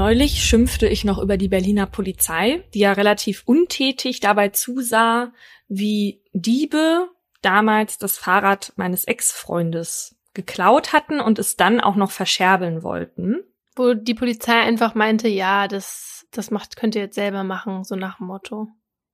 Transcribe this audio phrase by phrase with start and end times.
[0.00, 5.30] Neulich schimpfte ich noch über die Berliner Polizei, die ja relativ untätig dabei zusah,
[5.68, 7.10] wie Diebe
[7.42, 13.40] damals das Fahrrad meines Ex-Freundes geklaut hatten und es dann auch noch verscherbeln wollten.
[13.76, 17.94] Wo die Polizei einfach meinte, ja, das, das macht, könnt ihr jetzt selber machen, so
[17.94, 18.68] nach dem Motto.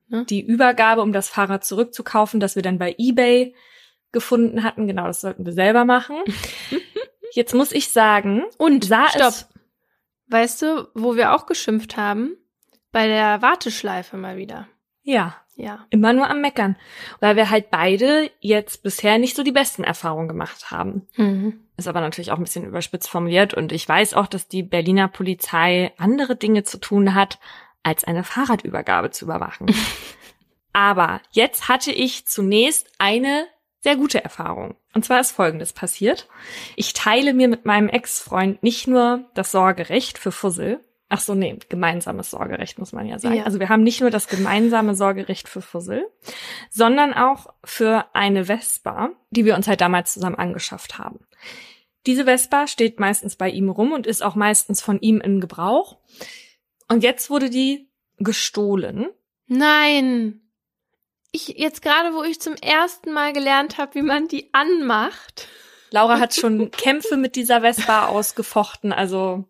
[0.06, 0.24] Ne?
[0.26, 3.56] Die Übergabe, um das Fahrrad zurückzukaufen, das wir dann bei eBay
[4.12, 6.18] gefunden hatten, genau, das sollten wir selber machen.
[7.32, 9.30] Jetzt muss ich sagen, und sah stopp.
[9.30, 9.55] Es
[10.28, 12.36] weißt du, wo wir auch geschimpft haben?
[12.92, 14.68] Bei der Warteschleife mal wieder.
[15.02, 15.36] Ja.
[15.56, 15.86] Ja.
[15.88, 16.76] Immer nur am Meckern.
[17.20, 21.08] Weil wir halt beide jetzt bisher nicht so die besten Erfahrungen gemacht haben.
[21.16, 21.60] Mhm.
[21.78, 25.08] Ist aber natürlich auch ein bisschen überspitzt formuliert und ich weiß auch, dass die Berliner
[25.08, 27.38] Polizei andere Dinge zu tun hat,
[27.82, 29.66] als eine Fahrradübergabe zu überwachen.
[30.72, 33.46] aber jetzt hatte ich zunächst eine
[33.86, 34.74] sehr gute Erfahrung.
[34.94, 36.26] Und zwar ist Folgendes passiert.
[36.74, 41.56] Ich teile mir mit meinem Ex-Freund nicht nur das Sorgerecht für Fussel, Ach so, nee,
[41.68, 43.36] gemeinsames Sorgerecht muss man ja sagen.
[43.36, 43.44] Ja.
[43.44, 46.04] Also wir haben nicht nur das gemeinsame Sorgerecht für Fussel,
[46.68, 51.20] sondern auch für eine Vespa, die wir uns halt damals zusammen angeschafft haben.
[52.06, 55.96] Diese Vespa steht meistens bei ihm rum und ist auch meistens von ihm in Gebrauch.
[56.88, 59.06] Und jetzt wurde die gestohlen.
[59.46, 60.40] Nein.
[61.36, 65.48] Ich jetzt gerade, wo ich zum ersten Mal gelernt habe, wie man die anmacht.
[65.90, 69.44] Laura hat schon Kämpfe mit dieser Vespa ausgefochten, also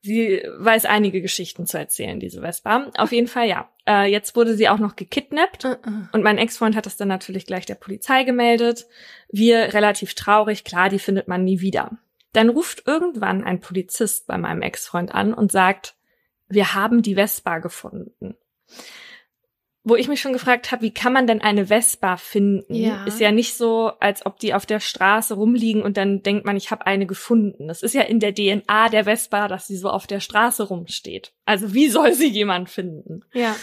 [0.00, 2.92] sie weiß einige Geschichten zu erzählen, diese Vespa.
[2.96, 3.68] Auf jeden Fall ja.
[3.84, 6.12] Äh, jetzt wurde sie auch noch gekidnappt uh -uh.
[6.12, 8.86] und mein Ex-Freund hat das dann natürlich gleich der Polizei gemeldet.
[9.28, 11.98] Wir relativ traurig, klar, die findet man nie wieder.
[12.32, 15.96] Dann ruft irgendwann ein Polizist bei meinem Ex-Freund an und sagt,
[16.46, 18.36] wir haben die Vespa gefunden
[19.88, 22.74] wo ich mich schon gefragt habe, wie kann man denn eine Vespa finden?
[22.74, 23.04] Ja.
[23.04, 26.56] Ist ja nicht so, als ob die auf der Straße rumliegen und dann denkt man,
[26.56, 27.68] ich habe eine gefunden.
[27.68, 31.32] Das ist ja in der DNA der Vespa, dass sie so auf der Straße rumsteht.
[31.44, 33.24] Also wie soll sie jemand finden?
[33.32, 33.56] Ja.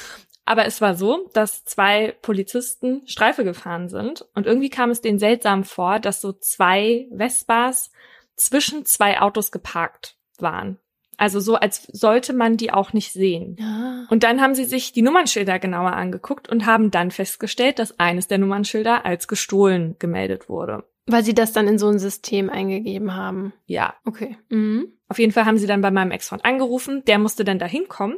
[0.46, 5.20] Aber es war so, dass zwei Polizisten Streife gefahren sind und irgendwie kam es denen
[5.20, 7.92] seltsam vor, dass so zwei Vespas
[8.36, 10.78] zwischen zwei Autos geparkt waren.
[11.18, 13.56] Also so, als sollte man die auch nicht sehen.
[13.60, 14.06] Ja.
[14.10, 18.28] Und dann haben sie sich die Nummernschilder genauer angeguckt und haben dann festgestellt, dass eines
[18.28, 20.84] der Nummernschilder als gestohlen gemeldet wurde.
[21.08, 23.54] Weil sie das dann in so ein System eingegeben haben.
[23.66, 23.94] Ja.
[24.06, 24.38] Okay.
[24.50, 24.94] Mhm.
[25.08, 27.04] Auf jeden Fall haben sie dann bei meinem Ex-Freund angerufen.
[27.06, 28.18] Der musste dann dahin kommen.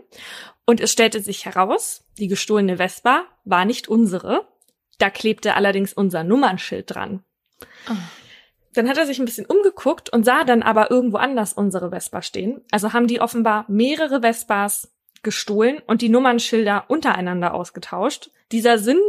[0.66, 4.48] Und es stellte sich heraus, die gestohlene Vespa war nicht unsere.
[5.00, 7.24] Da klebte allerdings unser Nummernschild dran.
[7.90, 7.94] Oh.
[8.74, 12.22] Dann hat er sich ein bisschen umgeguckt und sah dann aber irgendwo anders unsere Vespa
[12.22, 12.62] stehen.
[12.72, 14.92] Also haben die offenbar mehrere Vespas
[15.24, 18.30] gestohlen und die Nummernschilder untereinander ausgetauscht.
[18.52, 19.00] Dieser Sinn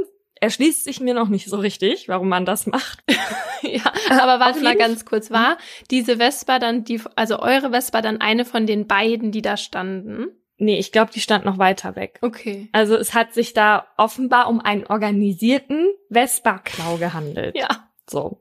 [0.40, 3.02] erschließt sich mir noch nicht so richtig, warum man das macht.
[3.62, 5.58] ja, aber warte mal ganz kurz, war
[5.90, 10.28] diese Vespa dann die, also eure Vespa dann eine von den beiden, die da standen?
[10.56, 12.18] Nee, ich glaube, die stand noch weiter weg.
[12.20, 12.68] Okay.
[12.72, 17.56] Also es hat sich da offenbar um einen organisierten Vespa-Klau gehandelt.
[17.56, 17.68] Ja.
[18.10, 18.40] So.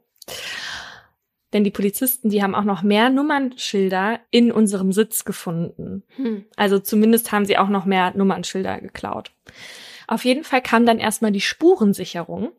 [1.54, 6.04] Denn die Polizisten, die haben auch noch mehr Nummernschilder in unserem Sitz gefunden.
[6.18, 6.46] Hm.
[6.58, 9.32] Also zumindest haben sie auch noch mehr Nummernschilder geklaut.
[10.08, 12.52] Auf jeden Fall kam dann erstmal die Spurensicherung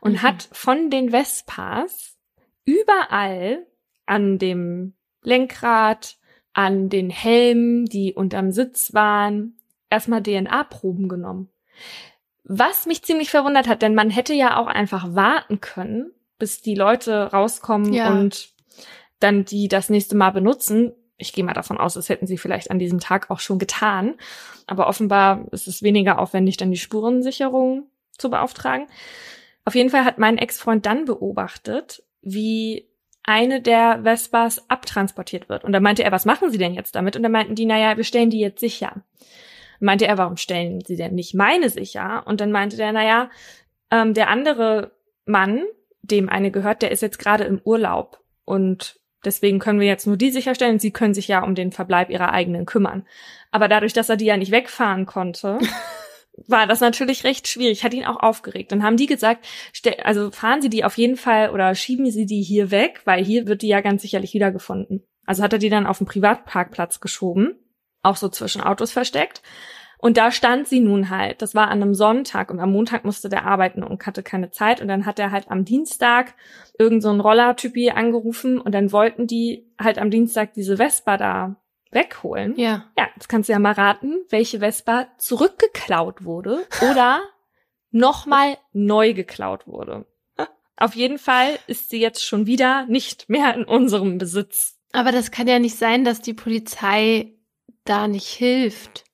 [0.00, 0.22] und mhm.
[0.22, 2.16] hat von den Vespas
[2.64, 3.66] überall
[4.06, 6.18] an dem Lenkrad,
[6.52, 9.56] an den Helmen, die unterm Sitz waren,
[9.88, 11.48] erstmal DNA-Proben genommen.
[12.44, 16.74] Was mich ziemlich verwundert hat, denn man hätte ja auch einfach warten können, bis die
[16.74, 18.10] Leute rauskommen ja.
[18.10, 18.50] und
[19.20, 20.92] dann die das nächste Mal benutzen.
[21.16, 24.14] Ich gehe mal davon aus, das hätten sie vielleicht an diesem Tag auch schon getan.
[24.66, 27.86] Aber offenbar ist es weniger aufwendig, dann die Spurensicherung
[28.18, 28.86] zu beauftragen.
[29.64, 32.88] Auf jeden Fall hat mein Ex-Freund dann beobachtet, wie
[33.22, 35.64] eine der Vespas abtransportiert wird.
[35.64, 37.16] Und da meinte er, was machen Sie denn jetzt damit?
[37.16, 39.04] Und da meinten die, naja, wir stellen die jetzt sicher.
[39.78, 42.22] Meinte er, warum stellen Sie denn nicht meine sicher?
[42.26, 43.30] Und dann meinte der, naja,
[43.90, 44.92] ähm, der andere
[45.26, 45.62] Mann,
[46.10, 50.16] dem eine gehört, der ist jetzt gerade im Urlaub und deswegen können wir jetzt nur
[50.16, 50.78] die sicherstellen.
[50.78, 53.06] Sie können sich ja um den Verbleib ihrer eigenen kümmern.
[53.50, 55.58] Aber dadurch, dass er die ja nicht wegfahren konnte,
[56.46, 57.84] war das natürlich recht schwierig.
[57.84, 58.72] Hat ihn auch aufgeregt.
[58.72, 59.46] Dann haben die gesagt,
[60.02, 63.46] also fahren Sie die auf jeden Fall oder schieben Sie die hier weg, weil hier
[63.46, 65.02] wird die ja ganz sicherlich wiedergefunden.
[65.26, 67.54] Also hat er die dann auf den Privatparkplatz geschoben,
[68.02, 69.42] auch so zwischen Autos versteckt.
[70.00, 71.42] Und da stand sie nun halt.
[71.42, 74.80] Das war an einem Sonntag und am Montag musste der arbeiten und hatte keine Zeit.
[74.80, 76.34] Und dann hat er halt am Dienstag
[76.78, 81.56] irgend so einen Roller-Typi angerufen und dann wollten die halt am Dienstag diese Vespa da
[81.90, 82.54] wegholen.
[82.56, 82.86] Ja.
[82.96, 87.20] Ja, jetzt kannst du ja mal raten, welche Vespa zurückgeklaut wurde oder
[87.90, 90.06] nochmal neu geklaut wurde.
[90.80, 94.78] Auf jeden Fall ist sie jetzt schon wieder nicht mehr in unserem Besitz.
[94.92, 97.34] Aber das kann ja nicht sein, dass die Polizei
[97.84, 99.04] da nicht hilft.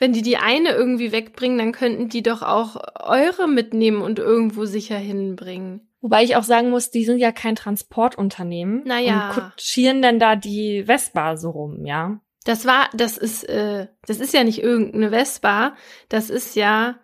[0.00, 4.64] Wenn die die eine irgendwie wegbringen, dann könnten die doch auch eure mitnehmen und irgendwo
[4.64, 5.86] sicher hinbringen.
[6.00, 8.82] Wobei ich auch sagen muss, die sind ja kein Transportunternehmen.
[8.84, 9.28] Naja.
[9.28, 12.18] Und kutschieren denn da die Vespa so rum, ja?
[12.44, 15.76] Das war, das ist, äh, das ist ja nicht irgendeine Vespa,
[16.08, 16.98] das ist ja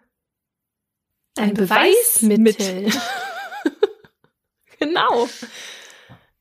[1.37, 2.89] ein, ein Beweismittel.
[4.79, 5.29] genau.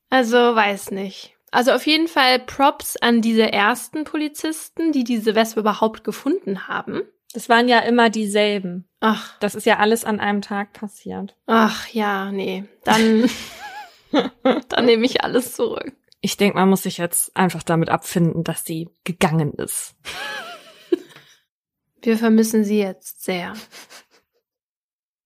[0.08, 1.35] Also weiß nicht.
[1.50, 7.02] Also auf jeden Fall Props an diese ersten Polizisten, die diese Wespe überhaupt gefunden haben.
[7.32, 8.88] Das waren ja immer dieselben.
[9.00, 9.38] Ach.
[9.40, 11.36] Das ist ja alles an einem Tag passiert.
[11.46, 12.64] Ach ja, nee.
[12.84, 13.28] Dann,
[14.68, 15.92] dann nehme ich alles zurück.
[16.20, 19.94] Ich denke, man muss sich jetzt einfach damit abfinden, dass sie gegangen ist.
[22.02, 23.52] Wir vermissen sie jetzt sehr.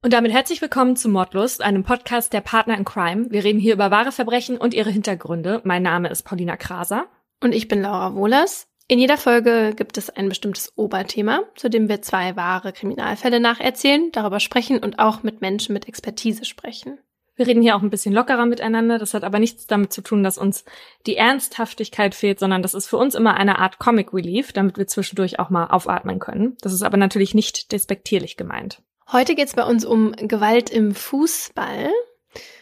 [0.03, 3.31] Und damit herzlich willkommen zu Mordlust, einem Podcast der Partner in Crime.
[3.31, 5.61] Wir reden hier über wahre Verbrechen und ihre Hintergründe.
[5.65, 7.05] Mein Name ist Paulina Kraser.
[7.43, 8.67] Und ich bin Laura Wohlers.
[8.89, 14.11] In jeder Folge gibt es ein bestimmtes Oberthema, zu dem wir zwei wahre Kriminalfälle nacherzählen,
[14.13, 16.99] darüber sprechen und auch mit Menschen mit Expertise sprechen.
[17.37, 18.99] Wir reden hier auch ein bisschen lockerer miteinander.
[18.99, 20.65] Das hat aber nichts damit zu tun, dass uns
[21.07, 24.87] die Ernsthaftigkeit fehlt, sondern das ist für uns immer eine Art Comic Relief, damit wir
[24.87, 26.57] zwischendurch auch mal aufatmen können.
[26.63, 28.83] Das ist aber natürlich nicht despektierlich gemeint.
[29.13, 31.91] Heute geht es bei uns um Gewalt im Fußball.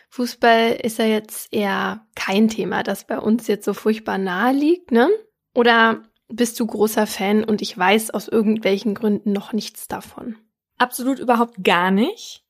[0.09, 4.91] Fußball ist ja jetzt eher kein Thema, das bei uns jetzt so furchtbar nahe liegt,
[4.91, 5.11] ne?
[5.55, 10.37] Oder bist du großer Fan und ich weiß aus irgendwelchen Gründen noch nichts davon?
[10.79, 12.45] Absolut überhaupt gar nicht.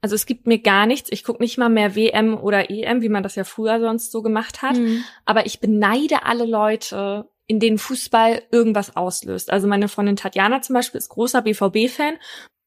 [0.00, 1.10] Also es gibt mir gar nichts.
[1.12, 4.22] Ich gucke nicht mal mehr WM oder EM, wie man das ja früher sonst so
[4.22, 4.76] gemacht hat.
[4.76, 5.04] Mhm.
[5.26, 9.50] Aber ich beneide alle Leute, in denen Fußball irgendwas auslöst.
[9.50, 12.14] Also meine Freundin Tatjana zum Beispiel ist großer BVB-Fan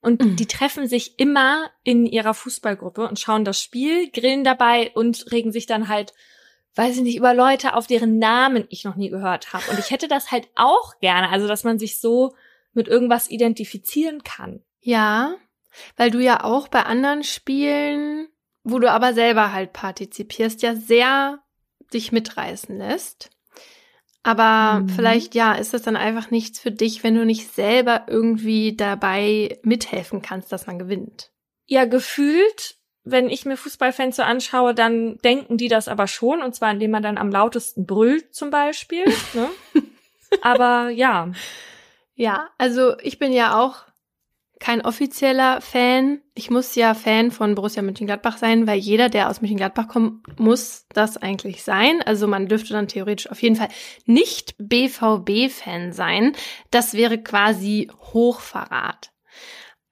[0.07, 0.36] und mhm.
[0.38, 5.51] die treffen sich immer in ihrer Fußballgruppe und schauen das Spiel, grillen dabei und regen
[5.51, 6.13] sich dann halt,
[6.75, 9.65] weiß ich nicht, über Leute auf deren Namen ich noch nie gehört habe.
[9.69, 12.33] Und ich hätte das halt auch gerne, also dass man sich so
[12.71, 14.63] mit irgendwas identifizieren kann.
[14.80, 15.36] Ja,
[15.98, 18.30] weil du ja auch bei anderen Spielen,
[18.63, 21.44] wo du aber selber halt partizipierst, ja sehr
[21.94, 23.30] dich mitreißen lässt.
[24.24, 24.90] Aber mhm.
[24.90, 29.60] vielleicht, ja, ist das dann einfach nichts für dich, wenn du nicht selber irgendwie dabei
[29.64, 31.31] mithelfen kannst, dass man gewinnt.
[31.66, 36.56] Ja, gefühlt, wenn ich mir Fußballfans so anschaue, dann denken die das aber schon, und
[36.56, 39.06] zwar indem man dann am lautesten brüllt zum Beispiel.
[39.34, 39.50] ne?
[40.42, 41.31] Aber ja.
[42.16, 43.86] Ja, also ich bin ja auch
[44.59, 46.21] kein offizieller Fan.
[46.33, 50.86] Ich muss ja Fan von Borussia Mönchengladbach sein, weil jeder, der aus Mönchengladbach kommt, muss
[50.94, 52.01] das eigentlich sein.
[52.01, 53.69] Also man dürfte dann theoretisch auf jeden Fall
[54.06, 56.33] nicht BVB-Fan sein.
[56.71, 59.12] Das wäre quasi Hochverrat.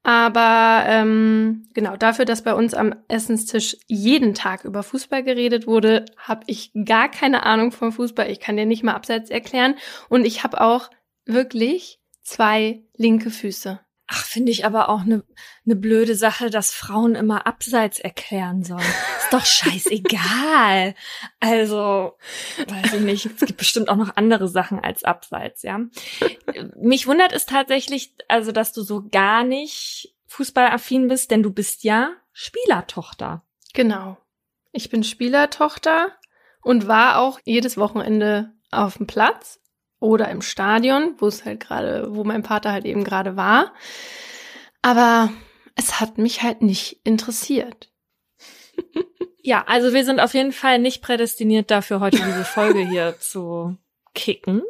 [0.04, 6.06] Aber ähm, genau dafür, dass bei uns am Essenstisch jeden Tag über Fußball geredet wurde,
[6.16, 8.30] habe ich gar keine Ahnung vom Fußball.
[8.30, 9.76] Ich kann dir nicht mal abseits erklären.
[10.08, 10.92] Und ich habe auch
[11.26, 13.80] wirklich zwei linke Füße.
[14.08, 15.24] Ach, finde ich aber auch eine
[15.64, 18.80] ne blöde Sache, dass Frauen immer abseits erklären sollen.
[19.18, 20.94] Ist doch scheißegal.
[21.40, 22.16] also,
[22.68, 23.26] weiß ich nicht.
[23.26, 25.80] Es gibt bestimmt auch noch andere Sachen als abseits, ja.
[26.76, 31.84] Mich wundert es tatsächlich, also, dass du so gar nicht fußballaffin bist, denn du bist
[31.84, 33.44] ja Spielertochter.
[33.74, 34.18] Genau.
[34.72, 36.12] Ich bin Spielertochter
[36.62, 39.62] und war auch jedes Wochenende auf dem Platz
[40.06, 43.74] oder im Stadion, wo es halt gerade, wo mein Vater halt eben gerade war.
[44.82, 45.32] Aber
[45.76, 47.92] es hat mich halt nicht interessiert.
[49.42, 53.78] ja, also wir sind auf jeden Fall nicht prädestiniert dafür, heute diese Folge hier zu
[54.14, 54.62] kicken.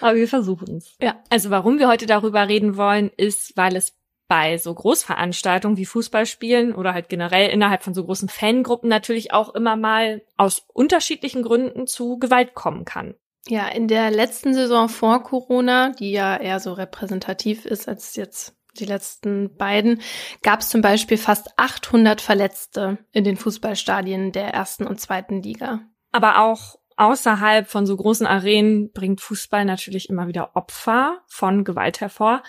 [0.00, 0.96] Aber wir versuchen es.
[1.00, 1.22] Ja.
[1.30, 6.74] Also warum wir heute darüber reden wollen, ist, weil es bei so Großveranstaltungen wie Fußballspielen
[6.74, 11.86] oder halt generell innerhalb von so großen Fangruppen natürlich auch immer mal aus unterschiedlichen Gründen
[11.86, 13.14] zu Gewalt kommen kann.
[13.48, 18.54] Ja, in der letzten Saison vor Corona, die ja eher so repräsentativ ist als jetzt
[18.78, 20.00] die letzten beiden,
[20.42, 25.80] gab es zum Beispiel fast 800 Verletzte in den Fußballstadien der ersten und zweiten Liga.
[26.12, 32.00] Aber auch außerhalb von so großen Arenen bringt Fußball natürlich immer wieder Opfer von Gewalt
[32.00, 32.42] hervor.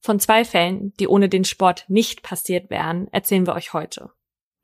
[0.00, 4.10] Von zwei Fällen, die ohne den Sport nicht passiert wären, erzählen wir euch heute.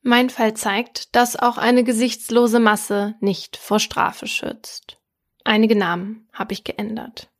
[0.02, 4.98] Mein Fall zeigt, dass auch eine gesichtslose Masse nicht vor Strafe schützt.
[5.44, 7.30] Einige Namen habe ich geändert.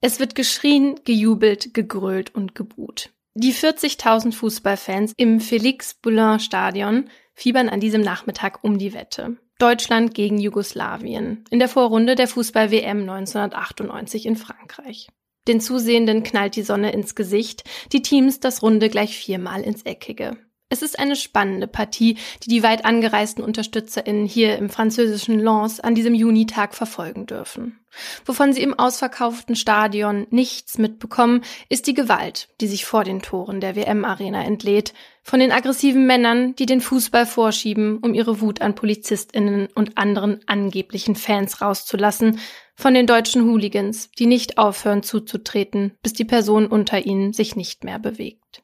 [0.00, 3.10] Es wird geschrien, gejubelt, gegrölt und gebuht.
[3.34, 9.38] Die 40.000 Fußballfans im Felix Boulin Stadion fiebern an diesem Nachmittag um die Wette.
[9.58, 15.08] Deutschland gegen Jugoslawien in der Vorrunde der Fußball-WM 1998 in Frankreich.
[15.48, 20.36] Den Zusehenden knallt die Sonne ins Gesicht, die Teams das Runde gleich viermal ins Eckige.
[20.72, 25.94] Es ist eine spannende Partie, die die weit angereisten UnterstützerInnen hier im französischen Lens an
[25.94, 27.78] diesem Junitag verfolgen dürfen.
[28.24, 33.60] Wovon sie im ausverkauften Stadion nichts mitbekommen, ist die Gewalt, die sich vor den Toren
[33.60, 38.74] der WM-Arena entlädt, von den aggressiven Männern, die den Fußball vorschieben, um ihre Wut an
[38.74, 42.40] PolizistInnen und anderen angeblichen Fans rauszulassen,
[42.76, 47.84] von den deutschen Hooligans, die nicht aufhören zuzutreten, bis die Person unter ihnen sich nicht
[47.84, 48.61] mehr bewegt.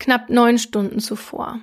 [0.00, 1.60] Knapp neun Stunden zuvor.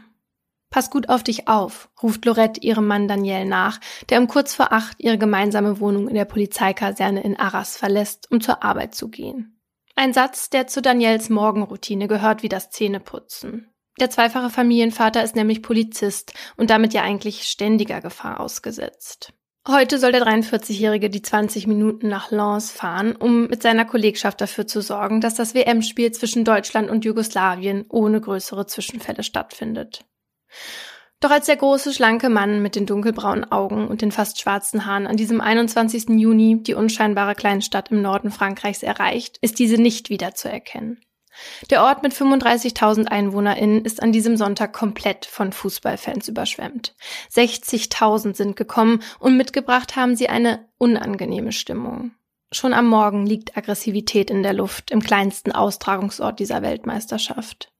[0.69, 3.79] Pass gut auf dich auf, ruft Lorette ihrem Mann Daniel nach,
[4.09, 8.39] der um kurz vor acht ihre gemeinsame Wohnung in der Polizeikaserne in Arras verlässt, um
[8.39, 9.59] zur Arbeit zu gehen.
[9.95, 13.73] Ein Satz, der zu Daniels Morgenroutine gehört wie das Zähneputzen.
[13.99, 19.33] Der zweifache Familienvater ist nämlich Polizist und damit ja eigentlich ständiger Gefahr ausgesetzt.
[19.69, 24.65] Heute soll der 43-Jährige die 20 Minuten nach Lens fahren, um mit seiner Kollegschaft dafür
[24.65, 30.05] zu sorgen, dass das WM-Spiel zwischen Deutschland und Jugoslawien ohne größere Zwischenfälle stattfindet.
[31.19, 35.05] Doch als der große, schlanke Mann mit den dunkelbraunen Augen und den fast schwarzen Haaren
[35.05, 36.09] an diesem 21.
[36.09, 41.01] Juni die unscheinbare Kleinstadt im Norden Frankreichs erreicht, ist diese nicht wiederzuerkennen.
[41.69, 46.95] Der Ort mit 35.000 EinwohnerInnen ist an diesem Sonntag komplett von Fußballfans überschwemmt.
[47.33, 52.11] 60.000 sind gekommen und mitgebracht haben sie eine unangenehme Stimmung.
[52.51, 57.73] Schon am Morgen liegt Aggressivität in der Luft im kleinsten Austragungsort dieser Weltmeisterschaft.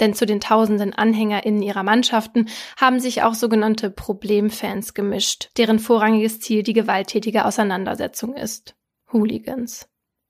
[0.00, 6.40] Denn zu den tausenden AnhängerInnen ihrer Mannschaften haben sich auch sogenannte Problemfans gemischt, deren vorrangiges
[6.40, 8.74] Ziel die gewalttätige Auseinandersetzung ist.
[9.12, 9.88] Hooligans.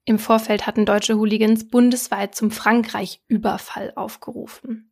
[0.09, 4.91] Im Vorfeld hatten deutsche Hooligans bundesweit zum Frankreich-Überfall aufgerufen.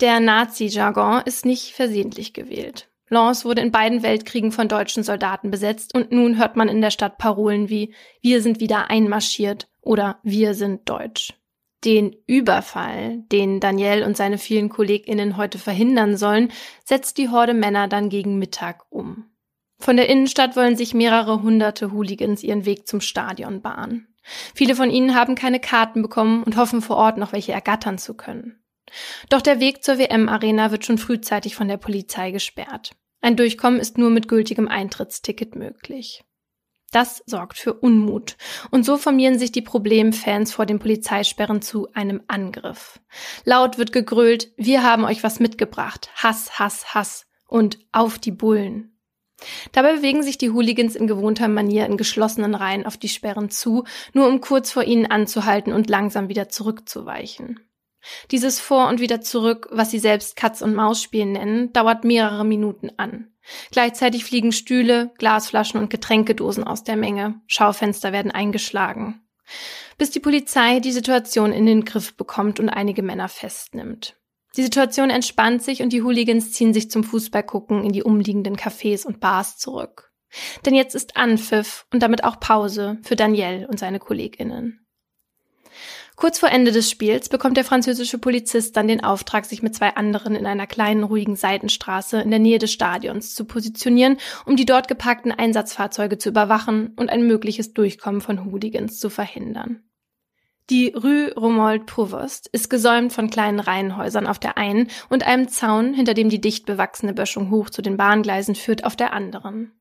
[0.00, 2.88] Der Nazi-Jargon ist nicht versehentlich gewählt.
[3.08, 6.90] Lens wurde in beiden Weltkriegen von deutschen Soldaten besetzt und nun hört man in der
[6.90, 11.32] Stadt Parolen wie Wir sind wieder einmarschiert oder Wir sind deutsch.
[11.84, 16.50] Den Überfall, den Daniel und seine vielen KollegInnen heute verhindern sollen,
[16.84, 19.26] setzt die Horde Männer dann gegen Mittag um.
[19.78, 24.09] Von der Innenstadt wollen sich mehrere hunderte Hooligans ihren Weg zum Stadion bahnen.
[24.54, 28.14] Viele von ihnen haben keine Karten bekommen und hoffen vor Ort noch welche ergattern zu
[28.14, 28.62] können.
[29.28, 32.92] Doch der Weg zur WM-Arena wird schon frühzeitig von der Polizei gesperrt.
[33.20, 36.24] Ein Durchkommen ist nur mit gültigem Eintrittsticket möglich.
[36.90, 38.36] Das sorgt für Unmut.
[38.70, 43.00] Und so formieren sich die Problemfans vor den Polizeisperren zu einem Angriff.
[43.44, 46.10] Laut wird gegrölt, wir haben euch was mitgebracht.
[46.16, 47.26] Hass, Hass, Hass.
[47.46, 48.99] Und auf die Bullen.
[49.72, 53.84] Dabei bewegen sich die Hooligans in gewohnter Manier in geschlossenen Reihen auf die Sperren zu,
[54.12, 57.60] nur um kurz vor ihnen anzuhalten und langsam wieder zurückzuweichen.
[58.30, 62.44] Dieses Vor und wieder zurück, was sie selbst Katz und Maus spielen nennen, dauert mehrere
[62.44, 63.28] Minuten an.
[63.70, 67.40] Gleichzeitig fliegen Stühle, Glasflaschen und Getränkedosen aus der Menge.
[67.46, 69.22] Schaufenster werden eingeschlagen.
[69.98, 74.16] Bis die Polizei die Situation in den Griff bekommt und einige Männer festnimmt.
[74.56, 79.06] Die Situation entspannt sich und die Hooligans ziehen sich zum Fußballgucken in die umliegenden Cafés
[79.06, 80.12] und Bars zurück.
[80.64, 84.86] Denn jetzt ist Anpfiff und damit auch Pause für Daniel und seine KollegInnen.
[86.20, 89.94] Kurz vor Ende des Spiels bekommt der französische Polizist dann den Auftrag, sich mit zwei
[89.96, 94.66] anderen in einer kleinen, ruhigen Seitenstraße in der Nähe des Stadions zu positionieren, um die
[94.66, 99.82] dort geparkten Einsatzfahrzeuge zu überwachen und ein mögliches Durchkommen von Hooligans zu verhindern.
[100.70, 105.94] Die Rue Romold Provost ist gesäumt von kleinen Reihenhäusern auf der einen und einem Zaun,
[105.94, 109.72] hinter dem die dicht bewachsene Böschung hoch zu den Bahngleisen führt, auf der anderen.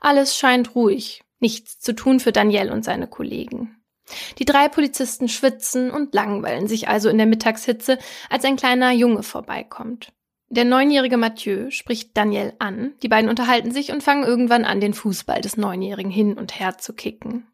[0.00, 3.80] Alles scheint ruhig, nichts zu tun für Daniel und seine Kollegen.
[4.40, 7.96] Die drei Polizisten schwitzen und langweilen sich also in der Mittagshitze,
[8.28, 10.12] als ein kleiner Junge vorbeikommt.
[10.48, 14.94] Der neunjährige Mathieu spricht Daniel an, die beiden unterhalten sich und fangen irgendwann an, den
[14.94, 17.46] Fußball des Neunjährigen hin und her zu kicken.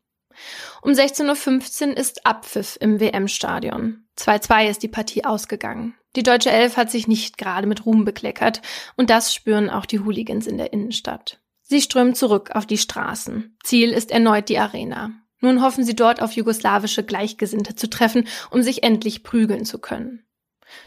[0.82, 4.04] Um 16.15 Uhr ist Abpfiff im WM-Stadion.
[4.18, 5.94] 2-2 ist die Partie ausgegangen.
[6.16, 8.60] Die deutsche Elf hat sich nicht gerade mit Ruhm bekleckert
[8.96, 11.40] und das spüren auch die Hooligans in der Innenstadt.
[11.62, 13.56] Sie strömen zurück auf die Straßen.
[13.64, 15.12] Ziel ist erneut die Arena.
[15.40, 20.24] Nun hoffen sie dort auf jugoslawische Gleichgesinnte zu treffen, um sich endlich prügeln zu können.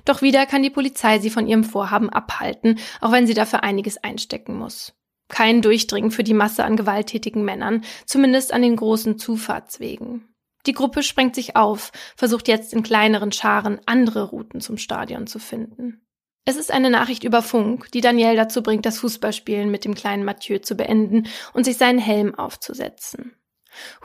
[0.06, 4.04] Doch wieder kann die Polizei sie von ihrem Vorhaben abhalten, auch wenn sie dafür einiges
[4.04, 4.94] einstecken muss.
[5.28, 10.36] Kein Durchdringen für die Masse an gewalttätigen Männern, zumindest an den großen Zufahrtswegen.
[10.66, 15.40] Die Gruppe sprengt sich auf, versucht jetzt in kleineren Scharen andere Routen zum Stadion zu
[15.40, 16.02] finden.
[16.48, 20.24] Es ist eine Nachricht über Funk, die Daniel dazu bringt, das Fußballspielen mit dem kleinen
[20.24, 23.36] Mathieu zu beenden und sich seinen Helm aufzusetzen.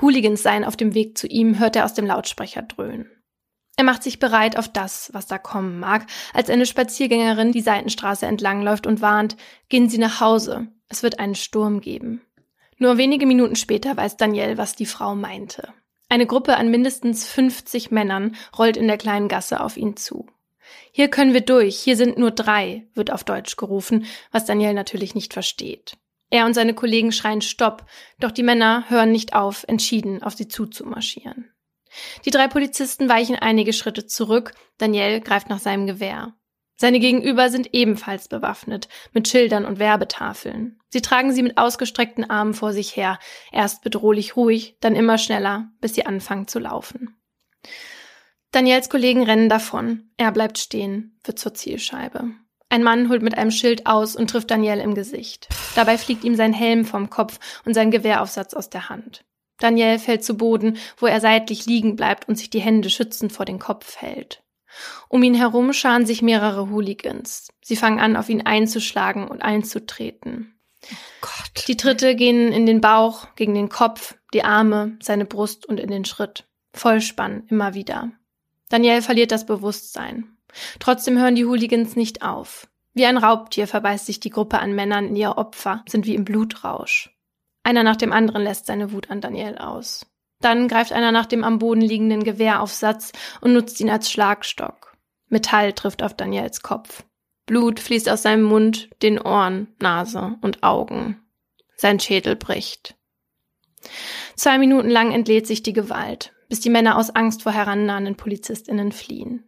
[0.01, 3.11] Hooligans seien auf dem Weg zu ihm, hört er aus dem Lautsprecher dröhnen.
[3.77, 8.27] Er macht sich bereit auf das, was da kommen mag, als eine Spaziergängerin die Seitenstraße
[8.27, 9.37] entlangläuft und warnt,
[9.69, 12.21] gehen Sie nach Hause, es wird einen Sturm geben.
[12.77, 15.73] Nur wenige Minuten später weiß Daniel, was die Frau meinte.
[16.09, 20.27] Eine Gruppe an mindestens 50 Männern rollt in der kleinen Gasse auf ihn zu.
[20.93, 25.15] Hier können wir durch, hier sind nur drei, wird auf Deutsch gerufen, was Daniel natürlich
[25.15, 25.97] nicht versteht.
[26.31, 27.87] Er und seine Kollegen schreien Stopp,
[28.19, 31.51] doch die Männer hören nicht auf, entschieden auf sie zuzumarschieren.
[32.25, 36.35] Die drei Polizisten weichen einige Schritte zurück, Daniel greift nach seinem Gewehr.
[36.81, 40.81] Seine Gegenüber sind ebenfalls bewaffnet, mit Schildern und Werbetafeln.
[40.89, 43.19] Sie tragen sie mit ausgestreckten Armen vor sich her,
[43.53, 47.21] erst bedrohlich ruhig, dann immer schneller, bis sie anfangen zu laufen.
[48.51, 50.09] Daniels Kollegen rennen davon.
[50.17, 52.31] Er bleibt stehen, wird zur Zielscheibe.
[52.71, 55.51] Ein Mann holt mit einem Schild aus und trifft Daniel im Gesicht.
[55.75, 59.27] Dabei fliegt ihm sein Helm vom Kopf und sein Gewehraufsatz aus der Hand.
[59.59, 63.45] Daniel fällt zu Boden, wo er seitlich liegen bleibt und sich die Hände schützend vor
[63.45, 64.43] den Kopf hält.
[65.09, 67.49] Um ihn herum scharen sich mehrere Hooligans.
[67.63, 70.59] Sie fangen an, auf ihn einzuschlagen und einzutreten.
[70.85, 71.69] Oh Gott.
[71.69, 75.91] Die Tritte gehen in den Bauch, gegen den Kopf, die Arme, seine Brust und in
[75.91, 76.49] den Schritt.
[76.73, 78.11] Vollspann, immer wieder.
[78.69, 80.37] Daniel verliert das Bewusstsein.
[80.79, 82.69] Trotzdem hören die Hooligans nicht auf.
[82.95, 86.25] Wie ein Raubtier verbeißt sich die Gruppe an Männern in ihr Opfer, sind wie im
[86.25, 87.17] Blutrausch.
[87.63, 90.07] Einer nach dem anderen lässt seine Wut an Daniel aus.
[90.41, 94.97] Dann greift einer nach dem am Boden liegenden Gewehraufsatz und nutzt ihn als Schlagstock.
[95.29, 97.05] Metall trifft auf Daniels Kopf.
[97.47, 101.21] Blut fließt aus seinem Mund, den Ohren, Nase und Augen.
[101.77, 102.97] Sein Schädel bricht.
[104.35, 108.93] Zwei Minuten lang entlädt sich die Gewalt, bis die Männer aus Angst vor herannahenden PolizistInnen
[108.93, 109.45] fliehen.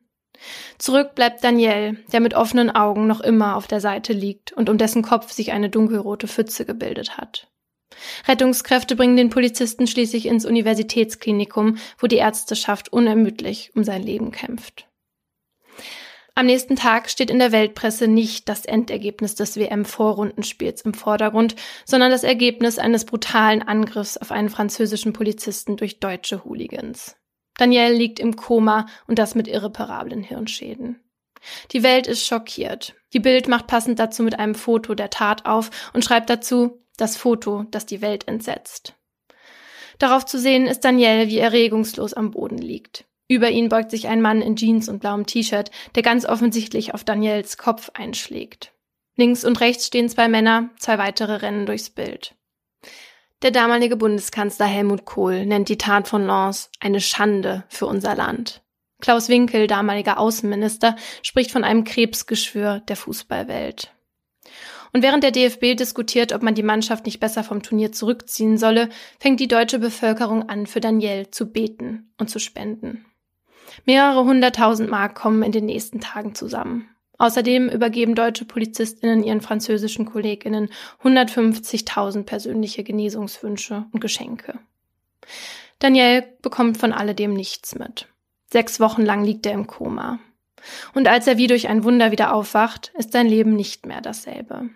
[0.78, 4.78] Zurück bleibt Daniel, der mit offenen Augen noch immer auf der Seite liegt und um
[4.78, 7.48] dessen Kopf sich eine dunkelrote Pfütze gebildet hat.
[8.26, 14.86] Rettungskräfte bringen den Polizisten schließlich ins Universitätsklinikum, wo die Ärzteschaft unermüdlich um sein Leben kämpft.
[16.34, 22.10] Am nächsten Tag steht in der Weltpresse nicht das Endergebnis des WM-Vorrundenspiels im Vordergrund, sondern
[22.10, 27.16] das Ergebnis eines brutalen Angriffs auf einen französischen Polizisten durch deutsche Hooligans.
[27.58, 31.00] Daniel liegt im Koma und das mit irreparablen Hirnschäden.
[31.72, 32.94] Die Welt ist schockiert.
[33.12, 37.16] Die Bild macht passend dazu mit einem Foto der Tat auf und schreibt dazu, das
[37.16, 38.94] Foto, das die Welt entsetzt.
[39.98, 43.04] Darauf zu sehen ist Daniel, wie er regungslos am Boden liegt.
[43.28, 47.04] Über ihn beugt sich ein Mann in Jeans und blauem T-Shirt, der ganz offensichtlich auf
[47.04, 48.72] Daniels Kopf einschlägt.
[49.16, 52.34] Links und rechts stehen zwei Männer, zwei weitere rennen durchs Bild.
[53.42, 58.62] Der damalige Bundeskanzler Helmut Kohl nennt die Tat von Lens eine Schande für unser Land.
[59.00, 63.92] Klaus Winkel, damaliger Außenminister, spricht von einem Krebsgeschwür der Fußballwelt.
[64.92, 68.90] Und während der DFB diskutiert, ob man die Mannschaft nicht besser vom Turnier zurückziehen solle,
[69.18, 73.06] fängt die deutsche Bevölkerung an, für Daniel zu beten und zu spenden.
[73.86, 76.88] Mehrere hunderttausend Mark kommen in den nächsten Tagen zusammen.
[77.16, 80.68] Außerdem übergeben deutsche Polizistinnen ihren französischen Kolleginnen
[81.02, 84.58] 150.000 persönliche Genesungswünsche und Geschenke.
[85.78, 88.08] Daniel bekommt von alledem nichts mit.
[88.50, 90.18] Sechs Wochen lang liegt er im Koma.
[90.94, 94.68] Und als er wie durch ein Wunder wieder aufwacht, ist sein Leben nicht mehr dasselbe.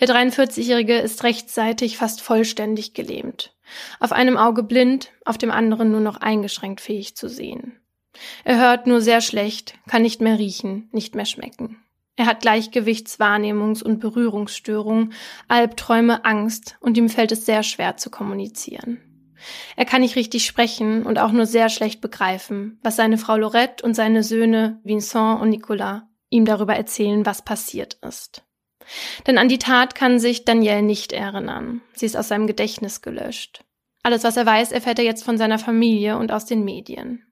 [0.00, 3.54] Der 43-Jährige ist rechtzeitig fast vollständig gelähmt.
[3.98, 7.80] Auf einem Auge blind, auf dem anderen nur noch eingeschränkt fähig zu sehen.
[8.44, 11.82] Er hört nur sehr schlecht, kann nicht mehr riechen, nicht mehr schmecken.
[12.16, 15.12] Er hat Gleichgewichts-, Wahrnehmungs- und Berührungsstörungen,
[15.48, 19.00] Albträume, Angst und ihm fällt es sehr schwer zu kommunizieren.
[19.76, 23.84] Er kann nicht richtig sprechen und auch nur sehr schlecht begreifen, was seine Frau Lorette
[23.84, 28.45] und seine Söhne Vincent und Nicolas ihm darüber erzählen, was passiert ist.
[29.26, 31.80] Denn an die Tat kann sich Daniel nicht erinnern.
[31.94, 33.64] Sie ist aus seinem Gedächtnis gelöscht.
[34.02, 37.22] Alles, was er weiß, erfährt er jetzt von seiner Familie und aus den Medien.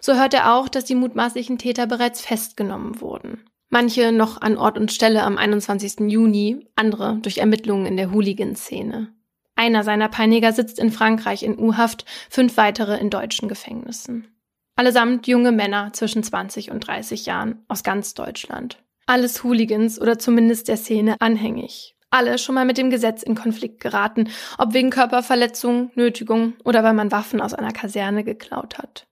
[0.00, 3.44] So hört er auch, dass die mutmaßlichen Täter bereits festgenommen wurden.
[3.70, 6.10] Manche noch an Ort und Stelle am 21.
[6.10, 9.14] Juni, andere durch Ermittlungen in der Hooligan-Szene.
[9.54, 14.28] Einer seiner Peiniger sitzt in Frankreich in U-Haft, fünf weitere in deutschen Gefängnissen.
[14.76, 18.82] Allesamt junge Männer zwischen 20 und 30 Jahren aus ganz Deutschland.
[19.06, 21.96] Alles Hooligans oder zumindest der Szene anhängig.
[22.10, 26.92] Alle schon mal mit dem Gesetz in Konflikt geraten, ob wegen Körperverletzung, Nötigung oder weil
[26.92, 29.06] man Waffen aus einer Kaserne geklaut hat.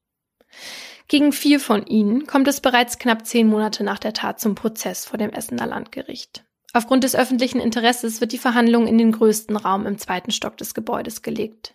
[1.09, 5.07] Gegen vier von ihnen kommt es bereits knapp zehn Monate nach der Tat zum Prozess
[5.07, 6.45] vor dem Essener Landgericht.
[6.73, 10.75] Aufgrund des öffentlichen Interesses wird die Verhandlung in den größten Raum im zweiten Stock des
[10.75, 11.75] Gebäudes gelegt.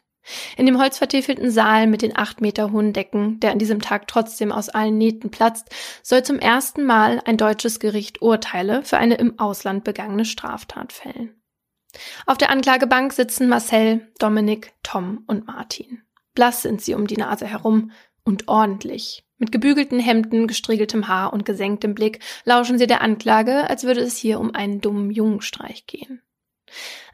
[0.57, 4.51] In dem holzvertäfelten Saal mit den acht Meter hohen Decken, der an diesem Tag trotzdem
[4.51, 5.69] aus allen Nähten platzt,
[6.01, 11.35] soll zum ersten Mal ein deutsches Gericht Urteile für eine im Ausland begangene Straftat fällen.
[12.25, 16.01] Auf der Anklagebank sitzen Marcel, Dominik, Tom und Martin.
[16.33, 17.91] Blass sind sie um die Nase herum
[18.23, 19.23] und ordentlich.
[19.37, 24.17] Mit gebügelten Hemden, gestriegeltem Haar und gesenktem Blick lauschen sie der Anklage, als würde es
[24.17, 26.21] hier um einen dummen Jungenstreich gehen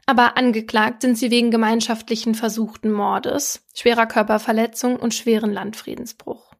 [0.06, 6.52] aber angeklagt sind sie wegen gemeinschaftlichen versuchten Mordes, schwerer Körperverletzung und schweren Landfriedensbruch.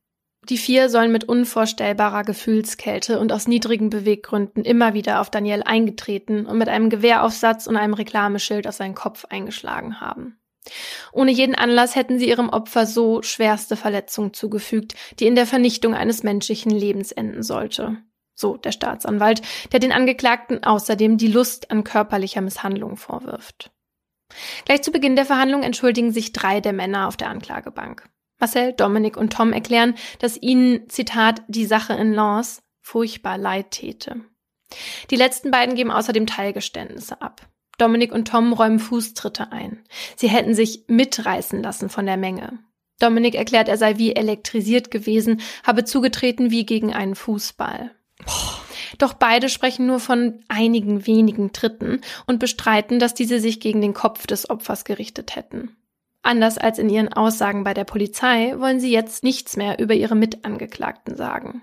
[0.49, 6.47] Die vier sollen mit unvorstellbarer Gefühlskälte und aus niedrigen Beweggründen immer wieder auf Daniel eingetreten
[6.47, 10.39] und mit einem Gewehraufsatz und einem Reklameschild auf seinen Kopf eingeschlagen haben.
[11.13, 15.95] Ohne jeden Anlass hätten sie ihrem Opfer so schwerste Verletzungen zugefügt, die in der Vernichtung
[15.95, 17.99] eines menschlichen Lebens enden sollte.
[18.35, 19.43] So der Staatsanwalt,
[19.73, 23.71] der den Angeklagten außerdem die Lust an körperlicher Misshandlung vorwirft.
[24.65, 28.09] Gleich zu Beginn der Verhandlung entschuldigen sich drei der Männer auf der Anklagebank.
[28.39, 34.21] Marcel, Dominik und Tom erklären, dass ihnen, Zitat, die Sache in Lens furchtbar leid täte.
[35.11, 37.47] Die letzten beiden geben außerdem Teilgeständnisse ab.
[37.79, 39.85] Dominik und Tom räumen Fußtritte ein.
[40.17, 42.59] Sie hätten sich mitreißen lassen von der Menge.
[42.99, 47.95] Dominik erklärt, er sei wie elektrisiert gewesen, habe zugetreten wie gegen einen Fußball.
[48.99, 53.95] Doch beide sprechen nur von einigen wenigen Tritten und bestreiten, dass diese sich gegen den
[53.95, 55.77] Kopf des Opfers gerichtet hätten.
[56.23, 60.15] Anders als in ihren Aussagen bei der Polizei wollen sie jetzt nichts mehr über ihre
[60.15, 61.63] Mitangeklagten sagen.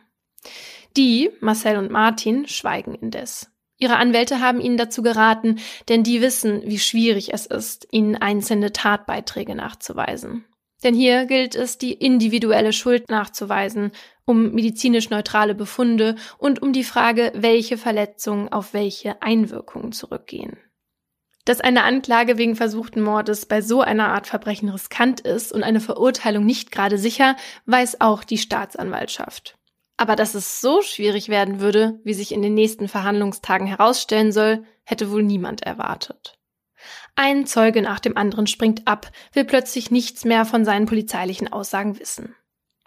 [0.97, 3.49] Die, Marcel und Martin, schweigen indes.
[3.77, 8.73] Ihre Anwälte haben ihnen dazu geraten, denn die wissen, wie schwierig es ist, ihnen einzelne
[8.73, 10.43] Tatbeiträge nachzuweisen.
[10.83, 13.91] Denn hier gilt es, die individuelle Schuld nachzuweisen,
[14.29, 20.55] um medizinisch neutrale Befunde und um die Frage, welche Verletzungen auf welche Einwirkungen zurückgehen.
[21.45, 25.79] Dass eine Anklage wegen versuchten Mordes bei so einer Art Verbrechen riskant ist und eine
[25.79, 29.57] Verurteilung nicht gerade sicher, weiß auch die Staatsanwaltschaft.
[29.97, 34.63] Aber dass es so schwierig werden würde, wie sich in den nächsten Verhandlungstagen herausstellen soll,
[34.83, 36.37] hätte wohl niemand erwartet.
[37.15, 41.99] Ein Zeuge nach dem anderen springt ab, will plötzlich nichts mehr von seinen polizeilichen Aussagen
[41.99, 42.35] wissen.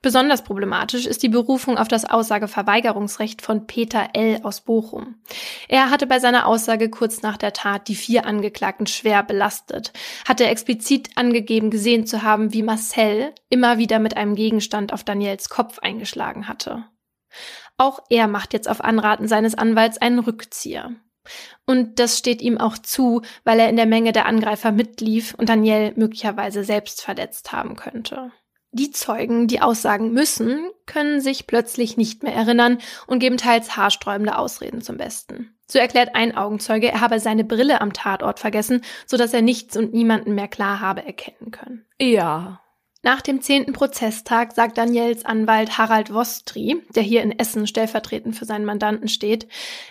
[0.03, 4.41] Besonders problematisch ist die Berufung auf das Aussageverweigerungsrecht von Peter L.
[4.43, 5.15] aus Bochum.
[5.69, 9.93] Er hatte bei seiner Aussage kurz nach der Tat die vier Angeklagten schwer belastet,
[10.27, 15.49] hatte explizit angegeben gesehen zu haben, wie Marcel immer wieder mit einem Gegenstand auf Daniels
[15.49, 16.85] Kopf eingeschlagen hatte.
[17.79, 20.91] Auch er macht jetzt auf Anraten seines Anwalts einen Rückzieher.
[21.65, 25.49] Und das steht ihm auch zu, weil er in der Menge der Angreifer mitlief und
[25.49, 28.33] Daniel möglicherweise selbst verletzt haben könnte.
[28.73, 34.37] Die Zeugen, die aussagen müssen, können sich plötzlich nicht mehr erinnern und geben teils haarsträubende
[34.39, 35.55] Ausreden zum Besten.
[35.67, 39.77] So erklärt ein Augenzeuge, er habe seine Brille am Tatort vergessen, so dass er nichts
[39.77, 41.87] und niemanden mehr klar habe erkennen können.
[42.01, 42.63] Ja,
[43.03, 48.45] nach dem zehnten Prozesstag sagt Daniels Anwalt Harald Wostri, der hier in Essen stellvertretend für
[48.45, 49.49] seinen Mandanten steht,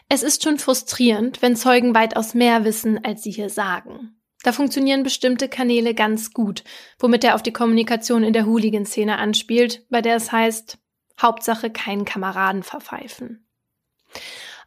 [0.07, 4.15] es ist schon frustrierend, wenn Zeugen weitaus mehr wissen, als sie hier sagen.
[4.43, 6.63] Da funktionieren bestimmte Kanäle ganz gut,
[6.99, 10.77] womit er auf die Kommunikation in der Hooligan-Szene anspielt, bei der es heißt,
[11.21, 13.47] Hauptsache keinen Kameraden verpfeifen.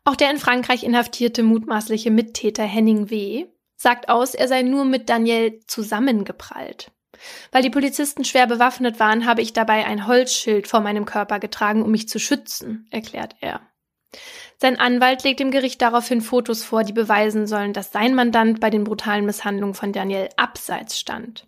[0.05, 3.47] Auch der in Frankreich inhaftierte mutmaßliche Mittäter Henning W.
[3.77, 6.93] sagt aus, er sei nur mit Daniel zusammengeprallt.
[7.51, 11.83] Weil die Polizisten schwer bewaffnet waren, habe ich dabei ein Holzschild vor meinem Körper getragen,
[11.83, 13.61] um mich zu schützen, erklärt er.
[14.59, 18.71] Sein Anwalt legt dem Gericht daraufhin Fotos vor, die beweisen sollen, dass sein Mandant bei
[18.71, 21.47] den brutalen Misshandlungen von Daniel abseits stand.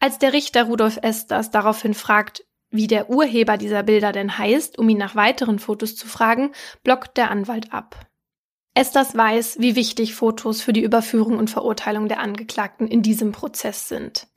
[0.00, 4.88] Als der Richter Rudolf Esters daraufhin fragt, wie der Urheber dieser Bilder denn heißt, um
[4.88, 6.52] ihn nach weiteren Fotos zu fragen,
[6.84, 8.07] blockt der Anwalt ab.
[8.78, 13.88] Esthers weiß, wie wichtig Fotos für die Überführung und Verurteilung der Angeklagten in diesem Prozess
[13.88, 14.28] sind.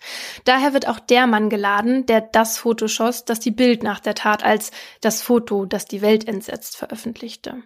[0.46, 4.16] Daher wird auch der Mann geladen, der das Foto schoss, das die Bild nach der
[4.16, 7.62] Tat als das Foto, das die Welt entsetzt, veröffentlichte.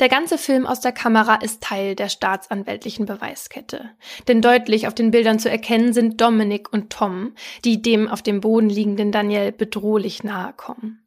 [0.00, 3.90] Der ganze Film aus der Kamera ist Teil der staatsanwältlichen Beweiskette.
[4.26, 8.40] Denn deutlich auf den Bildern zu erkennen sind Dominik und Tom, die dem auf dem
[8.40, 11.06] Boden liegenden Daniel bedrohlich nahe kommen.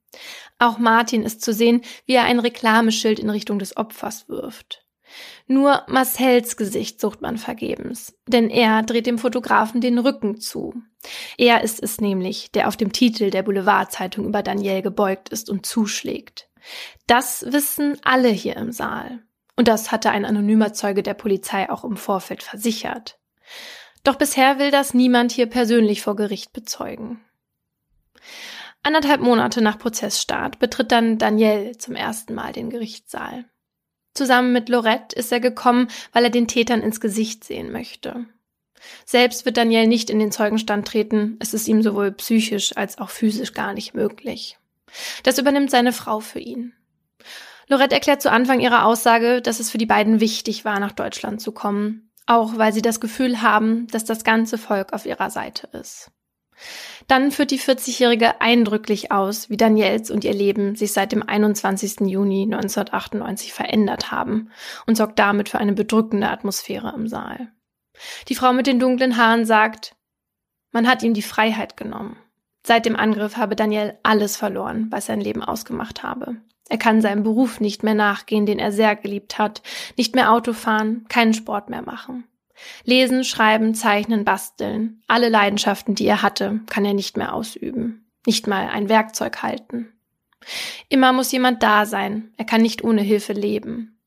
[0.60, 4.84] Auch Martin ist zu sehen, wie er ein Reklameschild in Richtung des Opfers wirft.
[5.48, 10.74] Nur Marcells Gesicht sucht man vergebens, denn er dreht dem Fotografen den Rücken zu.
[11.38, 15.65] Er ist es nämlich, der auf dem Titel der Boulevardzeitung über Daniel gebeugt ist und
[15.65, 16.50] zuschlägt.
[17.06, 19.24] Das wissen alle hier im Saal.
[19.56, 23.17] Und das hatte ein anonymer Zeuge der Polizei auch im Vorfeld versichert.
[24.04, 27.22] Doch bisher will das niemand hier persönlich vor Gericht bezeugen.
[28.83, 33.45] Anderthalb Monate nach Prozessstart betritt dann Daniel zum ersten Mal den Gerichtssaal.
[34.13, 38.25] Zusammen mit Lorette ist er gekommen, weil er den Tätern ins Gesicht sehen möchte.
[39.05, 43.09] Selbst wird Daniel nicht in den Zeugenstand treten, es ist ihm sowohl psychisch als auch
[43.09, 44.57] physisch gar nicht möglich.
[45.23, 46.73] Das übernimmt seine Frau für ihn.
[47.67, 51.41] Lorette erklärt zu Anfang ihrer Aussage, dass es für die beiden wichtig war, nach Deutschland
[51.41, 55.67] zu kommen, auch weil sie das Gefühl haben, dass das ganze Volk auf ihrer Seite
[55.73, 56.11] ist.
[57.08, 62.02] Dann führt die 40-Jährige eindrücklich aus, wie Daniels und ihr Leben sich seit dem 21.
[62.02, 64.52] Juni 1998 verändert haben
[64.86, 67.48] und sorgt damit für eine bedrückende Atmosphäre im Saal.
[68.28, 69.96] Die Frau mit den dunklen Haaren sagt,
[70.72, 72.17] man hat ihm die Freiheit genommen.
[72.65, 76.36] Seit dem Angriff habe Daniel alles verloren, was sein Leben ausgemacht habe.
[76.67, 79.62] Er kann seinem Beruf nicht mehr nachgehen, den er sehr geliebt hat,
[79.96, 82.26] nicht mehr Auto fahren, keinen Sport mehr machen.
[82.84, 88.48] Lesen, schreiben, zeichnen, basteln, alle Leidenschaften, die er hatte, kann er nicht mehr ausüben, nicht
[88.48, 89.93] mal ein Werkzeug halten.
[90.89, 94.00] Immer muss jemand da sein, er kann nicht ohne Hilfe leben.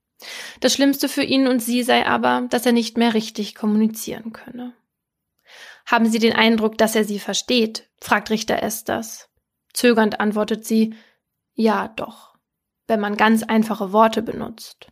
[0.61, 4.75] Das Schlimmste für ihn und sie sei aber, dass er nicht mehr richtig kommunizieren könne.
[5.87, 7.89] Haben Sie den Eindruck, dass er Sie versteht?
[8.01, 9.29] fragt Richter Esters.
[9.73, 10.95] Zögernd antwortet sie,
[11.55, 12.37] ja doch,
[12.87, 14.89] wenn man ganz einfache Worte benutzt.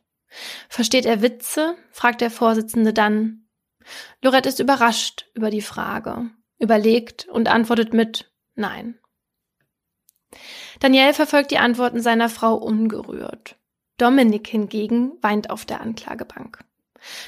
[0.68, 1.76] Versteht er Witze?
[1.90, 3.47] fragt der Vorsitzende dann.
[4.22, 8.98] Lorette ist überrascht über die Frage, überlegt und antwortet mit Nein.
[10.80, 13.56] Daniel verfolgt die Antworten seiner Frau ungerührt.
[13.96, 16.64] Dominik hingegen weint auf der Anklagebank.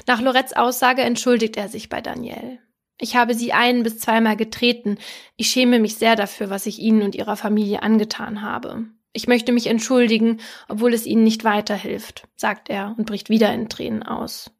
[0.07, 2.59] Nach Lorettes Aussage entschuldigt er sich bei Daniel.
[2.97, 4.97] Ich habe sie ein bis zweimal getreten.
[5.35, 8.85] Ich schäme mich sehr dafür, was ich ihnen und ihrer Familie angetan habe.
[9.13, 13.69] Ich möchte mich entschuldigen, obwohl es ihnen nicht weiterhilft, sagt er und bricht wieder in
[13.69, 14.51] Tränen aus.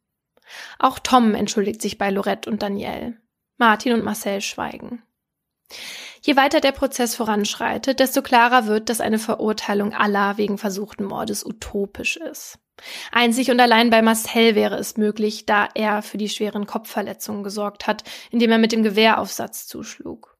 [0.78, 3.16] Auch Tom entschuldigt sich bei Lorette und Danielle.
[3.58, 5.02] Martin und Marcel schweigen.
[6.22, 11.44] Je weiter der Prozess voranschreitet, desto klarer wird, dass eine Verurteilung aller wegen versuchten Mordes
[11.44, 12.58] utopisch ist.
[13.10, 17.86] Einzig und allein bei Marcel wäre es möglich, da er für die schweren Kopfverletzungen gesorgt
[17.86, 20.36] hat, indem er mit dem Gewehraufsatz zuschlug.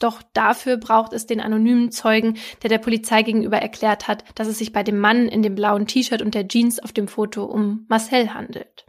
[0.00, 4.58] Doch dafür braucht es den anonymen Zeugen, der der Polizei gegenüber erklärt hat, dass es
[4.58, 7.84] sich bei dem Mann in dem blauen T-Shirt und der Jeans auf dem Foto um
[7.88, 8.87] Marcel handelt.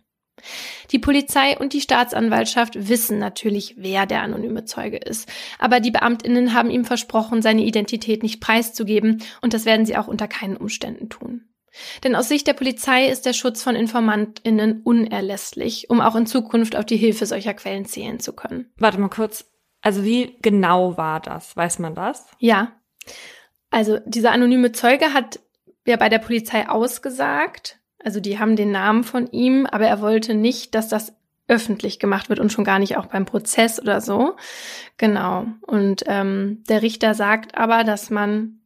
[0.92, 6.54] Die Polizei und die Staatsanwaltschaft wissen natürlich, wer der anonyme Zeuge ist, aber die Beamtinnen
[6.54, 11.10] haben ihm versprochen, seine Identität nicht preiszugeben, und das werden sie auch unter keinen Umständen
[11.10, 11.46] tun.
[12.04, 16.76] Denn aus Sicht der Polizei ist der Schutz von Informantinnen unerlässlich, um auch in Zukunft
[16.76, 18.72] auf die Hilfe solcher Quellen zählen zu können.
[18.78, 19.46] Warte mal kurz.
[19.82, 21.56] Also wie genau war das?
[21.56, 22.28] Weiß man das?
[22.40, 22.74] Ja.
[23.70, 25.40] Also dieser anonyme Zeuge hat
[25.86, 27.79] ja bei der Polizei ausgesagt.
[28.04, 31.14] Also die haben den Namen von ihm, aber er wollte nicht, dass das
[31.48, 34.36] öffentlich gemacht wird und schon gar nicht auch beim Prozess oder so.
[34.98, 35.48] Genau.
[35.62, 38.60] Und ähm, der Richter sagt aber, dass man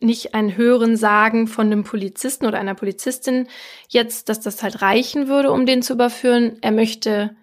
[0.00, 3.48] nicht ein Hören sagen von einem Polizisten oder einer Polizistin
[3.88, 6.58] jetzt, dass das halt reichen würde, um den zu überführen.
[6.60, 7.36] Er möchte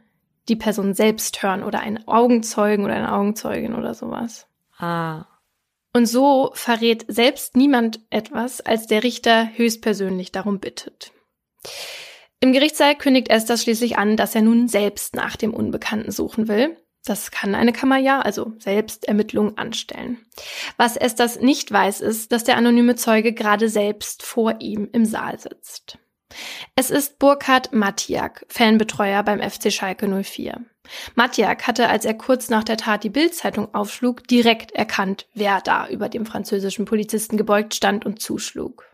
[0.47, 4.47] die Person selbst hören oder einen Augenzeugen oder eine Augenzeugin oder sowas.
[4.77, 5.25] Ah.
[5.93, 11.11] Und so verrät selbst niemand etwas, als der Richter höchstpersönlich darum bittet.
[12.39, 16.77] Im Gerichtssaal kündigt Esther schließlich an, dass er nun selbst nach dem Unbekannten suchen will.
[17.05, 20.25] Das kann eine Kammer ja, also Selbstermittlung anstellen.
[20.77, 25.39] Was Esthers nicht weiß, ist, dass der anonyme Zeuge gerade selbst vor ihm im Saal
[25.39, 25.97] sitzt.
[26.75, 30.63] Es ist Burkhard Mattiak, Fanbetreuer beim FC Schalke 04.
[31.15, 35.87] Mattiak hatte, als er kurz nach der Tat die Bildzeitung aufschlug, direkt erkannt, wer da
[35.87, 38.85] über dem französischen Polizisten gebeugt stand und zuschlug.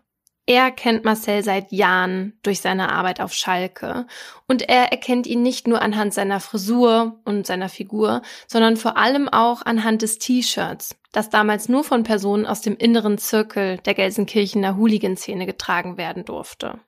[0.48, 4.06] Er kennt Marcel seit Jahren durch seine Arbeit auf Schalke
[4.46, 9.28] und er erkennt ihn nicht nur anhand seiner Frisur und seiner Figur, sondern vor allem
[9.28, 14.76] auch anhand des T-Shirts, das damals nur von Personen aus dem inneren Zirkel der Gelsenkirchener
[14.76, 16.78] Hooligan-Szene getragen werden durfte.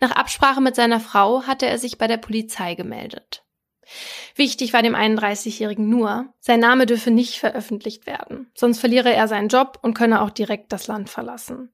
[0.00, 3.44] Nach Absprache mit seiner Frau hatte er sich bei der Polizei gemeldet.
[4.34, 9.48] Wichtig war dem 31-Jährigen nur, sein Name dürfe nicht veröffentlicht werden, sonst verliere er seinen
[9.48, 11.72] Job und könne auch direkt das Land verlassen.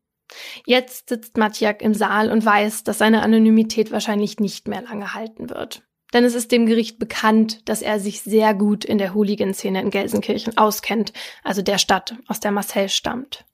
[0.66, 5.50] Jetzt sitzt Matjak im Saal und weiß, dass seine Anonymität wahrscheinlich nicht mehr lange halten
[5.50, 5.82] wird.
[6.12, 9.90] Denn es ist dem Gericht bekannt, dass er sich sehr gut in der Hooligan-Szene in
[9.90, 13.44] Gelsenkirchen auskennt, also der Stadt, aus der Marcel stammt.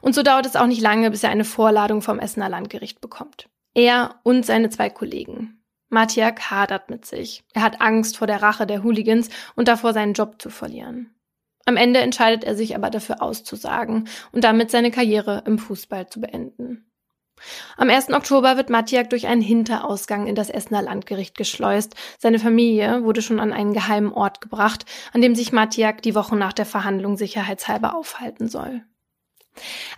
[0.00, 3.48] Und so dauert es auch nicht lange, bis er eine Vorladung vom Essener Landgericht bekommt.
[3.74, 5.60] Er und seine zwei Kollegen.
[5.88, 7.42] Matjak hadert mit sich.
[7.52, 11.15] Er hat Angst vor der Rache der Hooligans und davor, seinen Job zu verlieren.
[11.66, 16.20] Am Ende entscheidet er sich aber dafür auszusagen und damit seine Karriere im Fußball zu
[16.20, 16.90] beenden.
[17.76, 18.10] Am 1.
[18.12, 21.94] Oktober wird Matjak durch einen Hinterausgang in das Essener Landgericht geschleust.
[22.18, 26.38] Seine Familie wurde schon an einen geheimen Ort gebracht, an dem sich Matjak die Wochen
[26.38, 28.82] nach der Verhandlung sicherheitshalber aufhalten soll.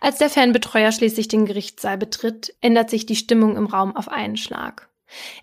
[0.00, 4.36] Als der Fanbetreuer schließlich den Gerichtssaal betritt, ändert sich die Stimmung im Raum auf einen
[4.36, 4.88] Schlag.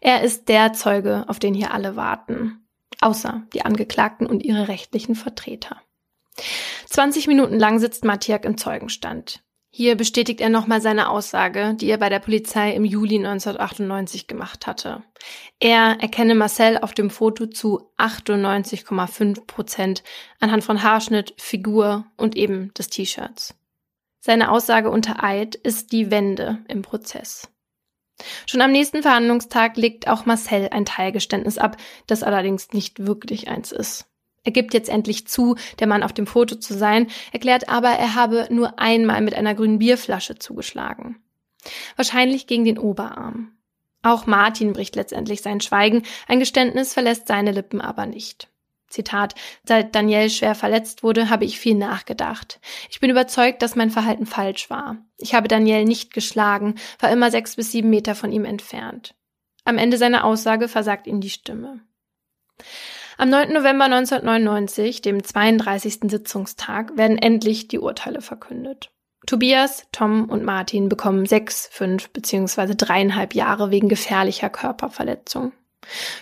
[0.02, 2.68] Er ist der Zeuge, auf den hier alle warten.
[3.02, 5.82] Außer die Angeklagten und ihre rechtlichen Vertreter.
[6.90, 9.42] 20 Minuten lang sitzt Mattiak im Zeugenstand.
[9.78, 14.68] Hier bestätigt er nochmal seine Aussage, die er bei der Polizei im Juli 1998 gemacht
[14.68, 15.04] hatte.
[15.60, 20.04] Er erkenne Marcel auf dem Foto zu 98,5 Prozent
[20.40, 23.54] anhand von Haarschnitt, Figur und eben des T-Shirts.
[24.22, 27.50] Seine Aussage unter Eid ist die Wende im Prozess.
[28.46, 31.76] Schon am nächsten Verhandlungstag legt auch Marcel ein Teilgeständnis ab,
[32.08, 34.06] das allerdings nicht wirklich eins ist.
[34.46, 38.16] Er gibt jetzt endlich zu, der Mann auf dem Foto zu sein, erklärt aber, er
[38.16, 41.18] habe nur einmal mit einer grünen Bierflasche zugeschlagen.
[41.96, 43.52] Wahrscheinlich gegen den Oberarm.
[44.04, 48.50] Auch Martin bricht letztendlich sein Schweigen, ein Geständnis verlässt seine Lippen aber nicht.
[48.88, 52.60] Zitat, seit Daniel schwer verletzt wurde, habe ich viel nachgedacht.
[52.90, 54.98] Ich bin überzeugt, dass mein Verhalten falsch war.
[55.18, 59.16] Ich habe Daniel nicht geschlagen, war immer sechs bis sieben Meter von ihm entfernt.
[59.64, 61.82] Am Ende seiner Aussage versagt ihm die Stimme.
[63.18, 63.54] Am 9.
[63.54, 66.00] November 1999, dem 32.
[66.12, 68.92] Sitzungstag, werden endlich die Urteile verkündet.
[69.26, 72.76] Tobias, Tom und Martin bekommen sechs, fünf bzw.
[72.76, 75.54] dreieinhalb Jahre wegen gefährlicher Körperverletzung.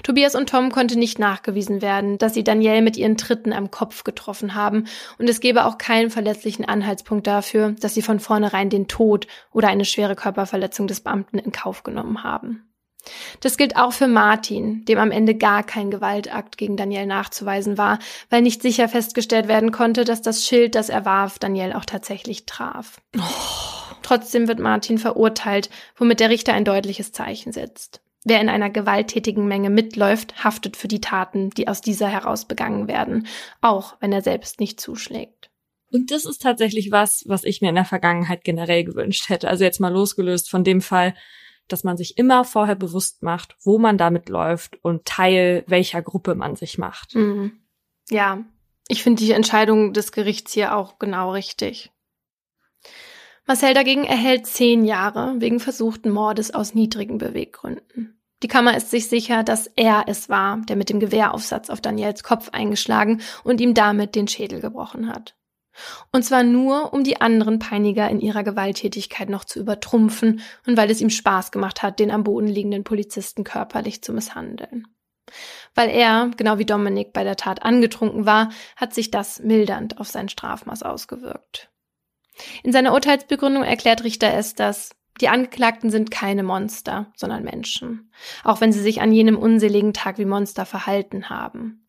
[0.03, 4.03] Tobias und Tom konnte nicht nachgewiesen werden, dass sie Danielle mit ihren Tritten am Kopf
[4.03, 4.85] getroffen haben,
[5.17, 9.69] und es gebe auch keinen verletzlichen Anhaltspunkt dafür, dass sie von vornherein den Tod oder
[9.69, 12.69] eine schwere Körperverletzung des Beamten in Kauf genommen haben.
[13.39, 17.99] Das gilt auch für Martin, dem am Ende gar kein Gewaltakt gegen Daniel nachzuweisen war,
[18.29, 22.45] weil nicht sicher festgestellt werden konnte, dass das Schild, das er warf, Daniel auch tatsächlich
[22.45, 23.01] traf.
[23.17, 23.21] Oh.
[24.03, 28.01] Trotzdem wird Martin verurteilt, womit der Richter ein deutliches Zeichen setzt.
[28.25, 32.87] Wer in einer gewalttätigen Menge mitläuft, haftet für die Taten, die aus dieser heraus begangen
[32.87, 33.27] werden,
[33.61, 35.49] auch wenn er selbst nicht zuschlägt.
[35.91, 39.47] Und das ist tatsächlich was, was ich mir in der Vergangenheit generell gewünscht hätte.
[39.49, 41.13] Also jetzt mal losgelöst von dem Fall,
[41.67, 46.35] dass man sich immer vorher bewusst macht, wo man damit läuft und Teil welcher Gruppe
[46.35, 47.15] man sich macht.
[47.15, 47.59] Mhm.
[48.09, 48.43] Ja,
[48.87, 51.91] ich finde die Entscheidung des Gerichts hier auch genau richtig.
[53.45, 58.21] Marcel dagegen erhält zehn Jahre wegen versuchten Mordes aus niedrigen Beweggründen.
[58.41, 62.23] Die Kammer ist sich sicher, dass er es war, der mit dem Gewehraufsatz auf Daniels
[62.23, 65.35] Kopf eingeschlagen und ihm damit den Schädel gebrochen hat.
[66.11, 70.91] Und zwar nur, um die anderen Peiniger in ihrer Gewalttätigkeit noch zu übertrumpfen und weil
[70.91, 74.87] es ihm Spaß gemacht hat, den am Boden liegenden Polizisten körperlich zu misshandeln.
[75.73, 80.07] Weil er, genau wie Dominik, bei der Tat angetrunken war, hat sich das mildernd auf
[80.07, 81.69] sein Strafmaß ausgewirkt.
[82.63, 88.11] In seiner Urteilsbegründung erklärt Richter es, dass die Angeklagten sind keine Monster, sondern Menschen,
[88.43, 91.82] auch wenn sie sich an jenem unseligen Tag wie Monster verhalten haben.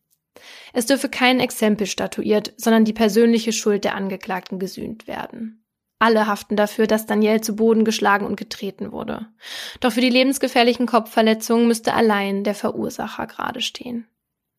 [0.75, 5.63] Es dürfe kein Exempel statuiert, sondern die persönliche Schuld der Angeklagten gesühnt werden.
[5.99, 9.25] Alle haften dafür, dass Daniel zu Boden geschlagen und getreten wurde.
[9.79, 14.05] Doch für die lebensgefährlichen Kopfverletzungen müsste allein der Verursacher gerade stehen.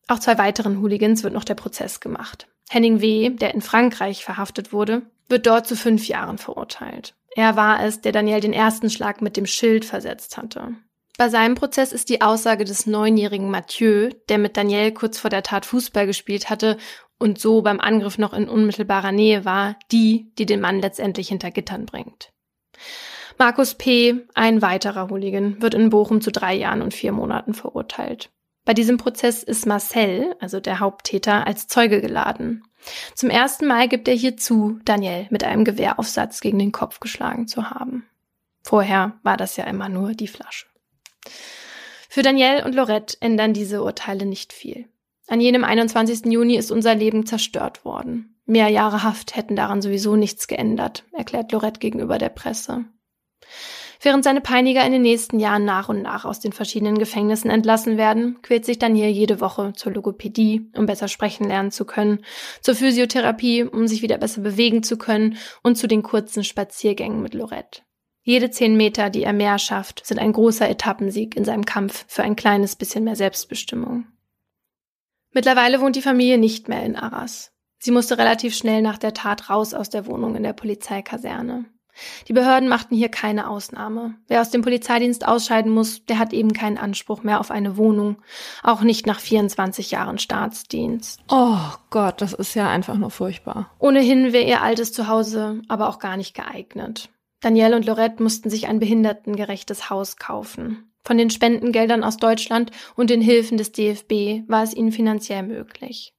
[0.07, 2.47] Auch zwei weiteren Hooligans wird noch der Prozess gemacht.
[2.67, 7.13] Henning W., der in Frankreich verhaftet wurde, wird dort zu fünf Jahren verurteilt.
[7.35, 10.73] Er war es, der Daniel den ersten Schlag mit dem Schild versetzt hatte.
[11.17, 15.41] Bei seinem Prozess ist die Aussage des neunjährigen Mathieu, der mit Daniel kurz vor der
[15.41, 16.77] Tat Fußball gespielt hatte
[17.17, 21.49] und so beim Angriff noch in unmittelbarer Nähe war, die, die den Mann letztendlich hinter
[21.49, 22.31] Gittern bringt.
[23.39, 28.29] Markus P., ein weiterer Hooligan, wird in Bochum zu drei Jahren und vier Monaten verurteilt.
[28.63, 32.63] Bei diesem Prozess ist Marcel, also der Haupttäter, als Zeuge geladen.
[33.15, 37.47] Zum ersten Mal gibt er hier zu, Daniel mit einem Gewehraufsatz gegen den Kopf geschlagen
[37.47, 38.05] zu haben.
[38.61, 40.67] Vorher war das ja immer nur die Flasche.
[42.09, 44.87] Für Danielle und Lorette ändern diese Urteile nicht viel.
[45.27, 46.25] An jenem 21.
[46.25, 48.37] Juni ist unser Leben zerstört worden.
[48.45, 52.85] Mehr Jahre Haft hätten daran sowieso nichts geändert, erklärt Lorette gegenüber der Presse.
[54.01, 57.97] Während seine Peiniger in den nächsten Jahren nach und nach aus den verschiedenen Gefängnissen entlassen
[57.97, 62.23] werden, quält sich Daniel jede Woche zur Logopädie, um besser sprechen lernen zu können,
[62.61, 67.33] zur Physiotherapie, um sich wieder besser bewegen zu können und zu den kurzen Spaziergängen mit
[67.33, 67.81] Lorette.
[68.27, 72.23] Jede zehn Meter, die er mehr schafft, sind ein großer Etappensieg in seinem Kampf für
[72.23, 74.05] ein kleines bisschen mehr Selbstbestimmung.
[75.31, 77.53] Mittlerweile wohnt die Familie nicht mehr in Arras.
[77.79, 81.67] Sie musste relativ schnell nach der Tat raus aus der Wohnung in der Polizeikaserne.
[82.27, 84.15] Die Behörden machten hier keine Ausnahme.
[84.27, 88.17] Wer aus dem Polizeidienst ausscheiden muss, der hat eben keinen Anspruch mehr auf eine Wohnung,
[88.61, 91.21] auch nicht nach 24 Jahren Staatsdienst.
[91.29, 91.55] Oh
[91.91, 93.71] Gott, das ist ja einfach nur furchtbar.
[93.79, 97.09] Ohnehin wäre ihr altes Zuhause aber auch gar nicht geeignet.
[97.47, 100.91] Danielle und Lorette mussten sich ein behindertengerechtes Haus kaufen.
[101.05, 106.13] Von den Spendengeldern aus Deutschland und den Hilfen des DFB war es ihnen finanziell möglich.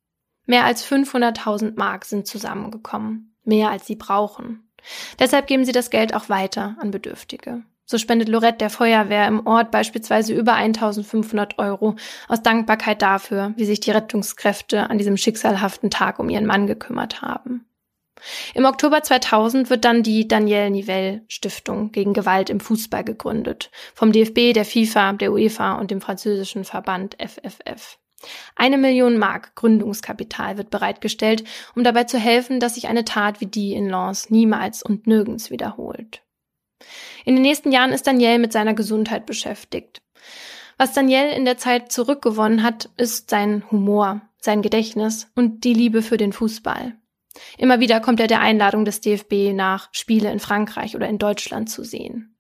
[0.47, 3.37] Mehr als 500.000 Mark sind zusammengekommen.
[3.45, 4.71] Mehr als sie brauchen.
[5.19, 7.63] Deshalb geben sie das Geld auch weiter an Bedürftige.
[7.85, 11.97] So spendet Lorette der Feuerwehr im Ort beispielsweise über 1500 Euro
[12.27, 17.21] aus Dankbarkeit dafür, wie sich die Rettungskräfte an diesem schicksalhaften Tag um ihren Mann gekümmert
[17.21, 17.68] haben.
[18.55, 23.71] Im Oktober 2000 wird dann die Danielle Nivelle Stiftung gegen Gewalt im Fußball gegründet.
[23.95, 27.99] Vom DFB, der FIFA, der UEFA und dem französischen Verband FFF.
[28.57, 31.45] Eine Million Mark Gründungskapital wird bereitgestellt,
[31.77, 35.51] um dabei zu helfen, dass sich eine Tat wie die in Lens niemals und nirgends
[35.51, 36.23] wiederholt.
[37.25, 40.03] In den nächsten Jahren ist Daniel mit seiner Gesundheit beschäftigt.
[40.77, 46.03] Was Daniel in der Zeit zurückgewonnen hat, ist sein Humor, sein Gedächtnis und die Liebe
[46.03, 46.97] für den Fußball.
[47.57, 51.71] Immer wieder kommt er der Einladung des DFB nach, Spiele in Frankreich oder in Deutschland
[51.71, 52.37] zu sehen.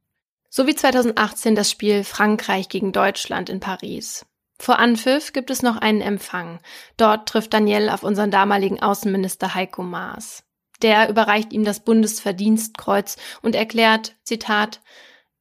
[0.51, 4.24] So wie 2018 das Spiel Frankreich gegen Deutschland in Paris.
[4.59, 6.61] Vor Anpfiff gibt es noch einen Empfang.
[6.97, 10.43] Dort trifft Daniel auf unseren damaligen Außenminister Heiko Maas.
[10.82, 14.80] Der überreicht ihm das Bundesverdienstkreuz und erklärt, Zitat,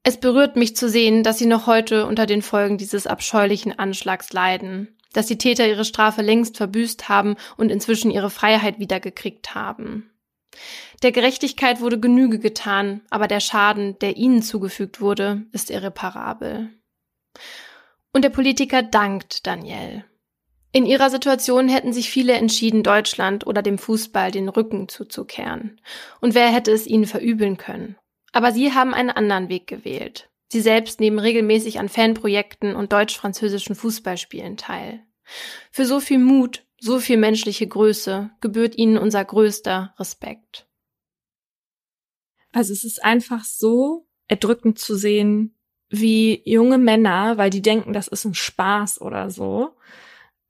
[0.03, 4.31] es berührt mich zu sehen, dass Sie noch heute unter den Folgen dieses abscheulichen Anschlags
[4.31, 10.12] leiden, dass die Täter ihre Strafe längst verbüßt haben und inzwischen ihre Freiheit wiedergekriegt haben.
[11.03, 16.70] Der Gerechtigkeit wurde Genüge getan, aber der Schaden, der ihnen zugefügt wurde, ist irreparabel.
[18.12, 20.05] Und der Politiker dankt Daniel.
[20.72, 25.80] In ihrer Situation hätten sich viele entschieden, Deutschland oder dem Fußball den Rücken zuzukehren.
[26.20, 27.95] Und wer hätte es ihnen verübeln können?
[28.32, 30.30] Aber sie haben einen anderen Weg gewählt.
[30.49, 35.03] Sie selbst nehmen regelmäßig an Fanprojekten und deutsch-französischen Fußballspielen teil.
[35.71, 40.67] Für so viel Mut, so viel menschliche Größe gebührt ihnen unser größter Respekt.
[42.53, 45.55] Also es ist einfach so erdrückend zu sehen,
[45.89, 49.75] wie junge Männer, weil die denken, das ist ein Spaß oder so,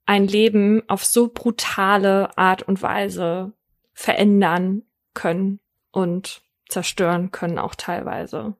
[0.05, 3.53] ein Leben auf so brutale Art und Weise
[3.93, 4.83] verändern
[5.13, 5.59] können
[5.91, 8.55] und zerstören können auch teilweise.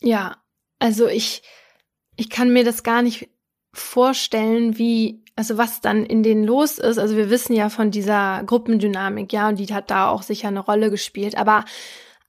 [0.00, 0.43] Ja,
[0.78, 1.42] also ich,
[2.16, 3.28] ich kann mir das gar nicht
[3.72, 6.98] vorstellen, wie, also was dann in denen los ist.
[6.98, 10.60] Also wir wissen ja von dieser Gruppendynamik, ja, und die hat da auch sicher eine
[10.60, 11.36] Rolle gespielt.
[11.36, 11.64] Aber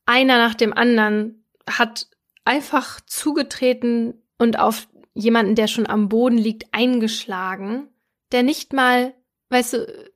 [0.06, 2.08] einer nach dem anderen hat
[2.44, 7.88] einfach zugetreten und auf jemanden, der schon am Boden liegt, eingeschlagen,
[8.32, 9.14] der nicht mal,
[9.50, 10.14] weißt du,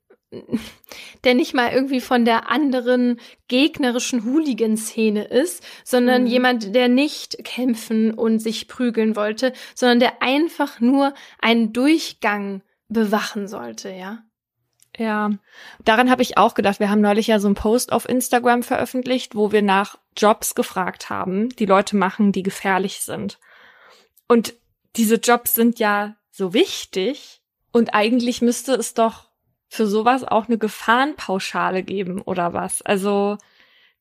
[1.24, 6.28] der nicht mal irgendwie von der anderen gegnerischen Hooligan-Szene ist, sondern mhm.
[6.28, 13.48] jemand, der nicht kämpfen und sich prügeln wollte, sondern der einfach nur einen Durchgang bewachen
[13.48, 14.24] sollte, ja.
[14.98, 15.32] Ja,
[15.86, 16.80] daran habe ich auch gedacht.
[16.80, 21.10] Wir haben neulich ja so einen Post auf Instagram veröffentlicht, wo wir nach Jobs gefragt
[21.10, 23.40] haben, die Leute machen, die gefährlich sind.
[24.28, 24.56] Und
[24.98, 29.29] diese Jobs sind ja so wichtig und eigentlich müsste es doch
[29.70, 32.82] für sowas auch eine Gefahrenpauschale geben oder was.
[32.82, 33.38] Also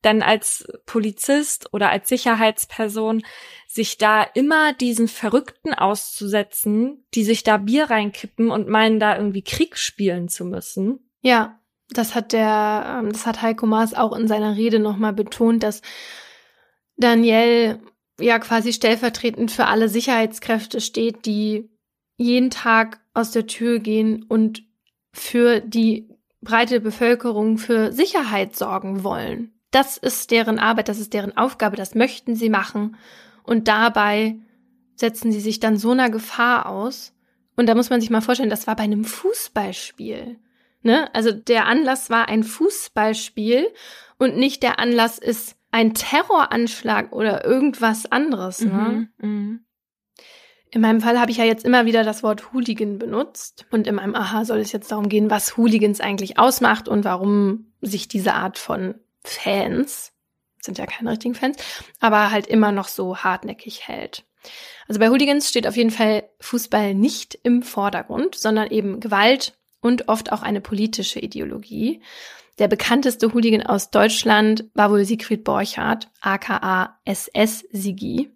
[0.02, 3.22] dann als Polizist oder als Sicherheitsperson
[3.66, 9.42] sich da immer diesen Verrückten auszusetzen, die sich da Bier reinkippen und meinen, da irgendwie
[9.42, 11.10] Krieg spielen zu müssen.
[11.20, 11.58] Ja,
[11.90, 15.82] das hat der, ähm, das hat Heiko Maas auch in seiner Rede nochmal betont, dass
[16.96, 17.80] Daniel
[18.20, 21.70] ja quasi stellvertretend für alle Sicherheitskräfte steht, die
[22.16, 24.67] jeden Tag aus der Tür gehen und
[25.12, 26.08] für die
[26.40, 29.52] breite Bevölkerung für Sicherheit sorgen wollen.
[29.70, 32.96] Das ist deren Arbeit, das ist deren Aufgabe, das möchten sie machen.
[33.42, 34.36] Und dabei
[34.96, 37.14] setzen sie sich dann so einer Gefahr aus.
[37.56, 40.38] Und da muss man sich mal vorstellen, das war bei einem Fußballspiel.
[40.82, 41.12] Ne?
[41.14, 43.66] Also der Anlass war ein Fußballspiel
[44.18, 48.60] und nicht der Anlass ist ein Terroranschlag oder irgendwas anderes.
[48.60, 49.08] Ne?
[49.18, 49.58] Mhm, mh.
[50.70, 53.66] In meinem Fall habe ich ja jetzt immer wieder das Wort Hooligan benutzt.
[53.70, 57.72] Und in meinem Aha soll es jetzt darum gehen, was Hooligans eigentlich ausmacht und warum
[57.80, 58.94] sich diese Art von
[59.24, 60.12] Fans,
[60.60, 61.56] sind ja keine richtigen Fans,
[62.00, 64.24] aber halt immer noch so hartnäckig hält.
[64.86, 70.08] Also bei Hooligans steht auf jeden Fall Fußball nicht im Vordergrund, sondern eben Gewalt und
[70.08, 72.02] oft auch eine politische Ideologie.
[72.58, 78.30] Der bekannteste Hooligan aus Deutschland war wohl Siegfried Borchardt, aka SS Sigi.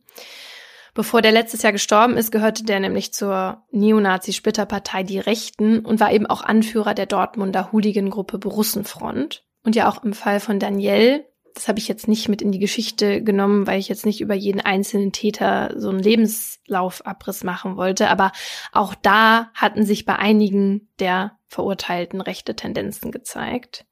[0.94, 6.12] Bevor der letztes Jahr gestorben ist, gehörte der nämlich zur Neonazi-Splitterpartei Die Rechten und war
[6.12, 9.42] eben auch Anführer der Dortmunder Hooligan-Gruppe Borussenfront.
[9.64, 11.24] Und ja auch im Fall von Daniel,
[11.54, 14.34] das habe ich jetzt nicht mit in die Geschichte genommen, weil ich jetzt nicht über
[14.34, 18.32] jeden einzelnen Täter so einen Lebenslaufabriss machen wollte, aber
[18.72, 23.86] auch da hatten sich bei einigen der Verurteilten rechte Tendenzen gezeigt.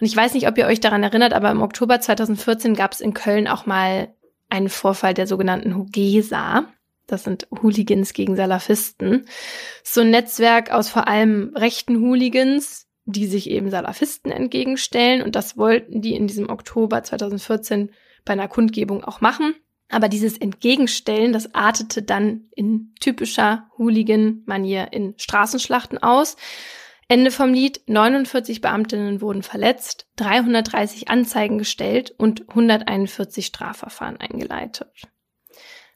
[0.00, 3.00] Und ich weiß nicht, ob ihr euch daran erinnert, aber im Oktober 2014 gab es
[3.00, 4.14] in Köln auch mal
[4.48, 6.66] einen Vorfall der sogenannten Hugesa.
[7.06, 9.26] Das sind Hooligans gegen Salafisten.
[9.84, 15.22] So ein Netzwerk aus vor allem rechten Hooligans, die sich eben Salafisten entgegenstellen.
[15.22, 17.90] Und das wollten die in diesem Oktober 2014
[18.24, 19.54] bei einer Kundgebung auch machen.
[19.88, 26.36] Aber dieses Entgegenstellen, das artete dann in typischer Hooligan-Manier in Straßenschlachten aus.
[27.08, 35.08] Ende vom Lied, 49 Beamtinnen wurden verletzt, 330 Anzeigen gestellt und 141 Strafverfahren eingeleitet.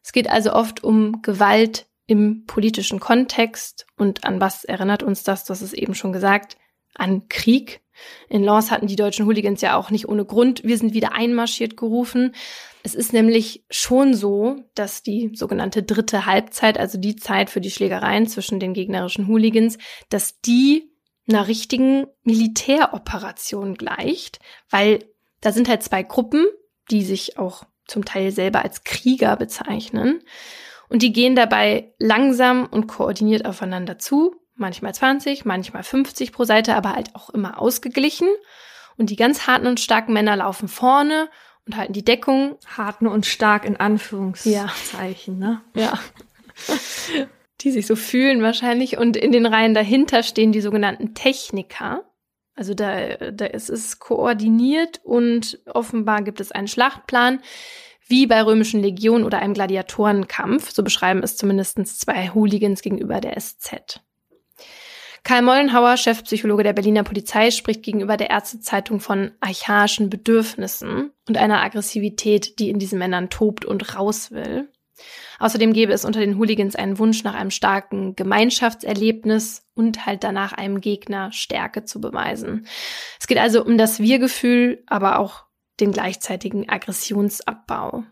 [0.03, 5.45] Es geht also oft um Gewalt im politischen Kontext und an was erinnert uns das?
[5.45, 6.57] Das ist eben schon gesagt,
[6.95, 7.83] an Krieg.
[8.29, 11.77] In Lens hatten die deutschen Hooligans ja auch nicht ohne Grund, wir sind wieder einmarschiert
[11.77, 12.35] gerufen.
[12.83, 17.71] Es ist nämlich schon so, dass die sogenannte dritte Halbzeit, also die Zeit für die
[17.71, 19.77] Schlägereien zwischen den gegnerischen Hooligans,
[20.09, 20.90] dass die
[21.29, 25.05] einer richtigen Militäroperation gleicht, weil
[25.41, 26.47] da sind halt zwei Gruppen,
[26.91, 30.23] die sich auch zum Teil selber als Krieger bezeichnen.
[30.89, 36.75] Und die gehen dabei langsam und koordiniert aufeinander zu, manchmal 20, manchmal 50 pro Seite,
[36.75, 38.29] aber halt auch immer ausgeglichen.
[38.97, 41.31] Und die ganz harten und starken Männer laufen vorne
[41.67, 42.57] und halten die Deckung.
[42.77, 45.49] Harten und stark in Anführungszeichen, ja.
[45.49, 45.61] ne?
[45.75, 45.99] Ja.
[47.61, 48.99] die sich so fühlen wahrscheinlich.
[48.99, 52.05] Und in den Reihen dahinter stehen die sogenannten Techniker.
[52.55, 57.41] Also da, da ist es koordiniert und offenbar gibt es einen Schlachtplan,
[58.07, 60.71] wie bei römischen Legionen oder einem Gladiatorenkampf.
[60.73, 64.01] So beschreiben es zumindest zwei Hooligans gegenüber der SZ.
[65.23, 71.63] Karl Mollenhauer, Chefpsychologe der Berliner Polizei, spricht gegenüber der Ärztezeitung von archaischen Bedürfnissen und einer
[71.63, 74.70] Aggressivität, die in diesen Männern tobt und raus will.
[75.39, 80.53] Außerdem gäbe es unter den Hooligans einen Wunsch nach einem starken Gemeinschaftserlebnis und halt danach
[80.53, 82.67] einem Gegner Stärke zu beweisen.
[83.19, 85.45] Es geht also um das Wir-Gefühl, aber auch
[85.81, 88.05] den gleichzeitigen Aggressionsabbau.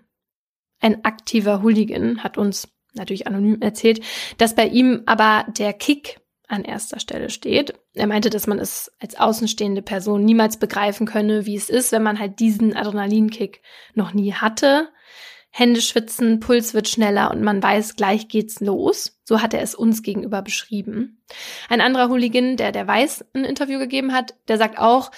[0.81, 4.01] Ein aktiver Hooligan hat uns natürlich anonym erzählt,
[4.39, 7.75] dass bei ihm aber der Kick an erster Stelle steht.
[7.95, 12.03] Er meinte, dass man es als außenstehende Person niemals begreifen könne, wie es ist, wenn
[12.03, 13.61] man halt diesen Adrenalinkick
[13.95, 14.89] noch nie hatte.
[15.51, 19.19] Hände schwitzen, Puls wird schneller und man weiß, gleich geht's los.
[19.25, 21.23] So hat er es uns gegenüber beschrieben.
[21.69, 25.11] Ein anderer Hooligan, der der Weiß ein Interview gegeben hat, der sagt auch,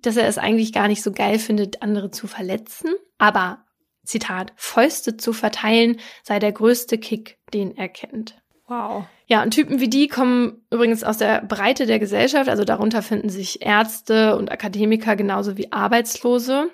[0.00, 3.64] dass er es eigentlich gar nicht so geil findet, andere zu verletzen, aber
[4.04, 8.40] Zitat, Fäuste zu verteilen sei der größte Kick, den er kennt.
[8.66, 9.04] Wow.
[9.26, 13.28] Ja, und Typen wie die kommen übrigens aus der Breite der Gesellschaft, also darunter finden
[13.28, 16.70] sich Ärzte und Akademiker genauso wie Arbeitslose.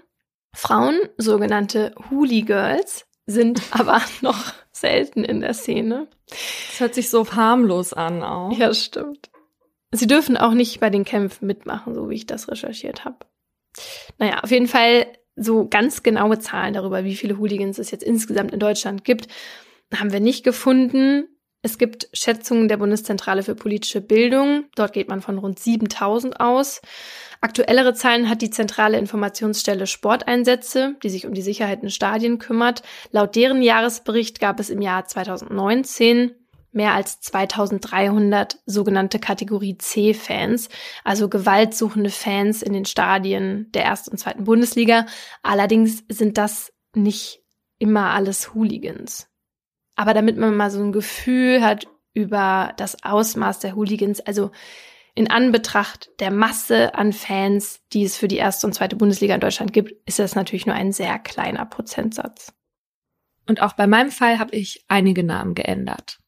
[0.55, 6.09] Frauen, sogenannte Hooli Girls, sind aber noch selten in der Szene.
[6.28, 8.57] Das hört sich so harmlos an auch.
[8.57, 9.30] Ja, stimmt.
[9.92, 13.18] Sie dürfen auch nicht bei den Kämpfen mitmachen, so wie ich das recherchiert habe.
[14.18, 18.52] Naja, auf jeden Fall so ganz genaue Zahlen darüber, wie viele Hooligans es jetzt insgesamt
[18.52, 19.28] in Deutschland gibt,
[19.94, 21.28] haben wir nicht gefunden.
[21.65, 24.67] Es gibt Schätzungen der Bundeszentrale für politische Bildung.
[24.77, 26.83] Dort geht man von rund 7000 aus.
[27.41, 32.83] Aktuellere Zahlen hat die zentrale Informationsstelle Sporteinsätze, die sich um die Sicherheit in Stadien kümmert.
[33.12, 36.33] Laut deren Jahresbericht gab es im Jahr 2019
[36.71, 40.69] mehr als 2300 sogenannte Kategorie C-Fans,
[41.03, 45.07] also gewaltsuchende Fans in den Stadien der ersten und zweiten Bundesliga.
[45.43, 47.41] Allerdings sind das nicht
[47.79, 49.31] immer alles Hooligans.
[49.97, 54.51] Aber damit man mal so ein Gefühl hat über das Ausmaß der Hooligans, also
[55.14, 59.40] in Anbetracht der Masse an Fans, die es für die erste und zweite Bundesliga in
[59.40, 62.53] Deutschland gibt, ist das natürlich nur ein sehr kleiner Prozentsatz.
[63.47, 66.18] Und auch bei meinem Fall habe ich einige Namen geändert.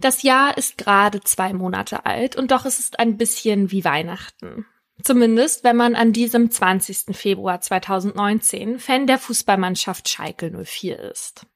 [0.00, 4.66] Das Jahr ist gerade zwei Monate alt und doch ist es ein bisschen wie Weihnachten.
[5.02, 7.16] Zumindest, wenn man an diesem 20.
[7.16, 11.46] Februar 2019 Fan der Fußballmannschaft Schalke 04 ist.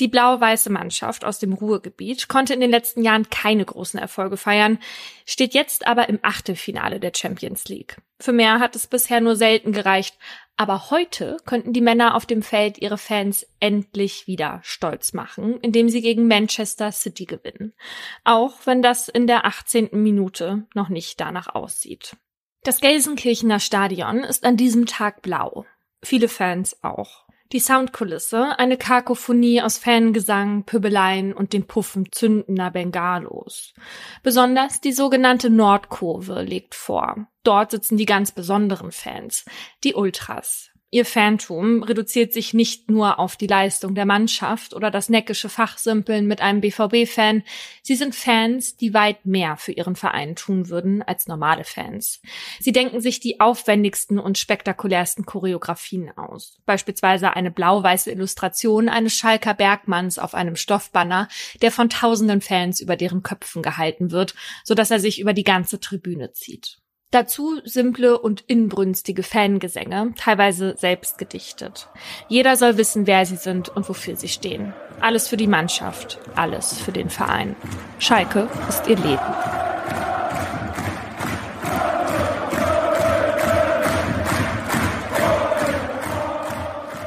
[0.00, 4.78] Die blau-weiße Mannschaft aus dem Ruhrgebiet konnte in den letzten Jahren keine großen Erfolge feiern,
[5.26, 7.96] steht jetzt aber im Achtelfinale der Champions League.
[8.20, 10.16] Für mehr hat es bisher nur selten gereicht,
[10.56, 15.88] aber heute könnten die Männer auf dem Feld ihre Fans endlich wieder stolz machen, indem
[15.88, 17.74] sie gegen Manchester City gewinnen.
[18.22, 19.90] Auch wenn das in der 18.
[19.92, 22.16] Minute noch nicht danach aussieht.
[22.64, 25.66] Das Gelsenkirchener Stadion ist an diesem Tag blau.
[26.02, 27.26] Viele Fans auch.
[27.52, 33.74] Die Soundkulisse, eine Kakophonie aus Fangesang, Pöbeleien und den Puffen zündender Bengalos.
[34.22, 37.28] Besonders die sogenannte Nordkurve legt vor.
[37.42, 39.44] Dort sitzen die ganz besonderen Fans,
[39.84, 40.70] die Ultras.
[40.94, 46.24] Ihr Phantom reduziert sich nicht nur auf die Leistung der Mannschaft oder das neckische Fachsimpeln
[46.24, 47.42] mit einem BVB-Fan.
[47.82, 52.22] Sie sind Fans, die weit mehr für ihren Verein tun würden als normale Fans.
[52.60, 56.60] Sie denken sich die aufwendigsten und spektakulärsten Choreografien aus.
[56.64, 61.26] Beispielsweise eine blau-weiße Illustration eines Schalker Bergmanns auf einem Stoffbanner,
[61.60, 65.80] der von tausenden Fans über deren Köpfen gehalten wird, sodass er sich über die ganze
[65.80, 66.83] Tribüne zieht.
[67.14, 71.86] Dazu simple und inbrünstige Fangesänge, teilweise selbst gedichtet.
[72.26, 74.72] Jeder soll wissen, wer sie sind und wofür sie stehen.
[74.98, 77.54] Alles für die Mannschaft, alles für den Verein.
[78.00, 79.73] Schalke ist ihr Leben.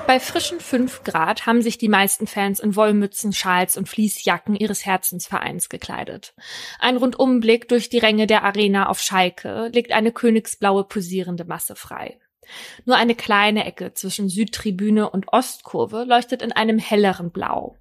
[0.08, 4.86] Bei frischen 5 Grad haben sich die meisten Fans in Wollmützen, Schals und Fließjacken ihres
[4.86, 6.34] Herzensvereins gekleidet.
[6.80, 12.22] Ein Rundumblick durch die Ränge der Arena auf Schalke legt eine königsblaue posierende Masse frei.
[12.86, 17.76] Nur eine kleine Ecke zwischen Südtribüne und Ostkurve leuchtet in einem helleren Blau.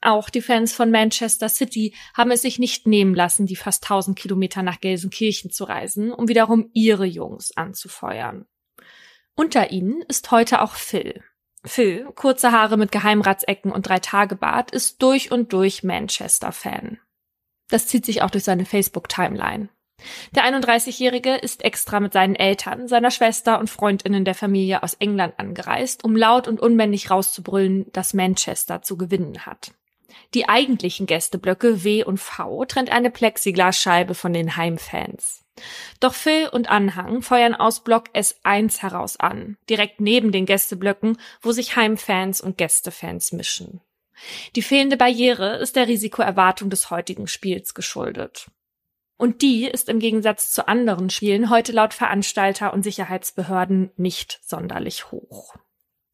[0.00, 4.18] Auch die Fans von Manchester City haben es sich nicht nehmen lassen, die fast 1000
[4.18, 8.46] Kilometer nach Gelsenkirchen zu reisen, um wiederum ihre Jungs anzufeuern.
[9.36, 11.22] Unter ihnen ist heute auch Phil.
[11.64, 16.98] Phil, kurze Haare mit Geheimratsecken und drei Tagebart, ist durch und durch Manchester-Fan.
[17.68, 19.68] Das zieht sich auch durch seine Facebook-Timeline.
[20.34, 25.34] Der 31-Jährige ist extra mit seinen Eltern, seiner Schwester und Freundinnen der Familie aus England
[25.36, 29.72] angereist, um laut und unmännlich rauszubrüllen, dass Manchester zu gewinnen hat.
[30.34, 35.44] Die eigentlichen Gästeblöcke W und V trennt eine Plexiglasscheibe von den Heimfans.
[36.00, 41.52] Doch Phil und Anhang feuern aus Block S1 heraus an, direkt neben den Gästeblöcken, wo
[41.52, 43.80] sich Heimfans und Gästefans mischen.
[44.56, 48.50] Die fehlende Barriere ist der Risikoerwartung des heutigen Spiels geschuldet.
[49.16, 55.10] Und die ist im Gegensatz zu anderen Spielen heute laut Veranstalter und Sicherheitsbehörden nicht sonderlich
[55.10, 55.56] hoch.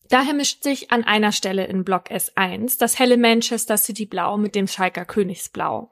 [0.08, 4.54] Daher mischt sich an einer Stelle in Block S1 das helle Manchester City Blau mit
[4.54, 5.90] dem Schalker Königsblau.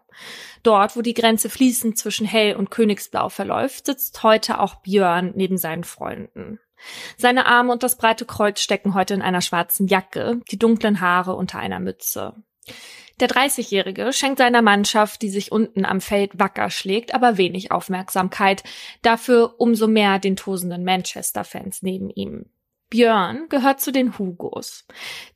[0.63, 5.59] Dort, wo die Grenze fließend zwischen Hell und Königsblau verläuft, sitzt heute auch Björn neben
[5.59, 6.61] seinen Freunden.
[7.17, 11.35] Seine Arme und das breite Kreuz stecken heute in einer schwarzen Jacke, die dunklen Haare
[11.35, 12.35] unter einer Mütze.
[13.21, 18.65] Der 30-Jährige schenkt seiner Mannschaft, die sich unten am Feld wacker schlägt, aber wenig Aufmerksamkeit,
[19.03, 22.47] dafür umso mehr den tosenden Manchester-Fans neben ihm.
[22.95, 24.87] Björn gehört zu den Hugos.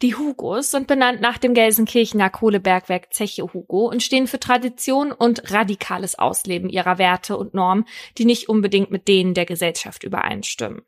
[0.01, 5.51] Die Hugos sind benannt nach dem Gelsenkirchener Kohlebergwerk Zeche Hugo und stehen für Tradition und
[5.51, 7.85] radikales Ausleben ihrer Werte und Normen,
[8.17, 10.83] die nicht unbedingt mit denen der Gesellschaft übereinstimmen.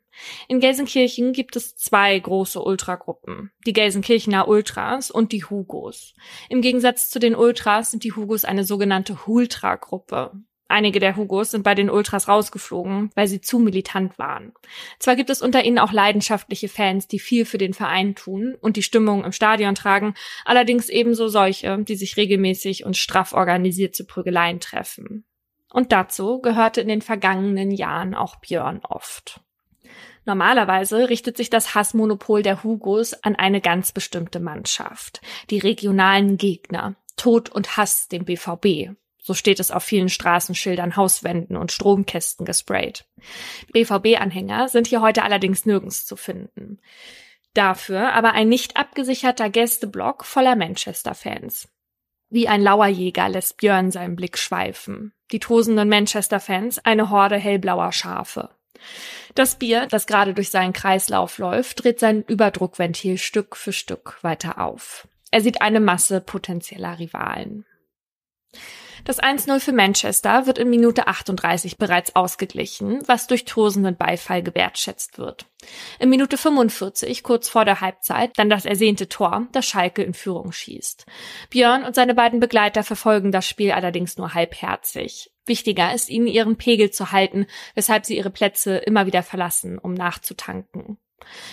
[0.47, 6.13] In Gelsenkirchen gibt es zwei große Ultragruppen, die Gelsenkirchener Ultras und die Hugos.
[6.47, 10.41] Im Gegensatz zu den Ultras sind die Hugos eine sogenannte Hultra-Gruppe.
[10.71, 14.53] Einige der Hugos sind bei den Ultras rausgeflogen, weil sie zu militant waren.
[14.99, 18.77] Zwar gibt es unter ihnen auch leidenschaftliche Fans, die viel für den Verein tun und
[18.77, 20.13] die Stimmung im Stadion tragen,
[20.45, 25.25] allerdings ebenso solche, die sich regelmäßig und straff organisiert zu Prügeleien treffen.
[25.69, 29.41] Und dazu gehörte in den vergangenen Jahren auch Björn oft.
[30.25, 36.95] Normalerweise richtet sich das Hassmonopol der Hugos an eine ganz bestimmte Mannschaft, die regionalen Gegner,
[37.17, 43.05] Tod und Hass dem BVB, so steht es auf vielen Straßenschildern, Hauswänden und Stromkästen gesprayt.
[43.71, 46.79] BVB-Anhänger sind hier heute allerdings nirgends zu finden.
[47.53, 51.67] Dafür aber ein nicht abgesicherter Gästeblock voller Manchester-Fans.
[52.29, 55.13] Wie ein Lauerjäger lässt Björn seinen Blick schweifen.
[55.31, 58.49] Die tosenden Manchester-Fans eine Horde hellblauer Schafe.
[59.35, 64.59] Das Bier, das gerade durch seinen Kreislauf läuft, dreht sein Überdruckventil Stück für Stück weiter
[64.59, 65.07] auf.
[65.29, 67.65] Er sieht eine Masse potenzieller Rivalen.
[69.03, 75.17] Das 1-0 für Manchester wird in Minute 38 bereits ausgeglichen, was durch tosenden Beifall gewertschätzt
[75.17, 75.47] wird.
[75.99, 80.51] In Minute 45, kurz vor der Halbzeit, dann das ersehnte Tor, das Schalke in Führung
[80.51, 81.05] schießt.
[81.49, 85.31] Björn und seine beiden Begleiter verfolgen das Spiel allerdings nur halbherzig.
[85.45, 89.93] Wichtiger ist ihnen ihren Pegel zu halten, weshalb sie ihre Plätze immer wieder verlassen, um
[89.93, 90.97] nachzutanken.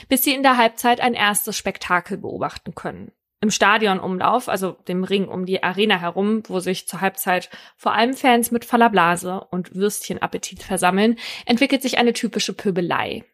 [0.09, 5.29] Bis sie in der Halbzeit ein erstes Spektakel beobachten können im Stadionumlauf, also dem Ring
[5.29, 9.75] um die Arena herum, wo sich zur Halbzeit vor allem Fans mit voller Blase und
[9.75, 11.17] Würstchenappetit versammeln,
[11.47, 13.25] entwickelt sich eine typische Pöbelei.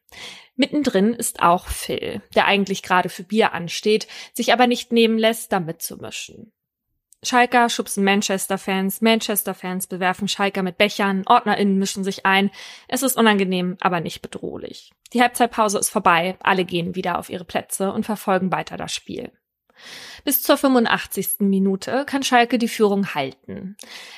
[0.56, 5.52] Mittendrin ist auch Phil, der eigentlich gerade für Bier ansteht, sich aber nicht nehmen lässt,
[5.52, 6.52] da mitzumischen.
[7.24, 12.50] Schalker schubsen Manchester-Fans, Manchester-Fans bewerfen Schalker mit Bechern, OrdnerInnen mischen sich ein.
[12.86, 14.92] Es ist unangenehm, aber nicht bedrohlich.
[15.14, 19.32] Die Halbzeitpause ist vorbei, alle gehen wieder auf ihre Plätze und verfolgen weiter das Spiel.
[20.24, 21.40] Bis zur 85.
[21.40, 23.76] Minute kann Schalke die Führung halten,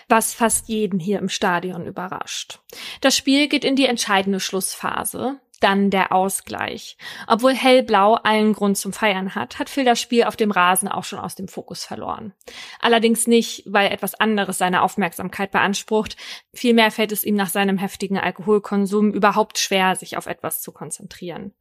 [0.08, 2.60] was fast jeden hier im Stadion überrascht.
[3.00, 5.40] Das Spiel geht in die entscheidende Schlussphase.
[5.60, 6.98] Dann der Ausgleich.
[7.26, 11.04] Obwohl Hellblau allen Grund zum Feiern hat, hat Phil das Spiel auf dem Rasen auch
[11.04, 12.34] schon aus dem Fokus verloren.
[12.78, 16.16] Allerdings nicht, weil etwas anderes seine Aufmerksamkeit beansprucht.
[16.52, 21.54] Vielmehr fällt es ihm nach seinem heftigen Alkoholkonsum überhaupt schwer, sich auf etwas zu konzentrieren.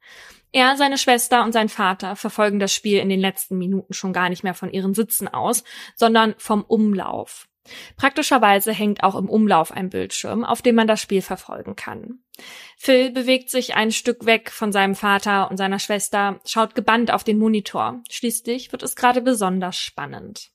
[0.52, 4.28] Er, seine Schwester und sein Vater verfolgen das Spiel in den letzten Minuten schon gar
[4.28, 7.48] nicht mehr von ihren Sitzen aus, sondern vom Umlauf.
[7.96, 12.20] Praktischerweise hängt auch im Umlauf ein Bildschirm, auf dem man das Spiel verfolgen kann.
[12.76, 17.24] Phil bewegt sich ein Stück weg von seinem Vater und seiner Schwester, schaut gebannt auf
[17.24, 18.02] den Monitor.
[18.10, 20.50] Schließlich wird es gerade besonders spannend.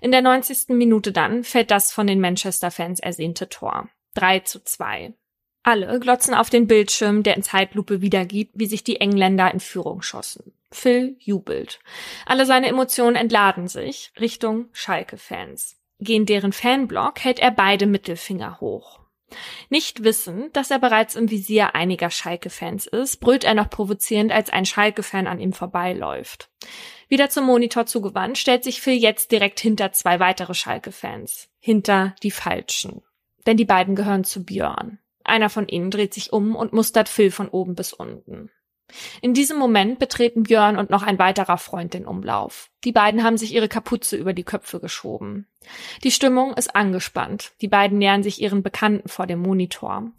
[0.00, 0.70] In der 90.
[0.70, 3.88] Minute dann fällt das von den Manchester-Fans ersehnte Tor.
[4.14, 5.14] 3 zu 2.
[5.62, 10.02] Alle glotzen auf den Bildschirm, der in Zeitlupe wiedergibt, wie sich die Engländer in Führung
[10.02, 10.52] schossen.
[10.72, 11.78] Phil jubelt.
[12.26, 19.00] Alle seine Emotionen entladen sich Richtung Schalke-Fans gegen deren Fanblock hält er beide Mittelfinger hoch.
[19.70, 24.50] Nicht wissend, dass er bereits im Visier einiger Schalke-Fans ist, brüllt er noch provozierend, als
[24.50, 26.50] ein Schalke-Fan an ihm vorbeiläuft.
[27.08, 31.48] Wieder zum Monitor zugewandt, stellt sich Phil jetzt direkt hinter zwei weitere Schalke-Fans.
[31.58, 33.02] Hinter die Falschen.
[33.46, 34.98] Denn die beiden gehören zu Björn.
[35.24, 38.50] Einer von ihnen dreht sich um und mustert Phil von oben bis unten.
[39.20, 42.70] In diesem Moment betreten Björn und noch ein weiterer Freund den Umlauf.
[42.84, 45.46] Die beiden haben sich ihre Kapuze über die Köpfe geschoben.
[46.02, 47.52] Die Stimmung ist angespannt.
[47.60, 50.10] Die beiden nähern sich ihren Bekannten vor dem Monitor.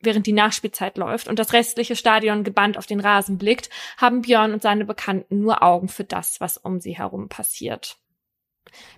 [0.00, 3.68] Während die Nachspielzeit läuft und das restliche Stadion gebannt auf den Rasen blickt,
[3.98, 7.98] haben Björn und seine Bekannten nur Augen für das, was um sie herum passiert.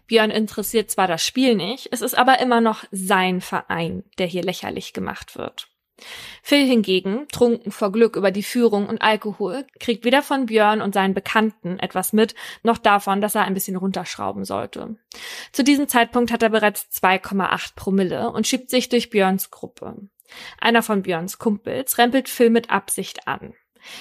[0.07, 4.43] Björn interessiert zwar das Spiel nicht, es ist aber immer noch sein Verein, der hier
[4.43, 5.69] lächerlich gemacht wird.
[6.43, 10.95] Phil hingegen, trunken vor Glück über die Führung und Alkohol, kriegt weder von Björn und
[10.95, 14.97] seinen Bekannten etwas mit, noch davon, dass er ein bisschen runterschrauben sollte.
[15.53, 19.97] Zu diesem Zeitpunkt hat er bereits 2,8 Promille und schiebt sich durch Björns Gruppe.
[20.61, 23.55] Einer von Björns Kumpels rempelt Phil mit Absicht an.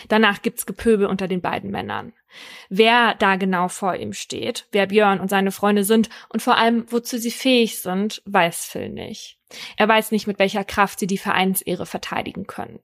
[0.07, 2.13] Danach gibt's Gepöbel unter den beiden Männern.
[2.69, 6.85] Wer da genau vor ihm steht, wer Björn und seine Freunde sind und vor allem
[6.91, 9.39] wozu sie fähig sind, weiß Phil nicht.
[9.77, 12.79] Er weiß nicht, mit welcher Kraft sie die Vereinsehre verteidigen können.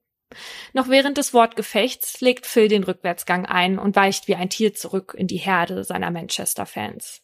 [0.73, 5.13] Noch während des Wortgefechts legt Phil den Rückwärtsgang ein und weicht wie ein Tier zurück
[5.17, 7.21] in die Herde seiner Manchester-Fans.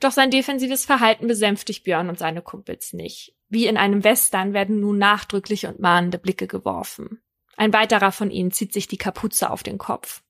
[0.00, 3.34] Doch sein defensives Verhalten besänftigt Björn und seine Kumpels nicht.
[3.48, 7.20] Wie in einem Western werden nun nachdrückliche und mahnende Blicke geworfen.
[7.58, 10.22] Ein weiterer von ihnen zieht sich die Kapuze auf den Kopf.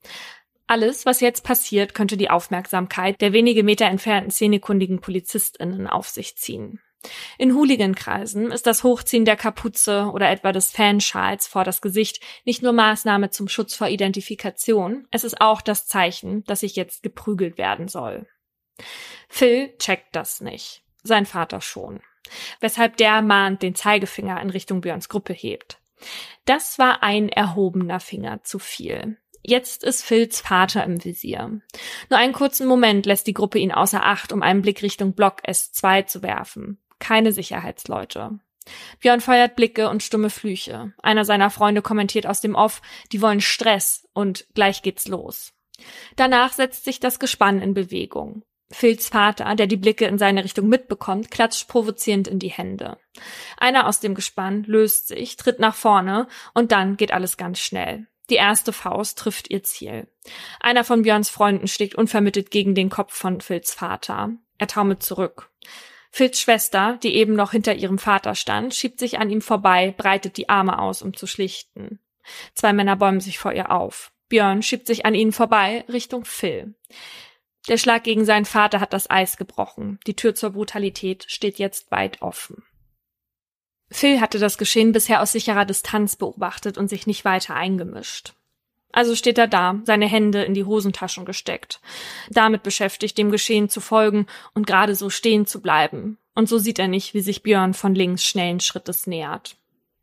[0.66, 6.36] Alles, was jetzt passiert, könnte die Aufmerksamkeit der wenige Meter entfernten szenekundigen PolizistInnen auf sich
[6.36, 6.80] ziehen.
[7.36, 12.62] In Hooligan-Kreisen ist das Hochziehen der Kapuze oder etwa des Fanschals vor das Gesicht nicht
[12.62, 17.58] nur Maßnahme zum Schutz vor Identifikation, es ist auch das Zeichen, dass sich jetzt geprügelt
[17.58, 18.26] werden soll.
[19.28, 20.82] Phil checkt das nicht.
[21.02, 22.00] Sein Vater schon.
[22.60, 25.78] Weshalb der mahnt den Zeigefinger in Richtung Björns Gruppe hebt.
[26.44, 29.18] Das war ein erhobener Finger zu viel.
[29.42, 31.60] Jetzt ist Phils Vater im Visier.
[32.10, 35.42] Nur einen kurzen Moment lässt die Gruppe ihn außer Acht, um einen Blick Richtung Block
[35.46, 36.78] S2 zu werfen.
[36.98, 38.40] Keine Sicherheitsleute.
[39.00, 40.92] Björn feuert Blicke und stumme Flüche.
[41.02, 42.82] Einer seiner Freunde kommentiert aus dem Off,
[43.12, 45.54] die wollen Stress und gleich geht's los.
[46.16, 48.42] Danach setzt sich das Gespann in Bewegung.
[48.70, 52.98] Phils Vater, der die Blicke in seine Richtung mitbekommt, klatscht provozierend in die Hände.
[53.56, 58.06] Einer aus dem Gespann löst sich, tritt nach vorne und dann geht alles ganz schnell.
[58.30, 60.06] Die erste Faust trifft ihr Ziel.
[60.60, 64.32] Einer von Björns Freunden schlägt unvermittelt gegen den Kopf von Phils Vater.
[64.58, 65.50] Er taumelt zurück.
[66.10, 70.36] Phils Schwester, die eben noch hinter ihrem Vater stand, schiebt sich an ihm vorbei, breitet
[70.36, 72.00] die Arme aus, um zu schlichten.
[72.54, 74.12] Zwei Männer bäumen sich vor ihr auf.
[74.28, 76.74] Björn schiebt sich an ihnen vorbei, Richtung Phil.
[77.66, 79.98] Der Schlag gegen seinen Vater hat das Eis gebrochen.
[80.06, 82.62] Die Tür zur Brutalität steht jetzt weit offen.
[83.90, 88.34] Phil hatte das Geschehen bisher aus sicherer Distanz beobachtet und sich nicht weiter eingemischt.
[88.92, 91.80] Also steht er da, seine Hände in die Hosentaschen gesteckt,
[92.30, 96.18] damit beschäftigt, dem Geschehen zu folgen und gerade so stehen zu bleiben.
[96.34, 99.57] Und so sieht er nicht, wie sich Björn von links schnellen Schrittes nähert.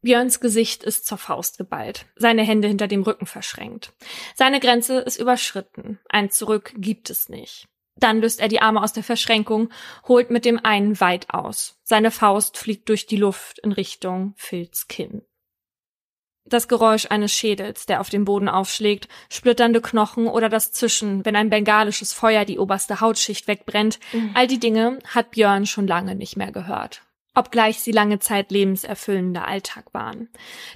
[0.06, 3.92] Björns Gesicht ist zur Faust geballt, seine Hände hinter dem Rücken verschränkt.
[4.36, 6.00] Seine Grenze ist überschritten.
[6.10, 7.68] Ein Zurück gibt es nicht.
[7.96, 9.72] Dann löst er die Arme aus der Verschränkung,
[10.08, 11.80] holt mit dem einen weit aus.
[11.84, 15.24] Seine Faust fliegt durch die Luft in Richtung Phils Kinn.
[16.48, 21.36] Das Geräusch eines Schädels, der auf dem Boden aufschlägt, splitternde Knochen oder das Zischen, wenn
[21.36, 24.30] ein bengalisches Feuer die oberste Hautschicht wegbrennt, mhm.
[24.36, 27.02] all die Dinge hat Björn schon lange nicht mehr gehört
[27.36, 30.30] obgleich sie lange Zeit lebenserfüllender Alltag waren.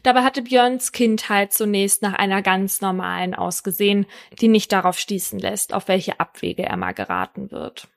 [0.03, 4.05] Dabei hatte Björns Kindheit zunächst nach einer ganz normalen ausgesehen,
[4.39, 7.87] die nicht darauf stießen lässt, auf welche Abwege er mal geraten wird.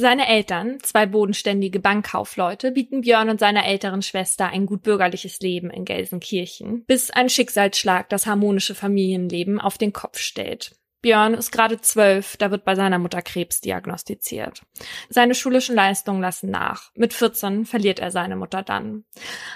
[0.00, 5.70] Seine Eltern, zwei bodenständige Bankkaufleute, bieten Björn und seiner älteren Schwester ein gut bürgerliches Leben
[5.70, 10.77] in Gelsenkirchen, bis ein Schicksalsschlag das harmonische Familienleben auf den Kopf stellt.
[11.00, 14.62] Björn ist gerade zwölf, da wird bei seiner Mutter Krebs diagnostiziert.
[15.08, 16.90] Seine schulischen Leistungen lassen nach.
[16.94, 19.04] Mit 14 verliert er seine Mutter dann.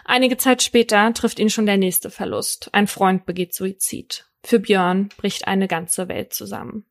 [0.05, 2.71] Einige Zeit später trifft ihn schon der nächste Verlust.
[2.73, 4.27] Ein Freund begeht Suizid.
[4.45, 6.87] Für Björn bricht eine ganze Welt zusammen.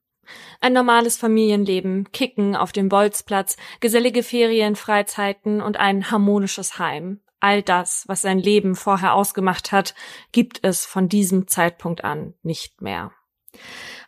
[0.60, 7.22] Ein normales Familienleben, Kicken auf dem Bolzplatz, gesellige Ferien, Freizeiten und ein harmonisches Heim.
[7.39, 9.95] All das, was sein Leben vorher ausgemacht hat,
[10.32, 13.12] gibt es von diesem Zeitpunkt an nicht mehr.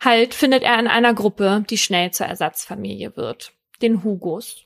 [0.02, 3.54] Halt findet er in einer Gruppe, die schnell zur Ersatzfamilie wird.
[3.82, 4.66] Den Hugos.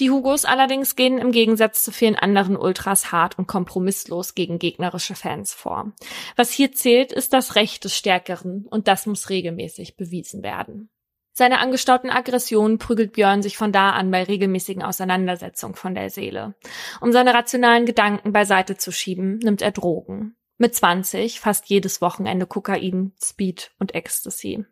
[0.00, 5.14] Die Hugos allerdings gehen im Gegensatz zu vielen anderen Ultras hart und kompromisslos gegen gegnerische
[5.14, 5.92] Fans vor.
[6.36, 10.90] Was hier zählt, ist das Recht des Stärkeren und das muss regelmäßig bewiesen werden.
[11.34, 16.54] Seine angestauten Aggressionen prügelt Björn sich von da an bei regelmäßigen Auseinandersetzungen von der Seele.
[17.00, 20.36] Um seine rationalen Gedanken beiseite zu schieben, nimmt er Drogen.
[20.62, 24.64] Mit 20 fast jedes Wochenende Kokain, Speed und Ecstasy.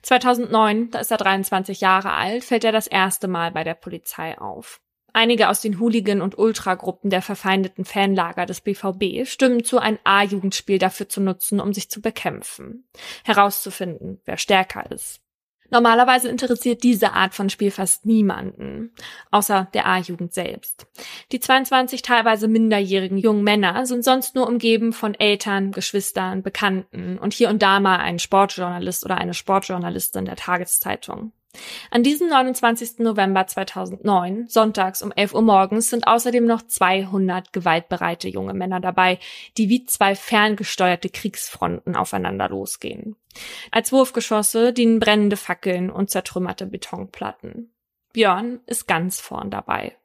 [0.00, 4.38] 2009, da ist er 23 Jahre alt, fällt er das erste Mal bei der Polizei
[4.38, 4.80] auf.
[5.12, 10.78] Einige aus den Hooligan- und Ultragruppen der verfeindeten Fanlager des BVB stimmen zu, ein A-Jugendspiel
[10.78, 12.88] dafür zu nutzen, um sich zu bekämpfen.
[13.22, 15.20] Herauszufinden, wer stärker ist.
[15.70, 18.92] Normalerweise interessiert diese Art von Spiel fast niemanden,
[19.30, 20.86] außer der A-Jugend selbst.
[21.32, 27.32] Die 22 teilweise minderjährigen jungen Männer sind sonst nur umgeben von Eltern, Geschwistern, Bekannten und
[27.32, 31.32] hier und da mal ein Sportjournalist oder eine Sportjournalistin der Tageszeitung.
[31.90, 33.00] An diesem 29.
[33.00, 39.18] November 2009, sonntags um 11 Uhr morgens, sind außerdem noch 200 gewaltbereite junge Männer dabei,
[39.56, 43.16] die wie zwei ferngesteuerte Kriegsfronten aufeinander losgehen.
[43.72, 47.72] Als Wurfgeschosse dienen brennende Fackeln und zertrümmerte Betonplatten.
[48.12, 49.96] Björn ist ganz vorn dabei.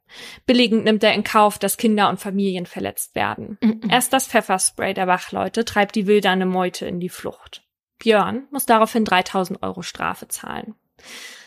[0.46, 3.58] Billigend nimmt er in Kauf, dass Kinder und Familien verletzt werden.
[3.90, 7.64] Erst das Pfefferspray der Wachleute treibt die wilderne Meute in die Flucht.
[7.98, 10.76] Björn muss daraufhin 3000 Euro Strafe zahlen.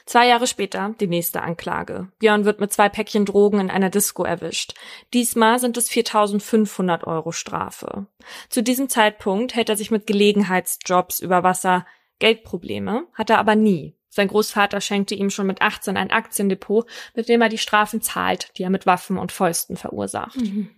[0.07, 2.09] Zwei Jahre später die nächste Anklage.
[2.19, 4.75] Björn wird mit zwei Päckchen Drogen in einer Disco erwischt.
[5.13, 8.07] Diesmal sind es 4.500 Euro Strafe.
[8.49, 11.85] Zu diesem Zeitpunkt hält er sich mit Gelegenheitsjobs über Wasser.
[12.21, 13.98] Geldprobleme hat er aber nie.
[14.11, 18.51] Sein Großvater schenkte ihm schon mit 18 ein Aktiendepot, mit dem er die Strafen zahlt,
[18.57, 20.37] die er mit Waffen und Fäusten verursacht.
[20.37, 20.71] Mhm.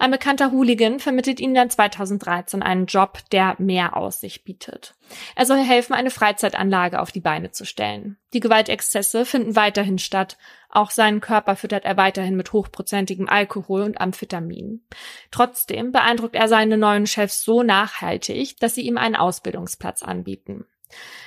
[0.00, 4.94] Ein bekannter Hooligan vermittelt ihm dann 2013 einen Job, der mehr Aussicht bietet.
[5.36, 8.16] Er soll helfen, eine Freizeitanlage auf die Beine zu stellen.
[8.34, 10.36] Die Gewaltexzesse finden weiterhin statt.
[10.68, 14.82] Auch seinen Körper füttert er weiterhin mit hochprozentigem Alkohol und Amphetamin.
[15.30, 20.64] Trotzdem beeindruckt er seine neuen Chefs so nachhaltig, dass sie ihm einen Ausbildungsplatz anbieten.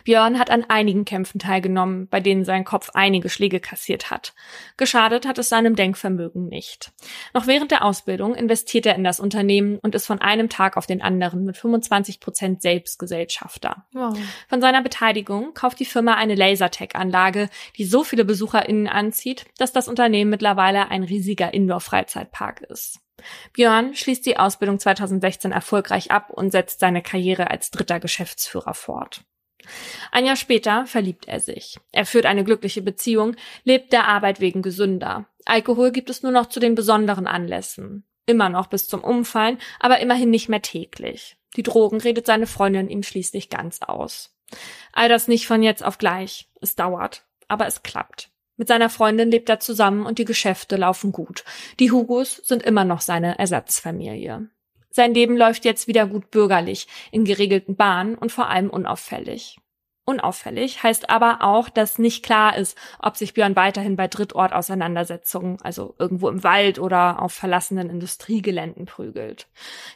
[0.04, 4.34] Björn hat an einigen Kämpfen teilgenommen, bei denen sein Kopf einige Schläge kassiert hat.
[4.78, 6.92] Geschadet hat es seinem Denkvermögen nicht.
[7.34, 10.86] Noch während der Ausbildung investiert er in das Unternehmen und ist von einem Tag auf
[10.86, 13.86] den anderen mit 25 Prozent Selbstgesellschafter.
[13.94, 14.18] Wow.
[14.48, 19.88] Von seiner Beteiligung kauft die Firma eine Lasertech-Anlage, die so viele BesucherInnen anzieht, dass das
[19.88, 23.00] Unternehmen mittlerweile ein riesiger Indoor-Freizeitpark ist.
[23.54, 29.24] Björn schließt die Ausbildung 2016 erfolgreich ab und setzt seine Karriere als dritter Geschäftsführer fort.
[30.12, 31.78] Ein Jahr später verliebt er sich.
[31.92, 35.26] Er führt eine glückliche Beziehung, lebt der Arbeit wegen gesünder.
[35.46, 38.06] Alkohol gibt es nur noch zu den besonderen Anlässen.
[38.26, 41.38] Immer noch bis zum Umfallen, aber immerhin nicht mehr täglich.
[41.56, 44.36] Die Drogen redet seine Freundin ihm schließlich ganz aus.
[44.92, 46.50] All das nicht von jetzt auf gleich.
[46.62, 48.30] Es dauert, aber es klappt.
[48.58, 51.44] Mit seiner Freundin lebt er zusammen und die Geschäfte laufen gut.
[51.80, 54.50] Die Hugos sind immer noch seine Ersatzfamilie.
[54.96, 59.58] Sein Leben läuft jetzt wieder gut bürgerlich, in geregelten Bahnen und vor allem unauffällig.
[60.06, 65.96] Unauffällig heißt aber auch, dass nicht klar ist, ob sich Björn weiterhin bei Drittortauseinandersetzungen, also
[66.00, 69.48] irgendwo im Wald oder auf verlassenen Industriegeländen prügelt.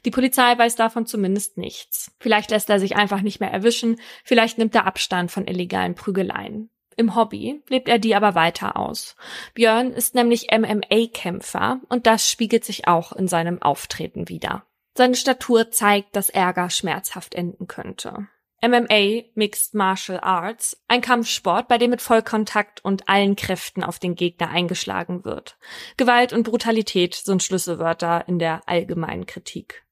[0.04, 2.12] Die Polizei weiß davon zumindest nichts.
[2.20, 6.70] Vielleicht lässt er sich einfach nicht mehr erwischen, vielleicht nimmt er Abstand von illegalen Prügeleien.
[6.98, 9.16] Im Hobby lebt er die aber weiter aus.
[9.54, 14.66] Björn ist nämlich MMA-Kämpfer und das spiegelt sich auch in seinem Auftreten wieder.
[15.00, 18.28] Seine Statur zeigt, dass Ärger schmerzhaft enden könnte.
[18.62, 24.16] MMA, Mixed Martial Arts, ein Kampfsport, bei dem mit Vollkontakt und allen Kräften auf den
[24.16, 25.58] Gegner eingeschlagen wird.
[25.96, 29.86] Gewalt und Brutalität sind Schlüsselwörter in der allgemeinen Kritik.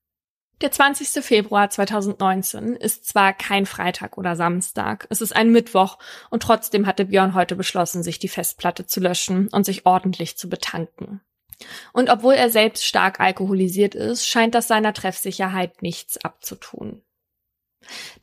[0.60, 1.24] Der 20.
[1.24, 5.99] Februar 2019 ist zwar kein Freitag oder Samstag, es ist ein Mittwoch
[6.30, 10.49] und trotzdem hatte Björn heute beschlossen, sich die Festplatte zu löschen und sich ordentlich zu
[10.49, 11.22] betanken.
[11.93, 17.01] Und obwohl er selbst stark alkoholisiert ist, scheint das seiner Treffsicherheit nichts abzutun.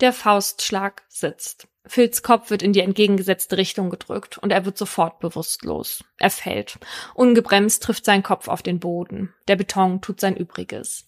[0.00, 1.68] Der Faustschlag sitzt.
[1.86, 6.02] Phils Kopf wird in die entgegengesetzte Richtung gedrückt und er wird sofort bewusstlos.
[6.18, 6.78] Er fällt.
[7.14, 9.34] Ungebremst trifft sein Kopf auf den Boden.
[9.48, 11.06] Der Beton tut sein Übriges.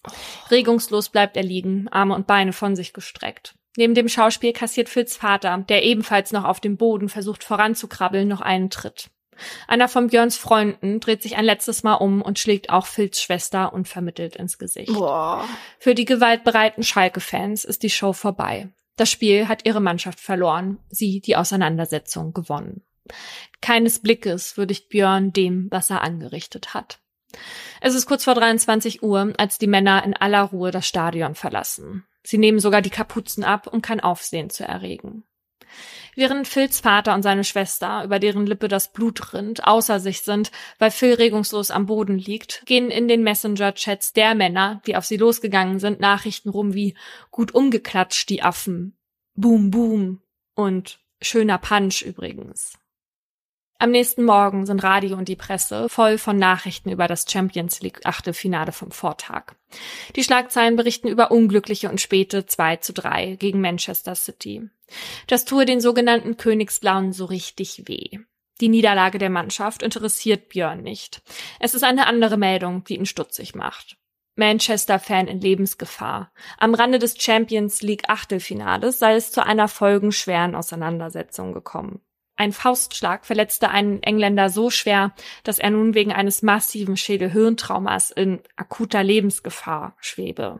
[0.51, 3.55] Regungslos bleibt er liegen, Arme und Beine von sich gestreckt.
[3.75, 8.41] Neben dem Schauspiel kassiert Phils Vater, der ebenfalls noch auf dem Boden versucht voranzukrabbeln, noch
[8.41, 9.09] einen Tritt.
[9.67, 13.73] Einer von Björns Freunden dreht sich ein letztes Mal um und schlägt auch Phils Schwester
[13.73, 14.93] unvermittelt ins Gesicht.
[14.93, 15.47] Boah.
[15.79, 18.69] Für die gewaltbereiten Schalke-Fans ist die Show vorbei.
[18.95, 22.81] Das Spiel hat ihre Mannschaft verloren, sie die Auseinandersetzung gewonnen.
[23.61, 26.99] Keines Blickes würdigt Björn dem, was er angerichtet hat.
[27.81, 32.05] Es ist kurz vor 23 Uhr, als die Männer in aller Ruhe das Stadion verlassen.
[32.23, 35.23] Sie nehmen sogar die Kapuzen ab, um kein Aufsehen zu erregen.
[36.15, 40.51] Während Phils Vater und seine Schwester, über deren Lippe das Blut rinnt, außer sich sind,
[40.79, 45.17] weil Phil regungslos am Boden liegt, gehen in den Messenger-Chats der Männer, die auf sie
[45.17, 46.95] losgegangen sind, Nachrichten rum wie
[47.31, 48.97] gut umgeklatscht, die Affen,
[49.35, 50.21] boom, boom
[50.55, 52.77] und Schöner Punch übrigens.
[53.79, 57.99] Am nächsten Morgen sind Radio und die Presse voll von Nachrichten über das Champions League
[58.05, 59.53] Achtelfinale vom Vortag.
[60.15, 64.67] Die Schlagzeilen berichten über unglückliche und späte 2 zu 3 gegen Manchester City.
[65.27, 68.19] Das tue den sogenannten Königsblauen so richtig weh.
[68.61, 71.21] Die Niederlage der Mannschaft interessiert Björn nicht.
[71.59, 73.97] Es ist eine andere Meldung, die ihn stutzig macht.
[74.37, 76.31] Manchester-Fan in Lebensgefahr.
[76.57, 82.01] Am Rande des Champions League Achtelfinales sei es zu einer folgenschweren Auseinandersetzung gekommen.
[82.37, 85.13] Ein Faustschlag verletzte einen Engländer so schwer,
[85.43, 90.59] dass er nun wegen eines massiven Schädelhirntraumas in akuter Lebensgefahr schwebe.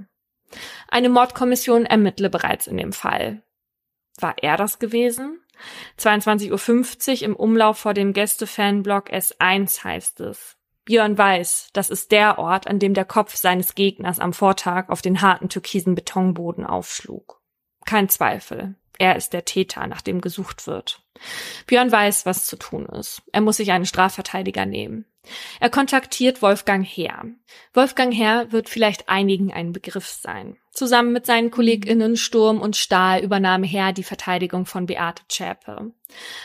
[0.87, 3.43] Eine Mordkommission ermittle bereits in dem Fall.
[4.19, 5.39] War er das gewesen?
[5.99, 10.57] 22.50 Uhr im Umlauf vor dem Gästefanblock S1 heißt es.
[10.85, 15.01] Björn weiß, das ist der Ort, an dem der Kopf seines Gegners am Vortag auf
[15.01, 17.41] den harten türkisen Betonboden aufschlug.
[17.85, 18.75] Kein Zweifel.
[18.99, 21.01] Er ist der Täter, nach dem gesucht wird.
[21.65, 23.21] Björn weiß, was zu tun ist.
[23.31, 25.05] Er muss sich einen Strafverteidiger nehmen.
[25.59, 27.25] Er kontaktiert Wolfgang Herr.
[27.73, 30.57] Wolfgang Herr wird vielleicht einigen ein Begriff sein.
[30.71, 35.91] Zusammen mit seinen KollegInnen Sturm und Stahl übernahm Herr die Verteidigung von Beate Zschäpe.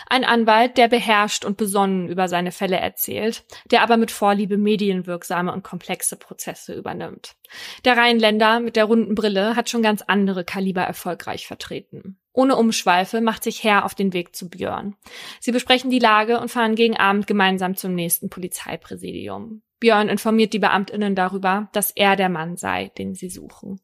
[0.09, 5.53] Ein Anwalt, der beherrscht und besonnen über seine Fälle erzählt, der aber mit Vorliebe medienwirksame
[5.53, 7.37] und komplexe Prozesse übernimmt.
[7.85, 12.19] Der Rheinländer mit der runden Brille hat schon ganz andere Kaliber erfolgreich vertreten.
[12.33, 14.97] Ohne Umschweife macht sich Herr auf den Weg zu Björn.
[15.41, 19.63] Sie besprechen die Lage und fahren gegen Abend gemeinsam zum nächsten Polizeipräsidium.
[19.81, 23.81] Björn informiert die Beamtinnen darüber, dass er der Mann sei, den sie suchen.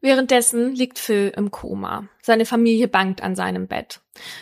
[0.00, 2.08] Währenddessen liegt Phil im Koma.
[2.22, 4.00] Seine Familie bangt an seinem Bett.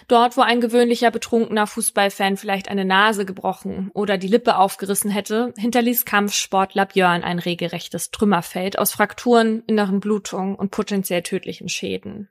[0.08, 5.54] Dort, wo ein gewöhnlicher betrunkener Fußballfan vielleicht eine Nase gebrochen oder die Lippe aufgerissen hätte,
[5.56, 12.28] hinterließ Kampfsportler Björn ein regelrechtes Trümmerfeld aus Frakturen, inneren Blutungen und potenziell tödlichen Schäden.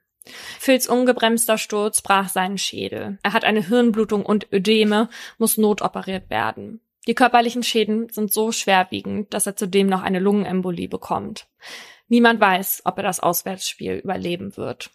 [0.58, 3.18] Phils ungebremster Sturz brach seinen Schädel.
[3.22, 5.08] Er hat eine Hirnblutung und Ödeme,
[5.38, 6.80] muss notoperiert werden.
[7.06, 11.46] Die körperlichen Schäden sind so schwerwiegend, dass er zudem noch eine Lungenembolie bekommt.
[12.08, 14.90] Niemand weiß, ob er das Auswärtsspiel überleben wird.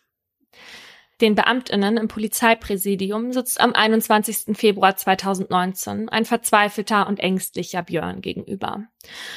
[1.22, 4.58] Den Beamtinnen im Polizeipräsidium sitzt am 21.
[4.58, 8.86] Februar 2019 ein verzweifelter und ängstlicher Björn gegenüber.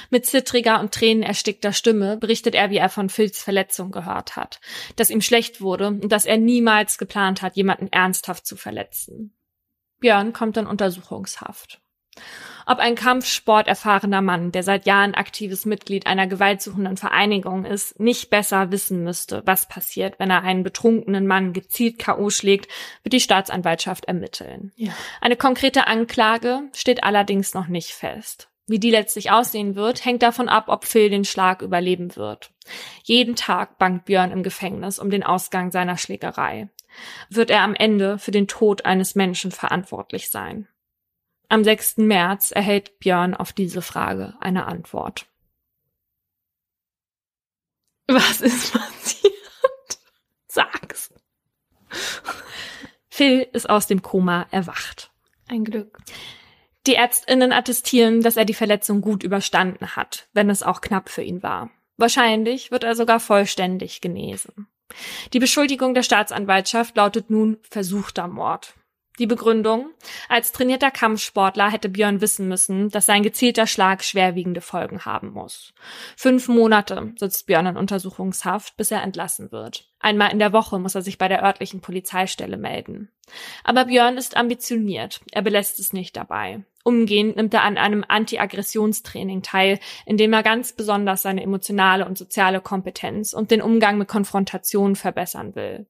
[0.08, 4.60] Mit zittriger und tränenerstickter Stimme berichtet er, wie er von Phils Verletzung gehört hat,
[4.94, 9.34] dass ihm schlecht wurde und dass er niemals geplant hat, jemanden ernsthaft zu verletzen.
[9.98, 11.81] Björn kommt in Untersuchungshaft
[12.66, 18.70] ob ein kampfsporterfahrener Mann, der seit Jahren aktives Mitglied einer gewaltsuchenden Vereinigung ist, nicht besser
[18.70, 22.30] wissen müsste, was passiert, wenn er einen betrunkenen Mann gezielt K.O.
[22.30, 22.70] schlägt,
[23.02, 24.72] wird die Staatsanwaltschaft ermitteln.
[24.76, 24.92] Ja.
[25.20, 28.48] Eine konkrete Anklage steht allerdings noch nicht fest.
[28.68, 32.52] Wie die letztlich aussehen wird, hängt davon ab, ob Phil den Schlag überleben wird.
[33.02, 36.68] Jeden Tag bangt Björn im Gefängnis um den Ausgang seiner Schlägerei.
[37.28, 40.68] Wird er am Ende für den Tod eines Menschen verantwortlich sein?
[41.48, 41.98] Am 6.
[41.98, 45.26] März erhält Björn auf diese Frage eine Antwort.
[48.06, 49.32] Was ist passiert?
[50.48, 51.12] Sag's.
[53.08, 55.10] Phil ist aus dem Koma erwacht.
[55.48, 55.98] Ein Glück.
[56.86, 61.22] Die Ärztinnen attestieren, dass er die Verletzung gut überstanden hat, wenn es auch knapp für
[61.22, 61.70] ihn war.
[61.96, 64.66] Wahrscheinlich wird er sogar vollständig genesen.
[65.32, 68.74] Die Beschuldigung der Staatsanwaltschaft lautet nun versuchter Mord.
[69.18, 69.90] Die Begründung?
[70.30, 75.74] Als trainierter Kampfsportler hätte Björn wissen müssen, dass sein gezielter Schlag schwerwiegende Folgen haben muss.
[76.16, 79.90] Fünf Monate sitzt Björn in Untersuchungshaft, bis er entlassen wird.
[80.00, 83.10] Einmal in der Woche muss er sich bei der örtlichen Polizeistelle melden.
[83.64, 85.20] Aber Björn ist ambitioniert.
[85.30, 86.64] Er belässt es nicht dabei.
[86.82, 92.16] Umgehend nimmt er an einem Anti-Aggressionstraining teil, in dem er ganz besonders seine emotionale und
[92.16, 95.86] soziale Kompetenz und den Umgang mit Konfrontationen verbessern will.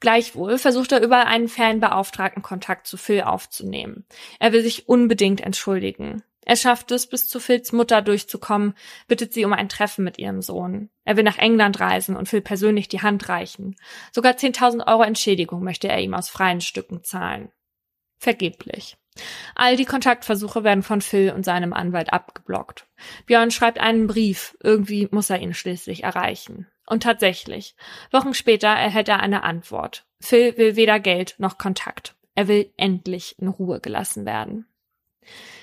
[0.00, 4.04] Gleichwohl versucht er über einen Fanbeauftragten Kontakt zu Phil aufzunehmen.
[4.38, 6.22] Er will sich unbedingt entschuldigen.
[6.48, 8.74] Er schafft es, bis zu Phils Mutter durchzukommen,
[9.06, 10.88] bittet sie um ein Treffen mit ihrem Sohn.
[11.04, 13.76] Er will nach England reisen und Phil persönlich die Hand reichen.
[14.12, 17.50] Sogar 10.000 Euro Entschädigung möchte er ihm aus freien Stücken zahlen.
[18.16, 18.96] Vergeblich.
[19.54, 22.86] All die Kontaktversuche werden von Phil und seinem Anwalt abgeblockt.
[23.26, 26.66] Björn schreibt einen Brief, irgendwie muss er ihn schließlich erreichen.
[26.88, 27.76] Und tatsächlich,
[28.10, 30.06] Wochen später erhält er eine Antwort.
[30.20, 32.16] Phil will weder Geld noch Kontakt.
[32.34, 34.66] Er will endlich in Ruhe gelassen werden.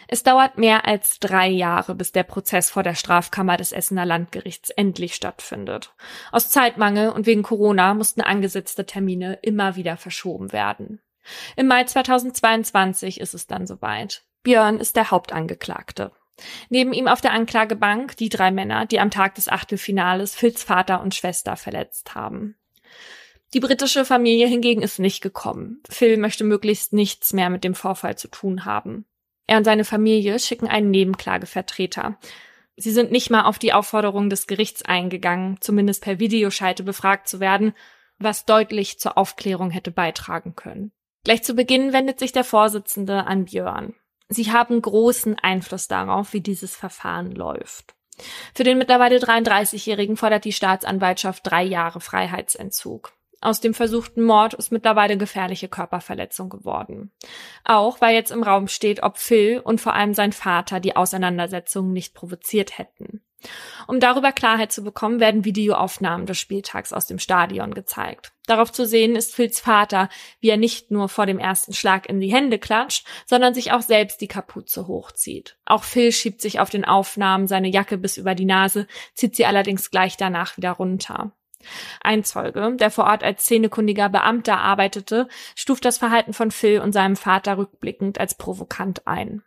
[0.07, 4.69] Es dauert mehr als drei Jahre, bis der Prozess vor der Strafkammer des Essener Landgerichts
[4.69, 5.95] endlich stattfindet.
[6.31, 11.01] Aus Zeitmangel und wegen Corona mussten angesetzte Termine immer wieder verschoben werden.
[11.55, 14.23] Im Mai 2022 ist es dann soweit.
[14.43, 16.11] Björn ist der Hauptangeklagte.
[16.69, 21.01] Neben ihm auf der Anklagebank die drei Männer, die am Tag des Achtelfinales Phils Vater
[21.01, 22.55] und Schwester verletzt haben.
[23.53, 25.81] Die britische Familie hingegen ist nicht gekommen.
[25.89, 29.05] Phil möchte möglichst nichts mehr mit dem Vorfall zu tun haben.
[29.47, 32.17] Er und seine Familie schicken einen Nebenklagevertreter.
[32.75, 37.39] Sie sind nicht mal auf die Aufforderung des Gerichts eingegangen, zumindest per Videoschalte befragt zu
[37.39, 37.73] werden,
[38.17, 40.91] was deutlich zur Aufklärung hätte beitragen können.
[41.23, 43.93] Gleich zu Beginn wendet sich der Vorsitzende an Björn.
[44.29, 47.95] Sie haben großen Einfluss darauf, wie dieses Verfahren läuft.
[48.53, 53.13] Für den mittlerweile 33-Jährigen fordert die Staatsanwaltschaft drei Jahre Freiheitsentzug.
[53.41, 57.11] Aus dem versuchten Mord ist mittlerweile gefährliche Körperverletzung geworden.
[57.63, 61.91] Auch weil jetzt im Raum steht, ob Phil und vor allem sein Vater die Auseinandersetzung
[61.91, 63.24] nicht provoziert hätten.
[63.87, 68.31] Um darüber Klarheit zu bekommen, werden Videoaufnahmen des Spieltags aus dem Stadion gezeigt.
[68.47, 70.09] Darauf zu sehen ist Phils Vater,
[70.39, 73.81] wie er nicht nur vor dem ersten Schlag in die Hände klatscht, sondern sich auch
[73.81, 75.57] selbst die Kapuze hochzieht.
[75.65, 79.45] Auch Phil schiebt sich auf den Aufnahmen seine Jacke bis über die Nase, zieht sie
[79.45, 81.31] allerdings gleich danach wieder runter.
[82.01, 86.91] Ein Zeuge, der vor Ort als szenekundiger Beamter arbeitete, stuft das Verhalten von Phil und
[86.91, 89.43] seinem Vater rückblickend als provokant ein.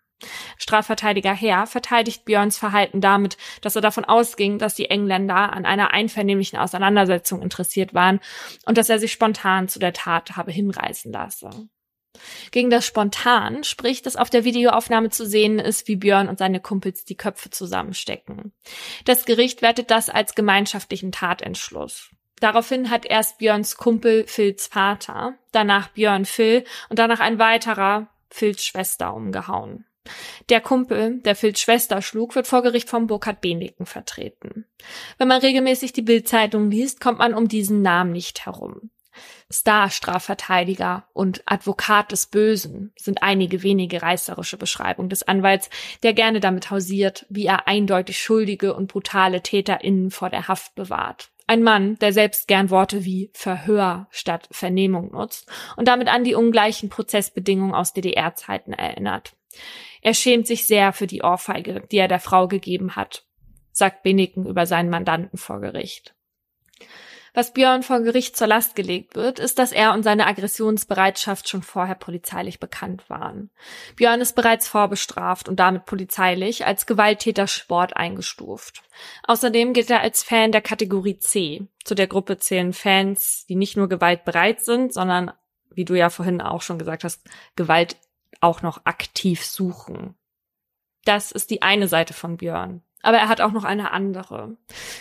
[0.57, 5.93] Strafverteidiger Herr verteidigt Björns Verhalten damit, dass er davon ausging, dass die Engländer an einer
[5.93, 8.21] einvernehmlichen Auseinandersetzung interessiert waren
[8.66, 11.71] und dass er sich spontan zu der Tat habe hinreißen lassen.
[12.51, 16.61] Gegen das Spontan spricht, dass auf der Videoaufnahme zu sehen ist, wie Björn und seine
[16.61, 18.53] Kumpels die Köpfe zusammenstecken.
[19.05, 22.11] Das Gericht wertet das als gemeinschaftlichen Tatentschluss.
[22.41, 28.64] Daraufhin hat erst Björns Kumpel Phils Vater, danach Björn Phil und danach ein weiterer Phils
[28.64, 29.85] Schwester umgehauen.
[30.48, 34.66] Der Kumpel, der Phils Schwester schlug, wird vor Gericht von Burkhard Bendiken vertreten.
[35.18, 38.90] Wenn man regelmäßig die Bildzeitung liest, kommt man um diesen Namen nicht herum.
[39.52, 45.70] Star-Strafverteidiger und Advokat des Bösen sind einige wenige reißerische Beschreibungen des Anwalts,
[46.02, 51.30] der gerne damit hausiert, wie er eindeutig schuldige und brutale TäterInnen vor der Haft bewahrt.
[51.46, 56.34] Ein Mann, der selbst gern Worte wie Verhör statt Vernehmung nutzt und damit an die
[56.34, 59.32] ungleichen Prozessbedingungen aus DDR-Zeiten erinnert.
[60.03, 63.24] Er schämt sich sehr für die Ohrfeige, die er der Frau gegeben hat,
[63.72, 66.14] sagt Beniken über seinen Mandanten vor Gericht.
[67.34, 71.62] Was Björn vor Gericht zur Last gelegt wird, ist, dass er und seine Aggressionsbereitschaft schon
[71.62, 73.51] vorher polizeilich bekannt waren.
[73.96, 78.82] Björn ist bereits vorbestraft und damit polizeilich als Gewalttätersport eingestuft.
[79.24, 81.68] Außerdem gilt er als Fan der Kategorie C.
[81.84, 85.30] Zu der Gruppe zählen Fans, die nicht nur gewaltbereit sind, sondern,
[85.70, 87.22] wie du ja vorhin auch schon gesagt hast,
[87.55, 87.96] Gewalt
[88.41, 90.14] auch noch aktiv suchen.
[91.05, 92.83] Das ist die eine Seite von Björn.
[93.03, 94.57] Aber er hat auch noch eine andere.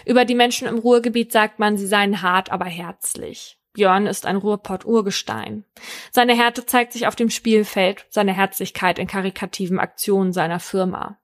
[0.05, 3.59] Über die Menschen im Ruhrgebiet sagt man, sie seien hart, aber herzlich.
[3.73, 5.63] Björn ist ein Ruhrpott-Urgestein.
[6.11, 11.19] Seine Härte zeigt sich auf dem Spielfeld, seine Herzlichkeit in karikativen Aktionen seiner Firma.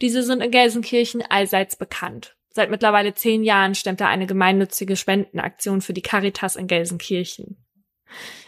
[0.00, 2.36] Diese sind in Gelsenkirchen allseits bekannt.
[2.50, 7.65] Seit mittlerweile zehn Jahren stemmt er eine gemeinnützige Spendenaktion für die Caritas in Gelsenkirchen.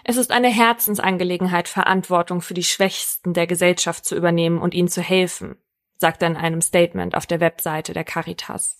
[0.04, 5.02] Es ist eine Herzensangelegenheit, Verantwortung für die Schwächsten der Gesellschaft zu übernehmen und ihnen zu
[5.02, 5.56] helfen
[5.98, 8.78] sagt er in einem Statement auf der Webseite der Caritas.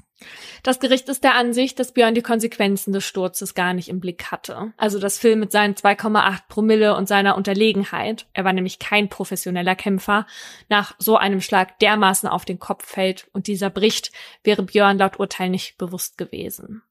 [0.65, 4.33] Das Gericht ist der Ansicht, dass Björn die Konsequenzen des Sturzes gar nicht im Blick
[4.33, 4.73] hatte.
[4.77, 9.77] Also dass Phil mit seinen 2,8 Promille und seiner Unterlegenheit, er war nämlich kein professioneller
[9.77, 10.27] Kämpfer,
[10.69, 14.11] nach so einem Schlag dermaßen auf den Kopf fällt und dieser bricht,
[14.43, 16.83] wäre Björn laut Urteil nicht bewusst gewesen.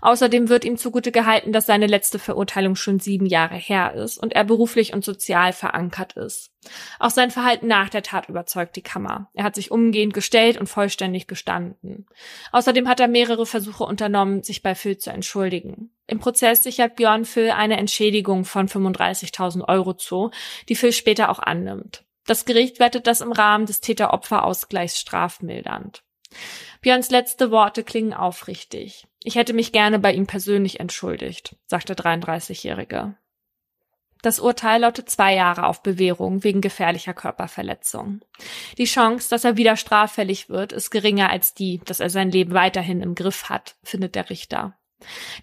[0.00, 4.32] Außerdem wird ihm zugute gehalten, dass seine letzte Verurteilung schon sieben Jahre her ist und
[4.32, 6.52] er beruflich und sozial verankert ist.
[6.98, 9.30] Auch sein Verhalten nach der Tat überzeugt die Kammer.
[9.34, 12.06] Er hat sich umgehend gestellt und vollständig gestanden.
[12.52, 15.90] Außerdem hat er mehrere Versuche unternommen, sich bei Phil zu entschuldigen.
[16.06, 20.30] Im Prozess sichert Björn Phil eine Entschädigung von 35.000 Euro zu,
[20.68, 22.04] die Phil später auch annimmt.
[22.26, 26.02] Das Gericht wertet das im Rahmen des Täter-Opfer-Ausgleichs strafmildernd.
[26.82, 29.07] Björns letzte Worte klingen aufrichtig.
[29.22, 33.16] Ich hätte mich gerne bei ihm persönlich entschuldigt, sagt der 33-Jährige.
[34.22, 38.20] Das Urteil lautet zwei Jahre auf Bewährung wegen gefährlicher Körperverletzung.
[38.76, 42.52] Die Chance, dass er wieder straffällig wird, ist geringer als die, dass er sein Leben
[42.52, 44.74] weiterhin im Griff hat, findet der Richter.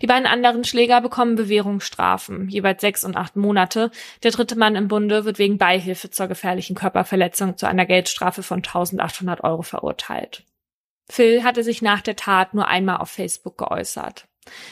[0.02, 3.90] Die beiden anderen Schläger bekommen Bewährungsstrafen, jeweils sechs und acht Monate.
[4.24, 8.58] Der dritte Mann im Bunde wird wegen Beihilfe zur gefährlichen Körperverletzung zu einer Geldstrafe von
[8.58, 10.44] 1800 Euro verurteilt.
[11.10, 14.28] Phil hatte sich nach der Tat nur einmal auf Facebook geäußert.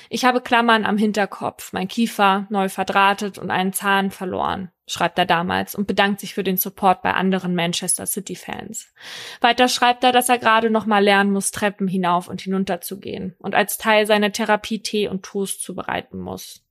[0.10, 5.26] Ich habe Klammern am Hinterkopf, mein Kiefer neu verdrahtet und einen Zahn verloren, schreibt er
[5.26, 8.94] damals und bedankt sich für den Support bei anderen Manchester City Fans.
[9.42, 13.00] Weiter schreibt er, dass er gerade noch mal lernen muss, Treppen hinauf und hinunter zu
[13.00, 16.64] gehen und als Teil seiner Therapie Tee und Toast zubereiten muss.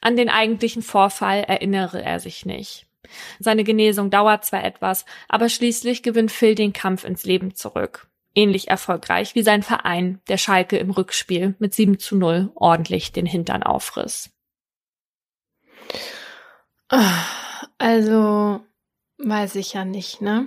[0.00, 2.86] An den eigentlichen Vorfall erinnere er sich nicht.
[3.40, 8.68] Seine Genesung dauert zwar etwas, aber schließlich gewinnt Phil den Kampf ins Leben zurück ähnlich
[8.68, 13.62] erfolgreich wie sein Verein, der Schalke im Rückspiel mit 7 zu 0 ordentlich den Hintern
[13.62, 14.30] aufriss.
[17.78, 18.60] Also,
[19.18, 20.46] weiß ich ja nicht, ne?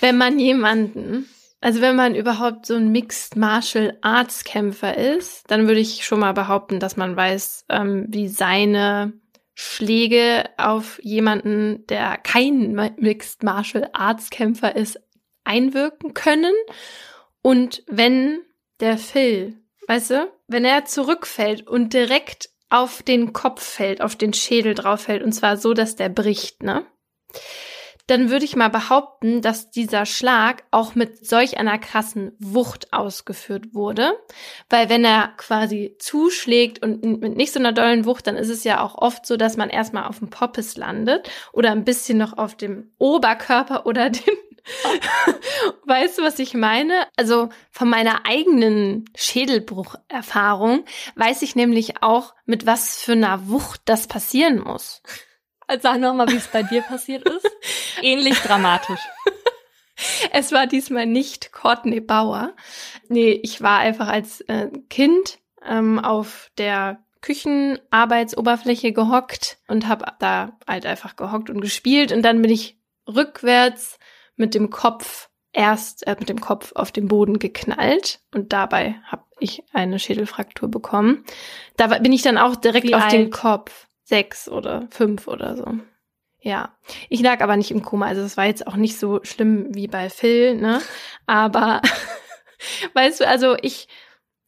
[0.00, 1.28] Wenn man jemanden,
[1.60, 6.20] also wenn man überhaupt so ein Mixed Martial Arts Kämpfer ist, dann würde ich schon
[6.20, 9.12] mal behaupten, dass man weiß, ähm, wie seine
[9.54, 14.98] Schläge auf jemanden, der kein Mixed Martial Arts Kämpfer ist,
[15.44, 16.54] einwirken können.
[17.42, 18.40] Und wenn
[18.80, 24.32] der Phil, weißt du, wenn er zurückfällt und direkt auf den Kopf fällt, auf den
[24.32, 26.86] Schädel drauf fällt, und zwar so, dass der bricht, ne?
[28.10, 33.72] Dann würde ich mal behaupten, dass dieser Schlag auch mit solch einer krassen Wucht ausgeführt
[33.72, 34.18] wurde.
[34.68, 38.64] Weil wenn er quasi zuschlägt und mit nicht so einer dollen Wucht, dann ist es
[38.64, 42.36] ja auch oft so, dass man erstmal auf dem Poppes landet oder ein bisschen noch
[42.36, 44.34] auf dem Oberkörper oder dem
[45.86, 47.06] weißt du, was ich meine?
[47.16, 50.84] Also von meiner eigenen Schädelbrucherfahrung
[51.16, 55.02] weiß ich nämlich auch, mit was für einer Wucht das passieren muss.
[55.66, 57.46] Also sag nochmal, wie es bei dir passiert ist.
[58.02, 59.00] Ähnlich dramatisch.
[60.32, 62.54] Es war diesmal nicht Courtney Bauer.
[63.08, 70.58] Nee, ich war einfach als äh, Kind ähm, auf der Küchenarbeitsoberfläche gehockt und habe da
[70.66, 73.98] halt einfach gehockt und gespielt und dann bin ich rückwärts
[74.40, 79.24] mit dem Kopf erst äh, mit dem Kopf auf den Boden geknallt und dabei habe
[79.38, 81.24] ich eine Schädelfraktur bekommen.
[81.76, 83.12] Da bin ich dann auch direkt Wie auf alt?
[83.12, 83.86] den Kopf.
[84.02, 85.78] Sechs oder fünf oder so.
[86.40, 86.74] Ja,
[87.08, 89.88] ich lag aber nicht im Koma, also es war jetzt auch nicht so schlimm wie
[89.88, 90.80] bei Phil, ne?
[91.26, 91.82] Aber
[92.94, 93.88] weißt du, also ich,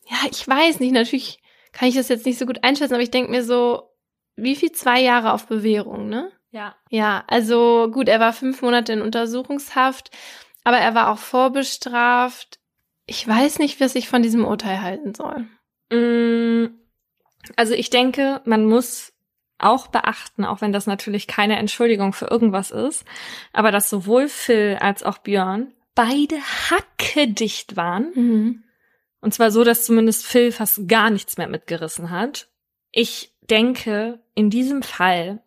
[0.09, 1.39] ja, ich weiß nicht, natürlich
[1.73, 3.91] kann ich das jetzt nicht so gut einschätzen, aber ich denke mir so,
[4.37, 6.33] wie viel zwei Jahre auf Bewährung, ne?
[6.53, 6.77] Ja.
[6.91, 10.11] Ja, also gut, er war fünf Monate in Untersuchungshaft,
[10.65, 12.61] aber er war auch vorbestraft.
[13.07, 15.49] Ich weiß nicht, was ich von diesem Urteil halten soll.
[15.91, 16.75] Mm,
[17.57, 19.13] also ich denke, man muss
[19.59, 23.05] auch beachten, auch wenn das natürlich keine Entschuldigung für irgendwas ist,
[23.53, 28.13] aber dass sowohl Phil als auch Björn beide hackedicht waren.
[28.15, 28.65] Mhm.
[29.21, 32.49] Und zwar so, dass zumindest Phil fast gar nichts mehr mitgerissen hat.
[32.91, 35.43] Ich denke, in diesem Fall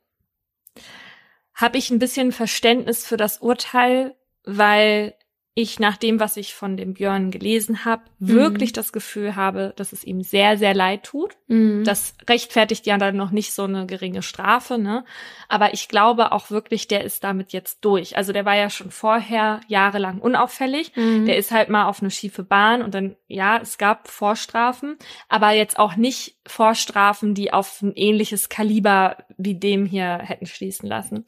[1.53, 5.15] habe ich ein bisschen Verständnis für das Urteil, weil
[5.57, 8.27] ich nach dem, was ich von dem Björn gelesen habe, mhm.
[8.27, 11.38] wirklich das Gefühl habe, dass es ihm sehr, sehr leid tut.
[11.47, 11.85] Mhm.
[11.85, 15.06] Das rechtfertigt ja dann noch nicht so eine geringe Strafe, ne?
[15.47, 18.18] Aber ich glaube auch wirklich, der ist damit jetzt durch.
[18.18, 20.91] Also der war ja schon vorher jahrelang unauffällig.
[20.97, 21.26] Mhm.
[21.26, 24.97] Der ist halt mal auf eine schiefe Bahn und dann, ja, es gab Vorstrafen,
[25.30, 30.88] aber jetzt auch nicht Vorstrafen, die auf ein ähnliches Kaliber wie dem hier hätten schließen
[30.88, 31.26] lassen.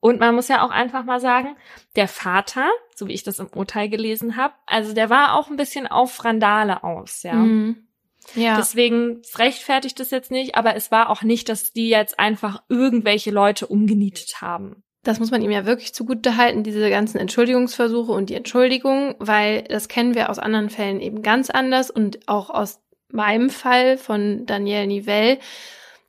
[0.00, 1.56] Und man muss ja auch einfach mal sagen,
[1.94, 5.56] der Vater, so wie ich das im Urteil gelesen habe, also der war auch ein
[5.56, 7.34] bisschen auf Randale aus, ja.
[7.34, 7.86] Mhm.
[8.34, 8.56] Ja.
[8.56, 13.30] Deswegen rechtfertigt es jetzt nicht, aber es war auch nicht, dass die jetzt einfach irgendwelche
[13.30, 14.82] Leute umgenietet haben.
[15.04, 19.62] Das muss man ihm ja wirklich zugute halten, diese ganzen Entschuldigungsversuche und die Entschuldigung, weil
[19.62, 22.80] das kennen wir aus anderen Fällen eben ganz anders und auch aus
[23.12, 25.38] meinem Fall von Danielle Nivelle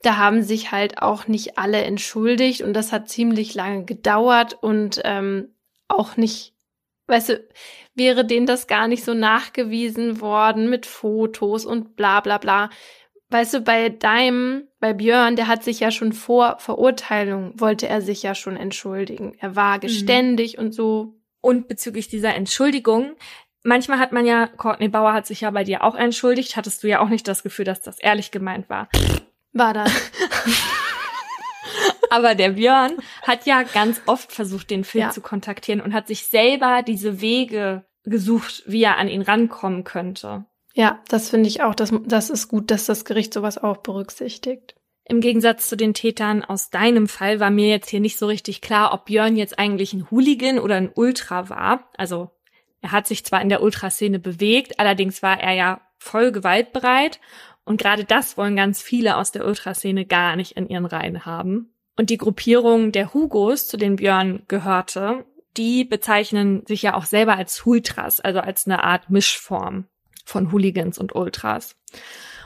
[0.01, 5.01] da haben sich halt auch nicht alle entschuldigt und das hat ziemlich lange gedauert und
[5.03, 5.55] ähm,
[5.87, 6.53] auch nicht,
[7.07, 7.47] weißt du,
[7.95, 12.69] wäre denen das gar nicht so nachgewiesen worden mit Fotos und bla bla bla.
[13.29, 18.01] Weißt du, bei deinem, bei Björn, der hat sich ja schon vor Verurteilung, wollte er
[18.01, 19.35] sich ja schon entschuldigen.
[19.39, 19.81] Er war mhm.
[19.81, 20.65] geständig mhm.
[20.65, 21.15] und so.
[21.41, 23.15] Und bezüglich dieser Entschuldigung,
[23.63, 26.87] manchmal hat man ja, Courtney Bauer hat sich ja bei dir auch entschuldigt, hattest du
[26.87, 28.89] ja auch nicht das Gefühl, dass das ehrlich gemeint war.
[29.53, 29.91] War das.
[32.09, 32.93] Aber der Björn
[33.23, 35.09] hat ja ganz oft versucht, den Phil ja.
[35.09, 40.45] zu kontaktieren und hat sich selber diese Wege gesucht, wie er an ihn rankommen könnte.
[40.73, 41.75] Ja, das finde ich auch.
[41.75, 44.75] Das, das ist gut, dass das Gericht sowas auch berücksichtigt.
[45.05, 48.61] Im Gegensatz zu den Tätern aus deinem Fall war mir jetzt hier nicht so richtig
[48.61, 51.89] klar, ob Björn jetzt eigentlich ein Hooligan oder ein Ultra war.
[51.97, 52.29] Also
[52.81, 57.19] er hat sich zwar in der Ultraszene bewegt, allerdings war er ja voll gewaltbereit
[57.65, 61.73] und gerade das wollen ganz viele aus der Ultraszene gar nicht in ihren Reihen haben.
[61.97, 65.25] Und die Gruppierung der Hugos, zu denen Björn gehörte,
[65.57, 69.85] die bezeichnen sich ja auch selber als Hultras, also als eine Art Mischform
[70.23, 71.75] von Hooligans und Ultras.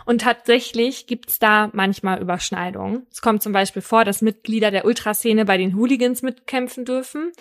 [0.06, 3.06] Und tatsächlich gibt's da manchmal Überschneidungen.
[3.12, 7.32] Es kommt zum Beispiel vor, dass Mitglieder der Ultraszene bei den Hooligans mitkämpfen dürfen.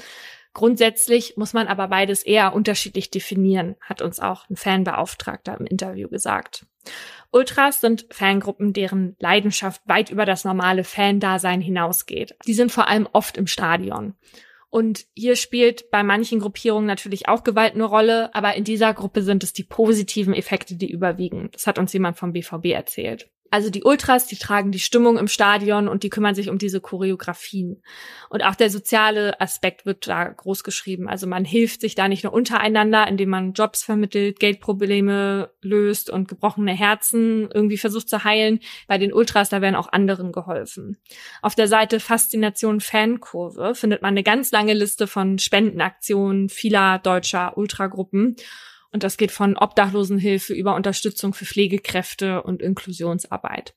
[0.52, 6.08] Grundsätzlich muss man aber beides eher unterschiedlich definieren, hat uns auch ein Fanbeauftragter im Interview
[6.08, 6.66] gesagt.
[7.30, 12.34] Ultras sind Fangruppen, deren Leidenschaft weit über das normale Fandasein hinausgeht.
[12.46, 14.14] Die sind vor allem oft im Stadion.
[14.70, 19.22] Und hier spielt bei manchen Gruppierungen natürlich auch Gewalt eine Rolle, aber in dieser Gruppe
[19.22, 21.50] sind es die positiven Effekte, die überwiegen.
[21.52, 23.28] Das hat uns jemand vom BVB erzählt.
[23.50, 26.80] Also die Ultras, die tragen die Stimmung im Stadion und die kümmern sich um diese
[26.80, 27.82] Choreografien.
[28.28, 31.08] Und auch der soziale Aspekt wird da groß geschrieben.
[31.08, 36.28] Also man hilft sich da nicht nur untereinander, indem man Jobs vermittelt, Geldprobleme löst und
[36.28, 38.60] gebrochene Herzen irgendwie versucht zu heilen.
[38.86, 40.96] Bei den Ultras, da werden auch anderen geholfen.
[41.42, 47.56] Auf der Seite Faszination Fankurve findet man eine ganz lange Liste von Spendenaktionen vieler deutscher
[47.56, 48.36] Ultragruppen.
[48.92, 53.74] Und das geht von Obdachlosenhilfe über Unterstützung für Pflegekräfte und Inklusionsarbeit.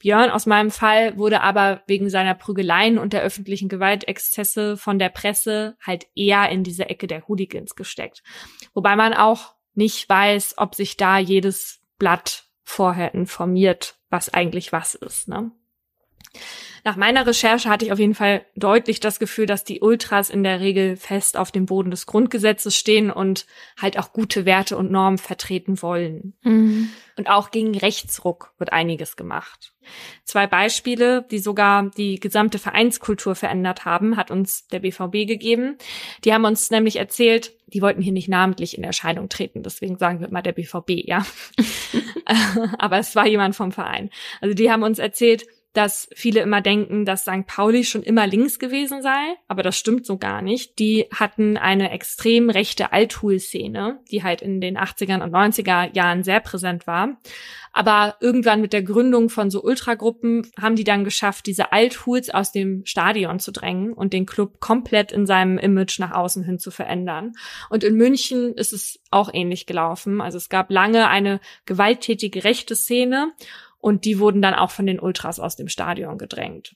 [0.00, 5.08] Björn aus meinem Fall wurde aber wegen seiner Prügeleien und der öffentlichen Gewaltexzesse von der
[5.08, 8.22] Presse halt eher in diese Ecke der Hooligans gesteckt.
[8.74, 14.94] Wobei man auch nicht weiß, ob sich da jedes Blatt vorher informiert, was eigentlich was
[14.94, 15.28] ist.
[15.28, 15.50] Ne?
[16.86, 20.42] Nach meiner Recherche hatte ich auf jeden Fall deutlich das Gefühl, dass die Ultras in
[20.44, 23.46] der Regel fest auf dem Boden des Grundgesetzes stehen und
[23.80, 26.34] halt auch gute Werte und Normen vertreten wollen.
[26.42, 26.90] Mhm.
[27.16, 29.72] Und auch gegen Rechtsruck wird einiges gemacht.
[30.24, 35.76] Zwei Beispiele, die sogar die gesamte Vereinskultur verändert haben, hat uns der BVB gegeben.
[36.24, 40.20] Die haben uns nämlich erzählt, die wollten hier nicht namentlich in Erscheinung treten, deswegen sagen
[40.20, 41.24] wir mal der BVB, ja.
[42.78, 44.10] Aber es war jemand vom Verein.
[44.40, 47.46] Also die haben uns erzählt, dass viele immer denken, dass St.
[47.46, 50.78] Pauli schon immer links gewesen sei, aber das stimmt so gar nicht.
[50.78, 56.40] Die hatten eine extrem rechte Althul-Szene, die halt in den 80er und 90er Jahren sehr
[56.40, 57.18] präsent war.
[57.72, 62.52] Aber irgendwann mit der Gründung von so Ultragruppen haben die dann geschafft, diese Althuls aus
[62.52, 66.70] dem Stadion zu drängen und den Club komplett in seinem Image nach außen hin zu
[66.70, 67.32] verändern.
[67.68, 70.20] Und in München ist es auch ähnlich gelaufen.
[70.20, 73.32] Also es gab lange eine gewalttätige rechte Szene
[73.84, 76.74] und die wurden dann auch von den Ultras aus dem Stadion gedrängt.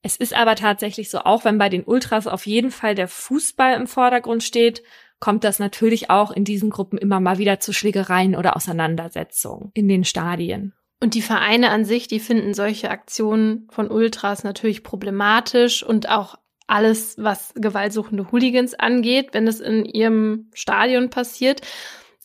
[0.00, 3.74] Es ist aber tatsächlich so, auch wenn bei den Ultras auf jeden Fall der Fußball
[3.74, 4.84] im Vordergrund steht,
[5.18, 9.88] kommt das natürlich auch in diesen Gruppen immer mal wieder zu Schlägereien oder Auseinandersetzungen in
[9.88, 10.72] den Stadien.
[11.00, 16.36] Und die Vereine an sich, die finden solche Aktionen von Ultras natürlich problematisch und auch
[16.68, 21.60] alles, was gewaltsuchende Hooligans angeht, wenn es in ihrem Stadion passiert.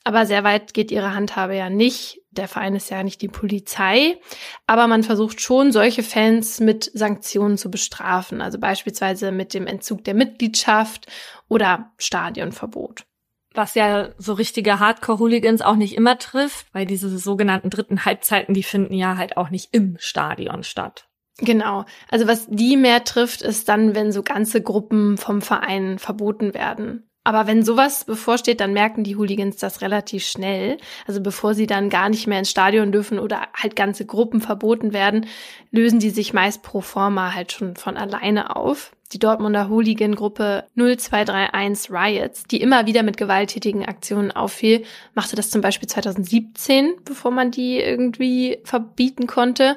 [0.04, 2.22] Aber sehr weit geht ihre Handhabe ja nicht.
[2.38, 4.20] Der Verein ist ja nicht die Polizei.
[4.68, 8.42] Aber man versucht schon, solche Fans mit Sanktionen zu bestrafen.
[8.42, 11.08] Also beispielsweise mit dem Entzug der Mitgliedschaft
[11.50, 13.06] oder Stadionverbot.
[13.54, 18.64] Was ja so richtige Hardcore-Hooligans auch nicht immer trifft, weil diese sogenannten dritten Halbzeiten, die
[18.64, 21.08] finden ja halt auch nicht im Stadion statt.
[21.40, 21.86] Genau.
[22.10, 27.07] Also was die mehr trifft, ist dann, wenn so ganze Gruppen vom Verein verboten werden.
[27.28, 30.78] Aber wenn sowas bevorsteht, dann merken die Hooligans das relativ schnell.
[31.08, 34.94] Also bevor sie dann gar nicht mehr ins Stadion dürfen oder halt ganze Gruppen verboten
[34.94, 35.26] werden,
[35.70, 38.94] lösen die sich meist pro forma halt schon von alleine auf.
[39.12, 45.60] Die Dortmunder Hooligan-Gruppe 0231 Riots, die immer wieder mit gewalttätigen Aktionen auffiel, machte das zum
[45.60, 49.76] Beispiel 2017, bevor man die irgendwie verbieten konnte.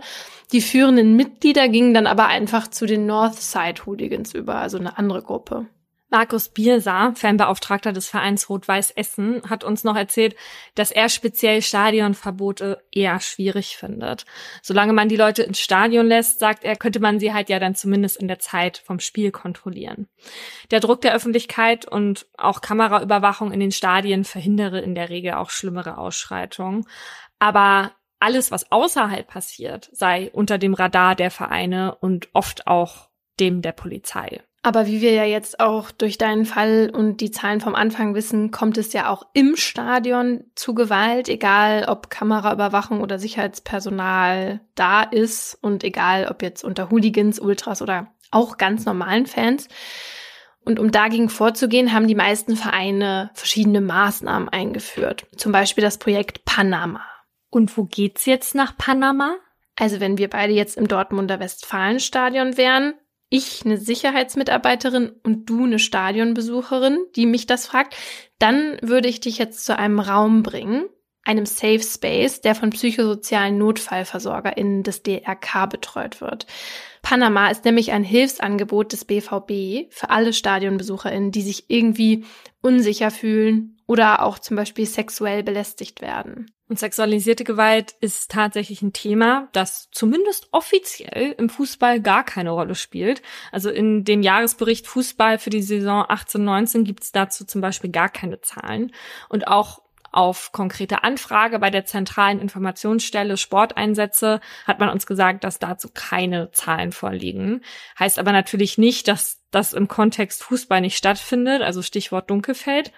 [0.52, 5.22] Die führenden Mitglieder gingen dann aber einfach zu den Northside Hooligans über, also eine andere
[5.22, 5.66] Gruppe.
[6.10, 10.34] Markus Biersa, Fanbeauftragter des Vereins Rot-Weiß Essen, hat uns noch erzählt,
[10.74, 14.26] dass er speziell Stadionverbote eher schwierig findet.
[14.60, 17.76] Solange man die Leute ins Stadion lässt, sagt er, könnte man sie halt ja dann
[17.76, 20.08] zumindest in der Zeit vom Spiel kontrollieren.
[20.72, 25.50] Der Druck der Öffentlichkeit und auch Kameraüberwachung in den Stadien verhindere in der Regel auch
[25.50, 26.86] schlimmere Ausschreitungen.
[27.38, 33.08] Aber alles, was außerhalb passiert, sei unter dem Radar der Vereine und oft auch
[33.38, 34.42] dem der Polizei.
[34.62, 38.50] Aber wie wir ja jetzt auch durch deinen Fall und die Zahlen vom Anfang wissen,
[38.50, 45.56] kommt es ja auch im Stadion zu Gewalt, egal ob Kameraüberwachung oder Sicherheitspersonal da ist
[45.62, 49.66] und egal ob jetzt unter Hooligans, Ultras oder auch ganz normalen Fans.
[50.62, 55.26] Und um dagegen vorzugehen, haben die meisten Vereine verschiedene Maßnahmen eingeführt.
[55.36, 57.00] Zum Beispiel das Projekt Panama.
[57.48, 59.36] Und wo geht's jetzt nach Panama?
[59.76, 62.94] Also wenn wir beide jetzt im Dortmunder Westfalenstadion wären,
[63.30, 67.96] ich eine Sicherheitsmitarbeiterin und du eine Stadionbesucherin, die mich das fragt,
[68.38, 70.86] dann würde ich dich jetzt zu einem Raum bringen,
[71.24, 76.46] einem Safe Space, der von psychosozialen NotfallversorgerInnen des DRK betreut wird.
[77.02, 82.24] Panama ist nämlich ein Hilfsangebot des BVB für alle StadionbesucherInnen, die sich irgendwie
[82.62, 86.50] unsicher fühlen oder auch zum Beispiel sexuell belästigt werden.
[86.70, 92.76] Und sexualisierte Gewalt ist tatsächlich ein Thema, das zumindest offiziell im Fußball gar keine Rolle
[92.76, 93.22] spielt.
[93.50, 98.08] Also in dem Jahresbericht Fußball für die Saison 18-19 gibt es dazu zum Beispiel gar
[98.08, 98.92] keine Zahlen.
[99.28, 105.60] Und auch Auf konkrete Anfrage bei der zentralen Informationsstelle Sporteinsätze hat man uns gesagt, dass
[105.60, 107.62] dazu keine Zahlen vorliegen.
[107.98, 112.92] Heißt aber natürlich nicht, dass das im Kontext Fußball nicht stattfindet, also Stichwort Dunkelfeld.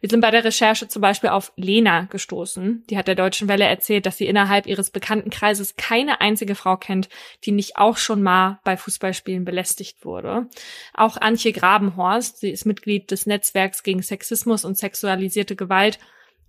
[0.00, 2.84] Wir sind bei der Recherche zum Beispiel auf Lena gestoßen.
[2.88, 7.08] Die hat der Deutschen Welle erzählt, dass sie innerhalb ihres Bekanntenkreises keine einzige Frau kennt,
[7.44, 10.48] die nicht auch schon mal bei Fußballspielen belästigt wurde.
[10.94, 15.98] Auch Antje Grabenhorst, sie ist Mitglied des Netzwerks gegen Sexismus und sexualisierte Gewalt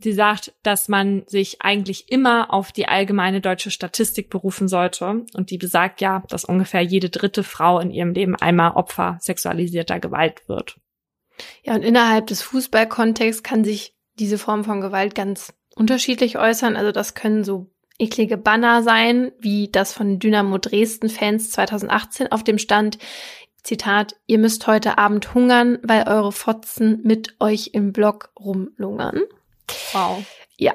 [0.02, 5.26] Sie sagt, dass man sich eigentlich immer auf die allgemeine deutsche Statistik berufen sollte.
[5.34, 10.00] Und die besagt ja, dass ungefähr jede dritte Frau in ihrem Leben einmal Opfer sexualisierter
[10.00, 10.78] Gewalt wird.
[11.64, 16.76] Ja, und innerhalb des Fußballkontexts kann sich diese Form von Gewalt ganz unterschiedlich äußern.
[16.76, 22.44] Also das können so eklige Banner sein, wie das von Dynamo Dresden Fans 2018 auf
[22.44, 22.98] dem Stand,
[23.62, 29.22] Zitat, ihr müsst heute Abend hungern, weil eure Fotzen mit euch im Block rumlungern.
[29.94, 30.26] Wow.
[30.58, 30.74] Ja.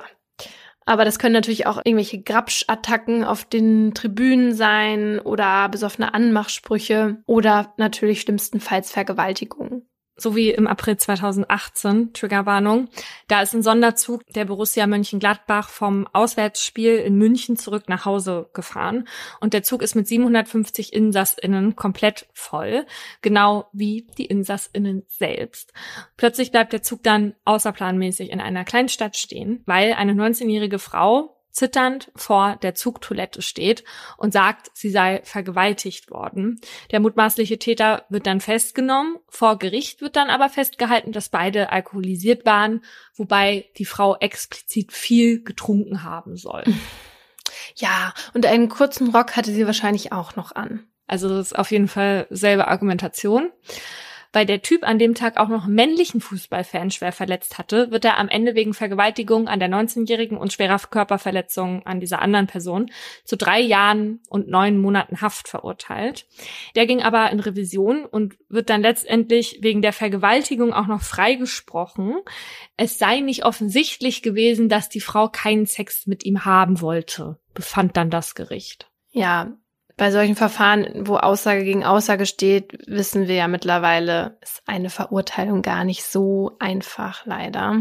[0.87, 7.73] Aber das können natürlich auch irgendwelche Grabschattacken auf den Tribünen sein oder besoffene Anmachsprüche oder
[7.79, 12.89] natürlich schlimmstenfalls Vergewaltigungen so wie im April 2018, Triggerwarnung.
[13.29, 19.09] Da ist ein Sonderzug der Borussia Mönchengladbach vom Auswärtsspiel in München zurück nach Hause gefahren.
[19.41, 22.87] Und der Zug ist mit 750 InsassInnen komplett voll.
[23.23, 25.73] Genau wie die InsassInnen selbst.
[26.17, 32.11] Plötzlich bleibt der Zug dann außerplanmäßig in einer Kleinstadt stehen, weil eine 19-jährige Frau zitternd
[32.17, 33.85] vor der Zugtoilette steht
[34.19, 36.61] und sagt, sie sei vergewaltigt worden.
[36.91, 39.19] Der mutmaßliche Täter wird dann festgenommen.
[39.29, 45.43] Vor Gericht wird dann aber festgehalten, dass beide alkoholisiert waren, wobei die Frau explizit viel
[45.43, 46.65] getrunken haben soll.
[47.77, 50.87] Ja, und einen kurzen Rock hatte sie wahrscheinlich auch noch an.
[51.07, 53.51] Also das ist auf jeden Fall selbe Argumentation.
[54.35, 58.19] Weil der Typ an dem Tag auch noch männlichen Fußballfan schwer verletzt hatte, wird er
[58.19, 62.91] am Ende wegen Vergewaltigung an der 19-Jährigen und schwerer Körperverletzung an dieser anderen Person
[63.25, 66.27] zu drei Jahren und neun Monaten Haft verurteilt.
[66.75, 72.17] Der ging aber in Revision und wird dann letztendlich wegen der Vergewaltigung auch noch freigesprochen.
[72.77, 77.97] Es sei nicht offensichtlich gewesen, dass die Frau keinen Sex mit ihm haben wollte, befand
[77.97, 78.91] dann das Gericht.
[79.13, 79.57] Ja,
[79.97, 85.63] bei solchen Verfahren, wo Aussage gegen Aussage steht, wissen wir ja mittlerweile, ist eine Verurteilung
[85.63, 87.81] gar nicht so einfach, leider.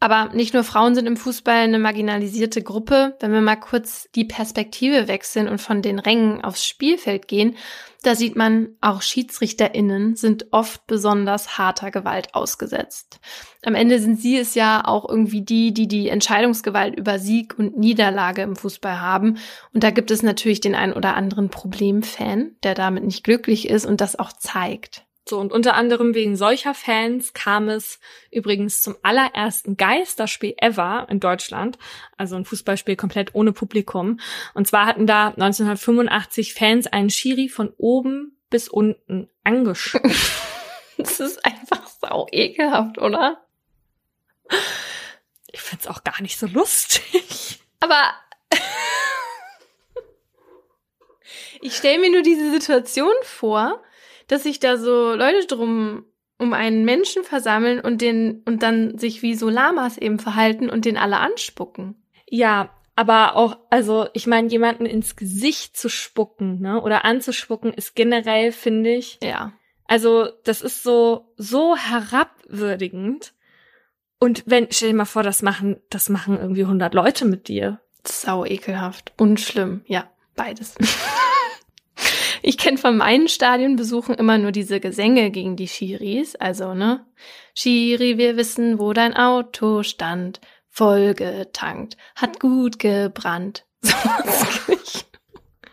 [0.00, 3.16] Aber nicht nur Frauen sind im Fußball eine marginalisierte Gruppe.
[3.18, 7.56] Wenn wir mal kurz die Perspektive wechseln und von den Rängen aufs Spielfeld gehen,
[8.02, 13.18] da sieht man, auch SchiedsrichterInnen sind oft besonders harter Gewalt ausgesetzt.
[13.64, 17.76] Am Ende sind sie es ja auch irgendwie die, die die Entscheidungsgewalt über Sieg und
[17.76, 19.38] Niederlage im Fußball haben.
[19.74, 23.84] Und da gibt es natürlich den einen oder anderen Problemfan, der damit nicht glücklich ist
[23.84, 25.07] und das auch zeigt.
[25.28, 28.00] So, und unter anderem wegen solcher Fans kam es
[28.30, 31.78] übrigens zum allerersten Geisterspiel ever in Deutschland.
[32.16, 34.20] Also ein Fußballspiel komplett ohne Publikum.
[34.54, 40.00] Und zwar hatten da 1985 Fans einen Schiri von oben bis unten angeschaut.
[40.96, 43.44] das ist einfach sau ekelhaft, oder?
[45.52, 47.60] Ich find's auch gar nicht so lustig.
[47.80, 48.14] Aber
[51.60, 53.82] ich stelle mir nur diese Situation vor,
[54.28, 56.04] dass sich da so Leute drum
[56.38, 60.84] um einen Menschen versammeln und den und dann sich wie so Lamas eben verhalten und
[60.84, 61.96] den alle anspucken.
[62.28, 67.94] Ja, aber auch, also ich meine, jemanden ins Gesicht zu spucken, ne, oder anzuspucken, ist
[67.94, 69.18] generell, finde ich.
[69.22, 69.52] Ja.
[69.86, 73.34] Also, das ist so, so herabwürdigend.
[74.18, 77.80] Und wenn, stell dir mal vor, das machen, das machen irgendwie 100 Leute mit dir.
[78.04, 79.82] Sau ekelhaft und schlimm.
[79.86, 80.74] Ja, beides.
[82.48, 86.34] Ich kenne von meinen Stadionbesuchen immer nur diese Gesänge gegen die Schiris.
[86.34, 87.04] Also, ne?
[87.54, 90.40] Schiri, wir wissen, wo dein Auto stand.
[90.70, 91.98] Voll getankt.
[92.16, 93.66] Hat gut gebrannt.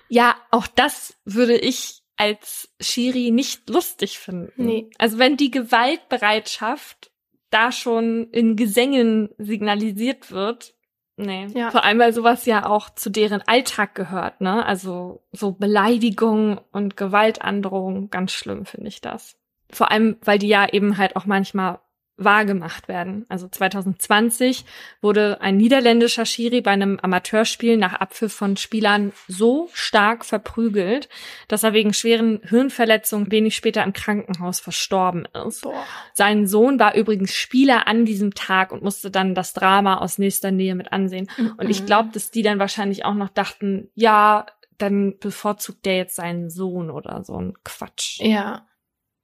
[0.09, 4.51] ja, auch das würde ich als Schiri nicht lustig finden.
[4.57, 4.89] Nee.
[4.97, 7.09] Also wenn die Gewaltbereitschaft
[7.51, 10.73] da schon in Gesängen signalisiert wird,
[11.17, 11.47] Nee.
[11.53, 11.71] Ja.
[11.71, 14.65] Vor allem, weil sowas ja auch zu deren Alltag gehört, ne?
[14.65, 19.37] Also so Beleidigung und Gewaltandrohung, ganz schlimm finde ich das.
[19.71, 21.79] Vor allem, weil die ja eben halt auch manchmal
[22.17, 23.25] wahrgemacht werden.
[23.27, 24.63] Also 2020
[25.01, 31.09] wurde ein niederländischer Schiri bei einem Amateurspiel nach Abpfiff von Spielern so stark verprügelt,
[31.49, 35.63] dass er wegen schweren Hirnverletzungen wenig später im Krankenhaus verstorben ist.
[35.63, 35.83] Boah.
[36.13, 40.51] Sein Sohn war übrigens Spieler an diesem Tag und musste dann das Drama aus nächster
[40.51, 41.29] Nähe mit ansehen.
[41.37, 41.55] Mhm.
[41.57, 44.45] Und ich glaube, dass die dann wahrscheinlich auch noch dachten, ja,
[44.77, 48.19] dann bevorzugt der jetzt seinen Sohn oder so ein Quatsch.
[48.21, 48.67] Ja.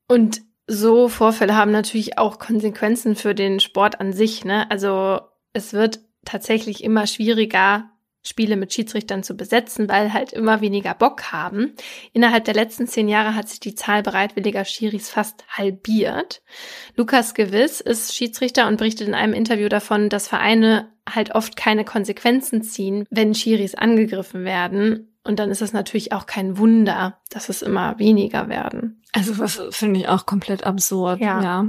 [0.07, 0.41] Und
[0.71, 4.71] so Vorfälle haben natürlich auch Konsequenzen für den Sport an sich, ne?
[4.71, 5.19] Also
[5.51, 7.89] es wird tatsächlich immer schwieriger,
[8.23, 11.73] Spiele mit Schiedsrichtern zu besetzen, weil halt immer weniger Bock haben.
[12.13, 16.41] Innerhalb der letzten zehn Jahre hat sich die Zahl bereitwilliger Schiris fast halbiert.
[16.95, 21.83] Lukas Gewiss ist Schiedsrichter und berichtet in einem Interview davon, dass Vereine halt oft keine
[21.83, 25.17] Konsequenzen ziehen, wenn Schiris angegriffen werden.
[25.23, 29.00] Und dann ist es natürlich auch kein Wunder, dass es immer weniger werden.
[29.11, 31.19] Also was finde ich auch komplett absurd.
[31.19, 31.41] Ja.
[31.41, 31.67] ja.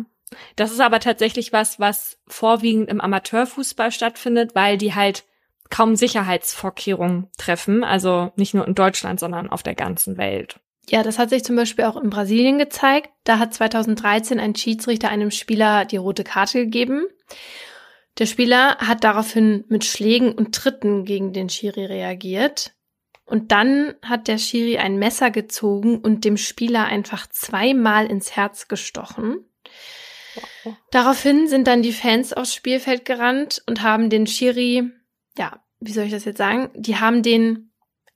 [0.57, 5.25] Das ist aber tatsächlich was, was vorwiegend im Amateurfußball stattfindet, weil die halt
[5.71, 7.85] kaum Sicherheitsvorkehrungen treffen.
[7.85, 10.61] Also nicht nur in Deutschland, sondern auf der ganzen Welt.
[10.89, 13.11] Ja, das hat sich zum Beispiel auch in Brasilien gezeigt.
[13.25, 17.07] Da hat 2013 ein Schiedsrichter einem Spieler die rote Karte gegeben.
[18.19, 22.75] Der Spieler hat daraufhin mit Schlägen und Tritten gegen den Schiri reagiert.
[23.33, 28.69] Und dann hat der Schiri ein Messer gezogen und dem Spieler einfach zweimal ins Herz
[28.69, 29.45] gestochen.
[30.91, 34.91] Daraufhin sind dann die Fans aufs Spielfeld gerannt und haben den Schiri
[35.37, 36.71] ja, wie soll ich das jetzt sagen?
[36.75, 37.73] Die haben den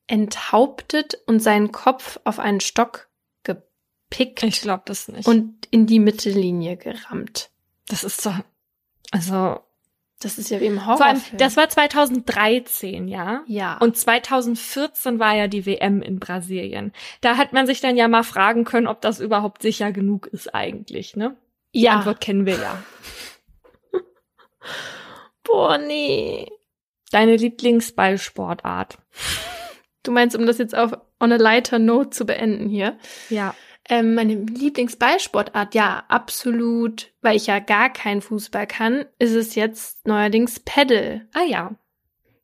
[0.06, 3.08] enthauptet und seinen Kopf auf einen Stock
[3.42, 4.42] gepickt.
[4.42, 5.26] Ich glaube das nicht.
[5.26, 7.50] Und in die Mittellinie gerammt.
[7.88, 8.38] Das ist doch,
[9.10, 9.60] also.
[10.26, 10.96] Das ist ja wie im Horror.
[10.96, 13.44] Vor allem, das war 2013, ja?
[13.46, 13.78] Ja.
[13.78, 16.92] Und 2014 war ja die WM in Brasilien.
[17.20, 20.52] Da hat man sich dann ja mal fragen können, ob das überhaupt sicher genug ist
[20.52, 21.36] eigentlich, ne?
[21.76, 21.92] Die ja.
[21.92, 22.82] Antwort kennen wir ja.
[25.44, 26.48] Boah, nee.
[27.12, 28.98] Deine Lieblingsballsportart.
[30.02, 30.90] Du meinst, um das jetzt auf
[31.20, 32.98] on a lighter note zu beenden hier?
[33.30, 33.54] Ja.
[33.88, 40.06] Ähm, meine Lieblingsballsportart, ja, absolut, weil ich ja gar keinen Fußball kann, ist es jetzt
[40.06, 41.28] neuerdings Paddle.
[41.34, 41.76] Ah ja.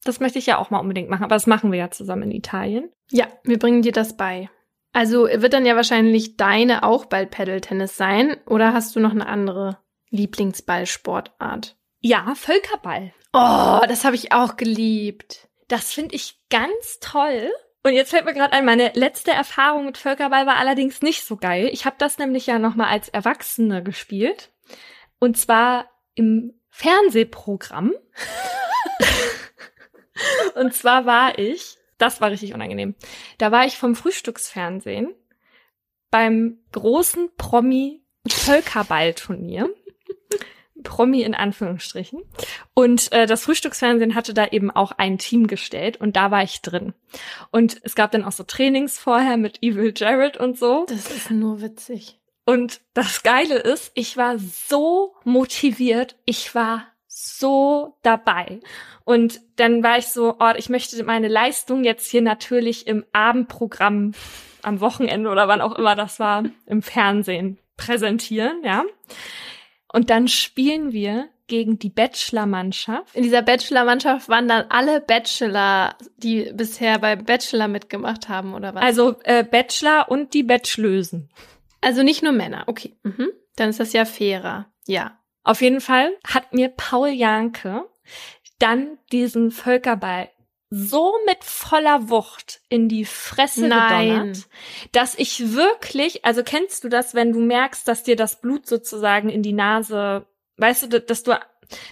[0.04, 2.32] Das möchte ich ja auch mal unbedingt machen, aber das machen wir ja zusammen in
[2.32, 2.90] Italien.
[3.10, 4.50] Ja, wir bringen dir das bei.
[4.92, 9.26] Also wird dann ja wahrscheinlich deine auch bald Paddle-Tennis sein, oder hast du noch eine
[9.26, 9.78] andere
[10.10, 11.76] Lieblingsballsportart?
[12.00, 13.12] Ja, Völkerball.
[13.32, 15.48] Oh, das habe ich auch geliebt.
[15.68, 17.50] Das finde ich ganz toll.
[17.84, 21.36] Und jetzt fällt mir gerade ein, meine letzte Erfahrung mit Völkerball war allerdings nicht so
[21.36, 21.68] geil.
[21.72, 24.52] Ich habe das nämlich ja noch mal als Erwachsene gespielt.
[25.18, 27.92] Und zwar im Fernsehprogramm.
[30.54, 32.94] Und zwar war ich, das war richtig unangenehm,
[33.38, 35.12] da war ich vom Frühstücksfernsehen
[36.10, 39.70] beim großen Promi-Völkerball-Turnier.
[40.82, 42.22] Promi in Anführungsstrichen.
[42.74, 46.62] Und äh, das Frühstücksfernsehen hatte da eben auch ein Team gestellt und da war ich
[46.62, 46.94] drin.
[47.50, 50.86] Und es gab dann auch so Trainings vorher mit Evil Jared und so.
[50.88, 52.18] Das ist nur witzig.
[52.44, 58.60] Und das Geile ist, ich war so motiviert, ich war so dabei.
[59.04, 64.12] Und dann war ich so, oh, ich möchte meine Leistung jetzt hier natürlich im Abendprogramm
[64.62, 68.84] am Wochenende oder wann auch immer das war, im Fernsehen präsentieren, ja.
[69.92, 73.14] Und dann spielen wir gegen die Bachelor-Mannschaft.
[73.14, 78.82] In dieser Bachelor-Mannschaft waren dann alle Bachelor, die bisher bei Bachelor mitgemacht haben, oder was?
[78.82, 81.30] Also äh, Bachelor und die Bachelösen.
[81.82, 82.96] Also nicht nur Männer, okay.
[83.02, 83.28] Mhm.
[83.56, 84.72] Dann ist das ja fairer.
[84.86, 85.18] Ja.
[85.44, 87.84] Auf jeden Fall hat mir Paul Janke
[88.58, 90.30] dann diesen Völkerball
[90.74, 94.08] so mit voller Wucht in die Fresse Nein.
[94.08, 94.48] gedonnert,
[94.92, 99.28] dass ich wirklich, also kennst du das, wenn du merkst, dass dir das Blut sozusagen
[99.28, 100.24] in die Nase,
[100.56, 101.32] weißt du, dass du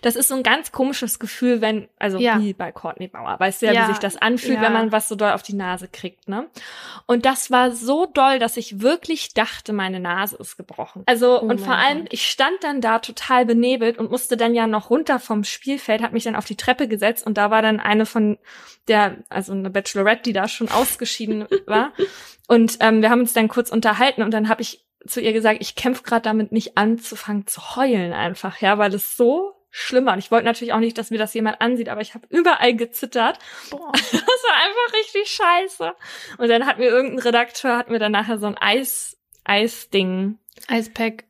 [0.02, 2.38] das ist so ein ganz komisches Gefühl, wenn, also Ja.
[2.38, 4.62] wie bei Courtney Bauer, weißt du ja, Ja, wie sich das anfühlt, ja.
[4.62, 6.48] wenn man was so doll auf die Nase kriegt, ne?
[7.06, 11.02] Und das war so doll, dass ich wirklich dachte, meine Nase ist gebrochen.
[11.06, 12.12] Also, Oh und vor allem, Gott.
[12.12, 16.12] ich stand dann da total benebelt und musste dann ja noch runter vom Spielfeld, hat
[16.12, 18.38] mich dann auf die Treppe gesetzt und da war dann eine von
[18.88, 21.92] der, also eine Bachelorette, die da schon ausgeschieden war.
[22.48, 25.58] Und ähm, wir haben uns dann kurz unterhalten und dann habe ich zu ihr gesagt,
[25.60, 30.14] ich kämpfe gerade damit nicht anzufangen zu heulen einfach, ja, weil es so schlimm war.
[30.14, 32.74] Und ich wollte natürlich auch nicht, dass mir das jemand ansieht, aber ich habe überall
[32.74, 33.38] gezittert.
[33.70, 33.92] Boah.
[34.42, 35.92] Das war einfach richtig scheiße.
[36.38, 41.24] Und dann hat mir irgendein Redakteur, hat mir dann nachher so ein Eis, Eisding, Eispack.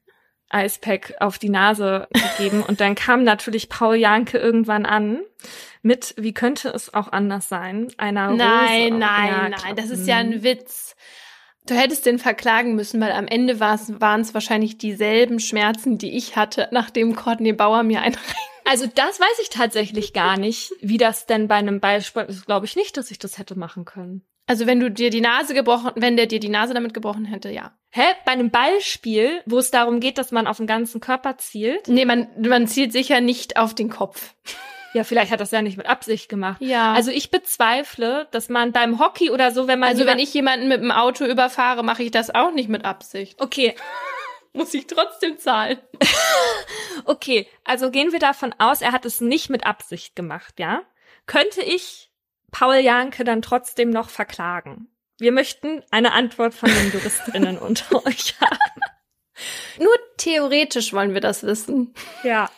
[0.48, 2.62] Eispack auf die Nase gegeben.
[2.62, 5.20] Und dann kam natürlich Paul Janke irgendwann an
[5.82, 8.38] mit, wie könnte es auch anders sein, einer Rose.
[8.38, 10.96] Nein, auf- nein, Ja, nein, das ist ja ein Witz.
[11.70, 16.34] Du hättest den verklagen müssen, weil am Ende waren es wahrscheinlich dieselben Schmerzen, die ich
[16.34, 18.16] hatte, nachdem Courtney Bauer mir einen
[18.64, 22.44] Also das weiß ich tatsächlich gar nicht, wie das denn bei einem Ballsport ist.
[22.44, 24.22] Glaube ich nicht, dass ich das hätte machen können.
[24.48, 27.50] Also wenn du dir die Nase gebrochen, wenn der dir die Nase damit gebrochen hätte,
[27.50, 27.72] ja.
[27.90, 28.02] Hä?
[28.26, 31.86] Bei einem Ballspiel, wo es darum geht, dass man auf den ganzen Körper zielt?
[31.86, 34.34] Nee, man, man zielt sicher nicht auf den Kopf.
[34.92, 36.60] Ja, vielleicht hat das ja nicht mit Absicht gemacht.
[36.60, 36.92] Ja.
[36.92, 40.68] Also, ich bezweifle, dass man beim Hockey oder so, wenn man also wenn ich jemanden
[40.68, 43.40] mit dem Auto überfahre, mache ich das auch nicht mit Absicht.
[43.40, 43.74] okay,
[44.52, 45.78] muss ich trotzdem zahlen.
[47.04, 50.82] okay, also gehen wir davon aus, er hat es nicht mit Absicht gemacht, ja?
[51.26, 52.10] Könnte ich
[52.50, 54.88] Paul Janke dann trotzdem noch verklagen?
[55.18, 58.80] Wir möchten eine Antwort von den JuristInnen unter euch haben.
[59.78, 61.94] Nur theoretisch wollen wir das wissen.
[62.24, 62.50] Ja.